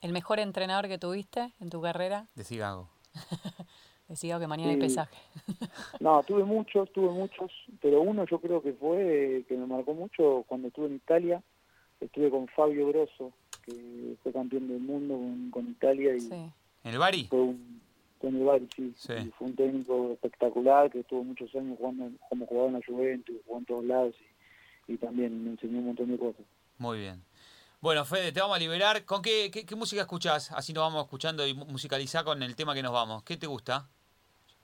¿El 0.00 0.12
mejor 0.12 0.38
entrenador 0.38 0.88
que 0.88 0.98
tuviste 0.98 1.52
en 1.60 1.70
tu 1.70 1.80
carrera? 1.80 2.28
Decí 2.34 2.56
Gago. 2.58 2.88
Decía 4.08 4.38
que 4.38 4.46
mañana 4.46 4.70
hay 4.70 4.76
Sí. 4.76 4.80
pesaje. 4.82 5.16
No, 6.00 6.22
tuve 6.22 6.44
muchos, 6.44 6.90
tuve 6.92 7.10
muchos, 7.10 7.50
pero 7.80 8.00
uno 8.00 8.24
yo 8.24 8.40
creo 8.40 8.62
que 8.62 8.72
fue, 8.72 9.44
que 9.48 9.56
me 9.56 9.66
marcó 9.66 9.94
mucho 9.94 10.44
cuando 10.46 10.68
estuve 10.68 10.86
en 10.86 10.94
Italia, 10.94 11.42
estuve 12.00 12.30
con 12.30 12.46
Fabio 12.48 12.88
Grosso, 12.88 13.32
que 13.64 14.14
fue 14.22 14.32
campeón 14.32 14.68
del 14.68 14.80
mundo 14.80 15.14
con, 15.14 15.50
con 15.50 15.68
Italia 15.68 16.14
y 16.14 16.20
Sí. 16.20 16.34
¿En 16.84 16.92
el 16.92 16.98
Bari? 16.98 17.24
fue 17.24 17.40
un, 17.40 17.80
el 18.26 18.44
Bari, 18.44 18.68
sí, 18.74 18.92
Sí. 18.96 19.12
fue 19.38 19.46
un 19.48 19.54
técnico 19.56 20.10
espectacular 20.12 20.90
que 20.90 21.00
estuvo 21.00 21.22
muchos 21.24 21.54
años 21.54 21.76
jugando 21.78 22.10
como 22.28 22.46
jugador 22.46 22.68
en 22.70 22.74
la 22.74 22.80
Juventus, 22.86 23.36
jugó 23.46 23.58
en 23.58 23.64
todos 23.64 23.84
lados 23.84 24.14
y, 24.88 24.92
y 24.94 24.96
también 24.96 25.44
me 25.44 25.50
enseñó 25.50 25.78
un 25.78 25.86
montón 25.86 26.10
de 26.10 26.18
cosas. 26.18 26.42
Muy 26.78 26.98
bien. 26.98 27.22
Bueno, 27.80 28.04
Fede, 28.04 28.32
te 28.32 28.40
vamos 28.40 28.56
a 28.56 28.60
liberar. 28.60 29.04
¿Con 29.04 29.22
qué, 29.22 29.50
qué, 29.52 29.64
qué 29.64 29.76
música 29.76 30.02
escuchás? 30.02 30.50
Así 30.52 30.72
nos 30.72 30.82
vamos 30.82 31.04
escuchando 31.04 31.46
y 31.46 31.54
mu- 31.54 31.64
musicalizar 31.66 32.24
con 32.24 32.42
el 32.42 32.56
tema 32.56 32.74
que 32.74 32.82
nos 32.82 32.92
vamos. 32.92 33.22
¿Qué 33.22 33.36
te 33.36 33.46
gusta? 33.46 33.88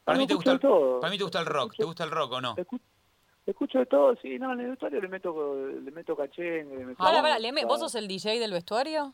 Para 0.05 0.19
mí 0.19 0.27
te 0.27 0.35
gusta, 0.35 0.53
el, 0.53 0.59
todo. 0.61 0.99
para 1.01 1.11
mí 1.11 1.17
te 1.17 1.23
gusta 1.25 1.39
el 1.41 1.47
rock. 1.47 1.71
¿Te 1.77 1.83
Escucho- 1.83 1.87
gusta 1.87 2.05
el 2.05 2.11
rock 2.11 2.33
o 2.33 2.41
no? 2.41 2.57
Escu- 2.57 2.81
Escucho 3.47 3.79
de 3.79 3.87
todo, 3.87 4.17
sí, 4.23 4.39
no, 4.39 4.53
en 4.55 4.61
el 4.61 4.71
vestuario 4.71 5.01
le 5.03 5.09
meto, 5.09 5.55
le 5.69 5.91
meto 5.91 6.17
cachengue, 6.17 6.77
le 6.79 6.87
meto 6.87 7.03
Ah, 7.05 7.21
pará, 7.23 7.39
le 7.39 7.53
me- 7.53 7.67
¿vos 7.67 7.79
sos 7.79 7.95
el 7.95 8.09
DJ 8.09 8.39
del 8.41 8.53
vestuario? 8.53 9.13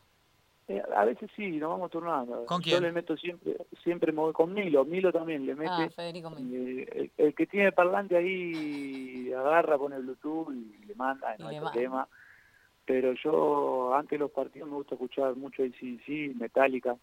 Eh, 0.71 0.81
a 0.97 1.05
veces 1.05 1.29
sí, 1.35 1.51
nos 1.57 1.71
vamos 1.71 1.91
turnando. 1.91 2.47
¿Con 2.47 2.61
Yo 2.61 2.79
quién? 2.79 2.85
le 2.85 2.93
meto 2.93 3.17
siempre, 3.17 3.57
siempre 3.83 4.15
con 4.33 4.55
Milo, 4.55 4.85
Milo 4.85 5.11
también 5.11 5.45
le 5.45 5.57
mete. 5.57 5.73
Ah, 5.73 5.91
Federico. 5.91 6.33
Eh, 6.39 7.11
el, 7.17 7.27
el 7.27 7.35
que 7.35 7.49
tiene 7.49 7.73
parlante 7.73 8.17
ahí 8.17 9.33
agarra, 9.33 9.77
pone 9.77 9.99
Bluetooth 9.99 10.53
y 10.53 10.87
le 10.87 10.95
manda, 10.95 11.35
Y 11.37 11.43
no 11.43 11.49
hay 11.49 11.59
problema. 11.59 12.07
Pero 12.85 13.15
yo, 13.15 13.93
antes 13.95 14.11
de 14.13 14.19
los 14.19 14.31
partidos, 14.31 14.69
me 14.69 14.77
gusta 14.77 14.95
escuchar 14.95 15.35
mucho 15.35 15.65
ACDC, 15.65 16.37
Metallica, 16.37 16.97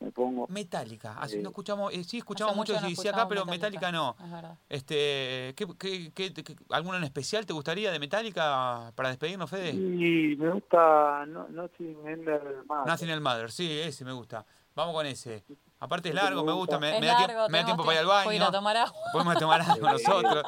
me 0.00 0.10
pongo. 0.12 0.46
Metallica. 0.48 1.14
Así 1.18 1.36
Eh, 1.36 1.42
no 1.42 1.48
escuchamos, 1.50 1.92
eh, 1.92 2.04
sí 2.04 2.18
escuchamos 2.18 2.54
mucho 2.56 2.72
mucho 2.74 2.86
no 2.88 3.02
de 3.02 3.08
acá, 3.08 3.28
pero 3.28 3.44
Metallica, 3.44 3.90
no. 3.92 4.16
Es 4.22 4.30
verdad. 4.30 4.58
Este, 4.68 5.54
¿qué, 5.56 5.66
qué, 5.78 6.12
qué- 6.14 6.32
qué- 6.34 6.56
¿Alguno 6.70 6.96
en 6.98 7.04
especial 7.04 7.44
te 7.46 7.52
gustaría 7.52 7.90
de 7.90 7.98
Metallica 7.98 8.92
para 8.94 9.08
despedirnos, 9.08 9.50
Fede? 9.50 9.70
Y 9.70 10.36
me 10.36 10.50
gusta 10.52 11.24
no, 11.26 11.48
Nothing 11.48 12.06
Ender 12.06 12.42
más. 12.66 12.86
Nothing 12.86 13.08
el 13.10 13.20
Mother, 13.20 13.50
sí, 13.50 13.70
ese 13.80 14.04
me 14.04 14.12
gusta. 14.12 14.44
Vamos 14.74 14.94
con 14.94 15.06
ese. 15.06 15.44
Aparte 15.80 16.08
es 16.08 16.14
largo, 16.14 16.44
me 16.44 16.52
gusta, 16.52 16.78
me, 16.78 16.90
da, 16.90 16.98
tiempo- 16.98 17.32
largo, 17.32 17.48
me 17.50 17.58
da 17.58 17.64
tiempo 17.64 17.82
tenemos 17.84 17.86
para 17.86 17.94
ir 17.94 17.98
al 18.00 18.28
de 18.28 18.34
ir 18.36 18.42
a 18.42 18.44
baño. 18.46 18.58
tomar 18.58 18.76
agua. 18.76 18.94
Podemos 19.12 19.38
tomar 19.38 19.60
algo 19.62 19.88
nosotros. 19.92 20.44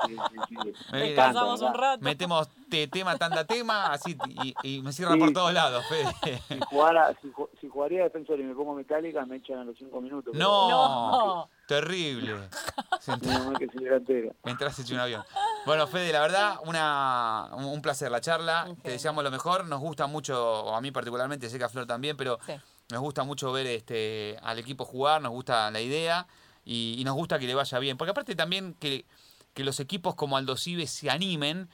Descansamos 0.93 1.61
un 1.63 1.75
rato. 1.75 2.03
Metemos 2.03 2.49
te- 2.69 2.89
tema, 2.89 3.17
tanda 3.17 3.45
tema, 3.45 3.87
así 3.93 4.17
y, 4.29 4.55
y 4.63 4.83
me 4.83 4.93
cierra 4.93 5.15
Sí. 5.15 5.19
por 5.21 5.33
todos 5.33 5.53
lados, 5.53 5.85
Fede. 5.89 6.41
Si, 6.49 6.59
jugara, 6.69 7.15
si, 7.23 7.29
ju- 7.33 7.49
si 7.61 7.69
jugaría 7.69 8.03
defensor 8.05 8.39
y 8.41 8.43
me 8.43 8.55
pongo 8.55 8.75
Metallica, 8.75 9.25
me 9.25 9.37
echan 9.37 9.59
a 9.59 9.65
los 9.65 9.77
cinco 9.79 10.01
minutos. 10.01 10.35
No, 10.35 10.69
No. 11.11 11.51
terrible. 11.67 12.49
Se 13.01 13.13
entra- 13.13 13.29
menos 13.33 13.47
mal 13.47 13.59
que 13.59 13.67
soy 13.69 13.85
delantero. 13.85 14.35
Entras 14.45 14.79
hecho 14.79 14.95
un 14.95 15.01
avión. 15.01 15.25
Bueno, 15.65 15.87
Fede, 15.87 16.13
la 16.13 16.21
verdad, 16.21 16.57
una, 16.67 17.49
un 17.53 17.65
un 17.71 17.83
placer 17.83 18.11
la 18.11 18.21
charla. 18.21 18.67
Te 18.83 18.91
deseamos 18.91 19.23
lo 19.25 19.31
mejor. 19.31 19.65
Nos 19.67 19.81
gusta 19.81 20.07
mucho, 20.07 20.65
o 20.65 20.75
a 20.75 20.81
mí 20.81 20.91
particularmente, 20.91 21.49
sé 21.49 21.57
que 21.59 21.65
a 21.65 21.69
Flor 21.69 21.87
también, 21.87 22.17
pero 22.17 22.39
Sí. 22.45 22.53
Nos 22.91 23.01
gusta 23.01 23.25
mucho 23.25 23.53
ver 23.53 23.67
este 23.67 24.37
al 24.43 24.59
equipo 24.59 24.85
jugar, 24.85 25.21
nos 25.23 25.33
gusta 25.33 25.71
la 25.71 25.81
idea 25.81 26.27
y, 26.65 26.97
y 26.99 27.05
nos 27.05 27.15
gusta 27.15 27.39
que 27.39 27.47
le 27.47 27.55
vaya 27.55 27.79
bien. 27.79 27.97
Porque 27.97 28.11
aparte 28.11 28.35
también 28.35 28.75
que, 28.79 29.05
que 29.55 29.65
los 29.65 29.81
equipos 29.81 30.15
como 30.15 30.37
Aldo 30.37 30.57
Cibe 30.57 30.87
se 30.87 31.11
animen, 31.11 31.69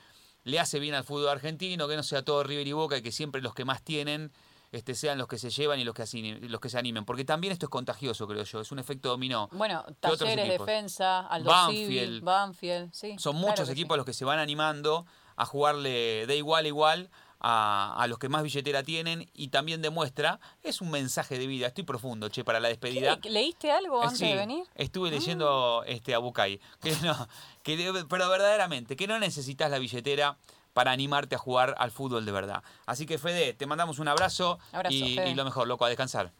le 0.44 0.60
hace 0.60 0.78
bien 0.78 0.94
al 0.94 1.04
fútbol 1.04 1.28
argentino, 1.30 1.88
que 1.88 1.96
no 1.96 2.02
sea 2.02 2.22
todo 2.22 2.42
River 2.44 2.66
y 2.66 2.72
Boca 2.72 2.96
y 2.98 3.02
que 3.02 3.12
siempre 3.12 3.40
los 3.42 3.54
que 3.54 3.64
más 3.64 3.82
tienen 3.82 4.30
este, 4.72 4.94
sean 4.94 5.16
los 5.16 5.26
que 5.28 5.38
se 5.38 5.48
llevan 5.50 5.78
y 5.80 5.84
los 5.84 5.94
que, 5.94 6.02
así- 6.02 6.34
los 6.40 6.60
que 6.60 6.68
se 6.68 6.78
animen. 6.78 7.04
Porque 7.04 7.24
también 7.24 7.52
esto 7.52 7.66
es 7.66 7.70
contagioso, 7.70 8.26
creo 8.26 8.42
yo, 8.44 8.60
es 8.60 8.70
un 8.72 8.78
efecto 8.78 9.08
dominó. 9.08 9.48
Bueno, 9.52 9.84
¿Qué 9.86 10.08
otros 10.08 10.18
Talleres? 10.18 10.58
Defensa, 10.58 11.20
Aldo 11.26 11.50
Banfield. 11.50 12.08
Civi, 12.14 12.20
Banfield, 12.20 12.92
sí. 12.92 13.16
Son 13.18 13.32
claro 13.34 13.48
muchos 13.48 13.66
sí. 13.68 13.72
equipos 13.72 13.96
los 13.96 14.04
que 14.04 14.12
se 14.12 14.24
van 14.24 14.38
animando 14.38 15.06
a 15.36 15.46
jugarle 15.46 16.26
de 16.26 16.36
igual 16.36 16.64
a 16.64 16.68
igual 16.68 17.10
a, 17.48 17.94
a 17.96 18.06
los 18.08 18.18
que 18.18 18.28
más 18.28 18.42
billetera 18.42 18.82
tienen 18.82 19.30
y 19.32 19.48
también 19.48 19.80
demuestra, 19.80 20.40
es 20.64 20.80
un 20.80 20.90
mensaje 20.90 21.38
de 21.38 21.46
vida, 21.46 21.68
estoy 21.68 21.84
profundo, 21.84 22.28
che, 22.28 22.42
para 22.42 22.58
la 22.58 22.66
despedida. 22.66 23.20
¿Qué? 23.20 23.30
¿Leíste 23.30 23.70
algo 23.70 24.02
Eh, 24.02 24.06
antes 24.06 24.18
sí, 24.18 24.26
de 24.26 24.34
venir? 24.34 24.64
Estuve 24.74 25.12
leyendo 25.12 25.84
este 25.86 26.12
a 26.12 26.18
Bucay, 26.18 26.58
que 26.82 26.90
no, 27.04 27.28
que 27.62 28.04
pero 28.08 28.28
verdaderamente, 28.28 28.96
que 28.96 29.06
no 29.06 29.20
necesitas 29.20 29.70
la 29.70 29.78
billetera 29.78 30.36
para 30.72 30.90
animarte 30.90 31.36
a 31.36 31.38
jugar 31.38 31.76
al 31.78 31.92
fútbol 31.92 32.26
de 32.26 32.32
verdad. 32.32 32.64
Así 32.84 33.06
que 33.06 33.16
Fede, 33.16 33.52
te 33.52 33.64
mandamos 33.66 34.00
un 34.00 34.08
abrazo, 34.08 34.58
Abrazo, 34.72 34.94
y, 34.94 35.34
lo 35.34 35.44
mejor, 35.44 35.68
loco, 35.68 35.84
a 35.84 35.88
descansar. 35.88 36.32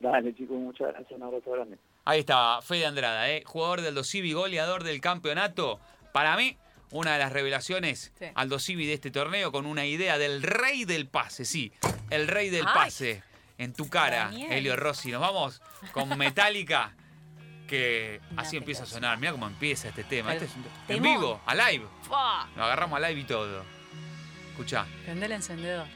Dale, 0.00 0.34
chicos, 0.34 0.56
muchas 0.56 0.88
gracias. 0.88 1.12
Un 1.12 1.22
abrazo 1.22 1.52
grande. 1.52 1.78
Ahí 2.04 2.18
está, 2.18 2.60
Fede 2.62 2.84
Andrada, 2.84 3.30
¿eh? 3.30 3.44
jugador 3.46 3.80
del 3.80 3.90
Aldo 3.90 4.02
Civi, 4.02 4.32
goleador 4.32 4.82
del 4.82 5.00
campeonato. 5.00 5.78
Para 6.12 6.36
mí, 6.36 6.56
una 6.92 7.14
de 7.14 7.18
las 7.18 7.32
revelaciones 7.32 8.12
Sí. 8.18 8.26
Aldo 8.34 8.58
Civi 8.58 8.86
de 8.86 8.92
este 8.94 9.10
torneo 9.10 9.50
con 9.50 9.66
una 9.66 9.84
idea 9.86 10.18
del 10.18 10.42
rey 10.42 10.84
del 10.84 11.08
pase, 11.08 11.44
sí, 11.44 11.72
el 12.10 12.28
rey 12.28 12.50
del 12.50 12.66
Ay. 12.66 12.72
pase. 12.74 13.22
En 13.58 13.72
tu 13.74 13.88
cara, 13.88 14.24
Daniel. 14.26 14.50
Helio 14.52 14.76
Rossi. 14.76 15.10
Nos 15.12 15.20
vamos 15.20 15.62
con 15.92 16.16
Metallica, 16.18 16.94
que 17.68 18.20
Una 18.32 18.42
así 18.42 18.56
empieza 18.56 18.82
a 18.82 18.86
sonar. 18.86 19.18
Mira 19.18 19.30
cómo 19.32 19.46
empieza 19.46 19.88
este 19.88 20.02
tema. 20.04 20.32
Este 20.32 20.46
es 20.46 20.52
un- 20.56 20.64
en 20.88 21.02
vivo, 21.02 21.40
a 21.46 21.54
live. 21.54 21.84
Lo 22.56 22.64
agarramos 22.64 22.96
a 23.00 23.08
live 23.08 23.20
y 23.20 23.24
todo. 23.24 23.64
Escuchá. 24.50 24.86
Prende 25.04 25.26
el 25.26 25.32
encendedor. 25.32 25.86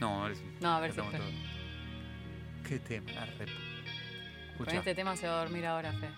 No, 0.00 0.24
a 0.24 0.28
ver, 0.28 0.36
No, 0.60 0.76
a 0.76 0.80
ver 0.80 0.90
si 0.92 0.96
todo. 0.98 1.10
Qué 2.68 2.78
tema, 2.78 3.10
la 3.12 3.26
rep. 3.26 3.48
Con 4.58 4.68
este 4.70 4.94
tema 4.94 5.16
se 5.16 5.26
va 5.26 5.40
a 5.40 5.44
dormir 5.44 5.66
ahora, 5.66 5.92
Fe. 5.92 6.08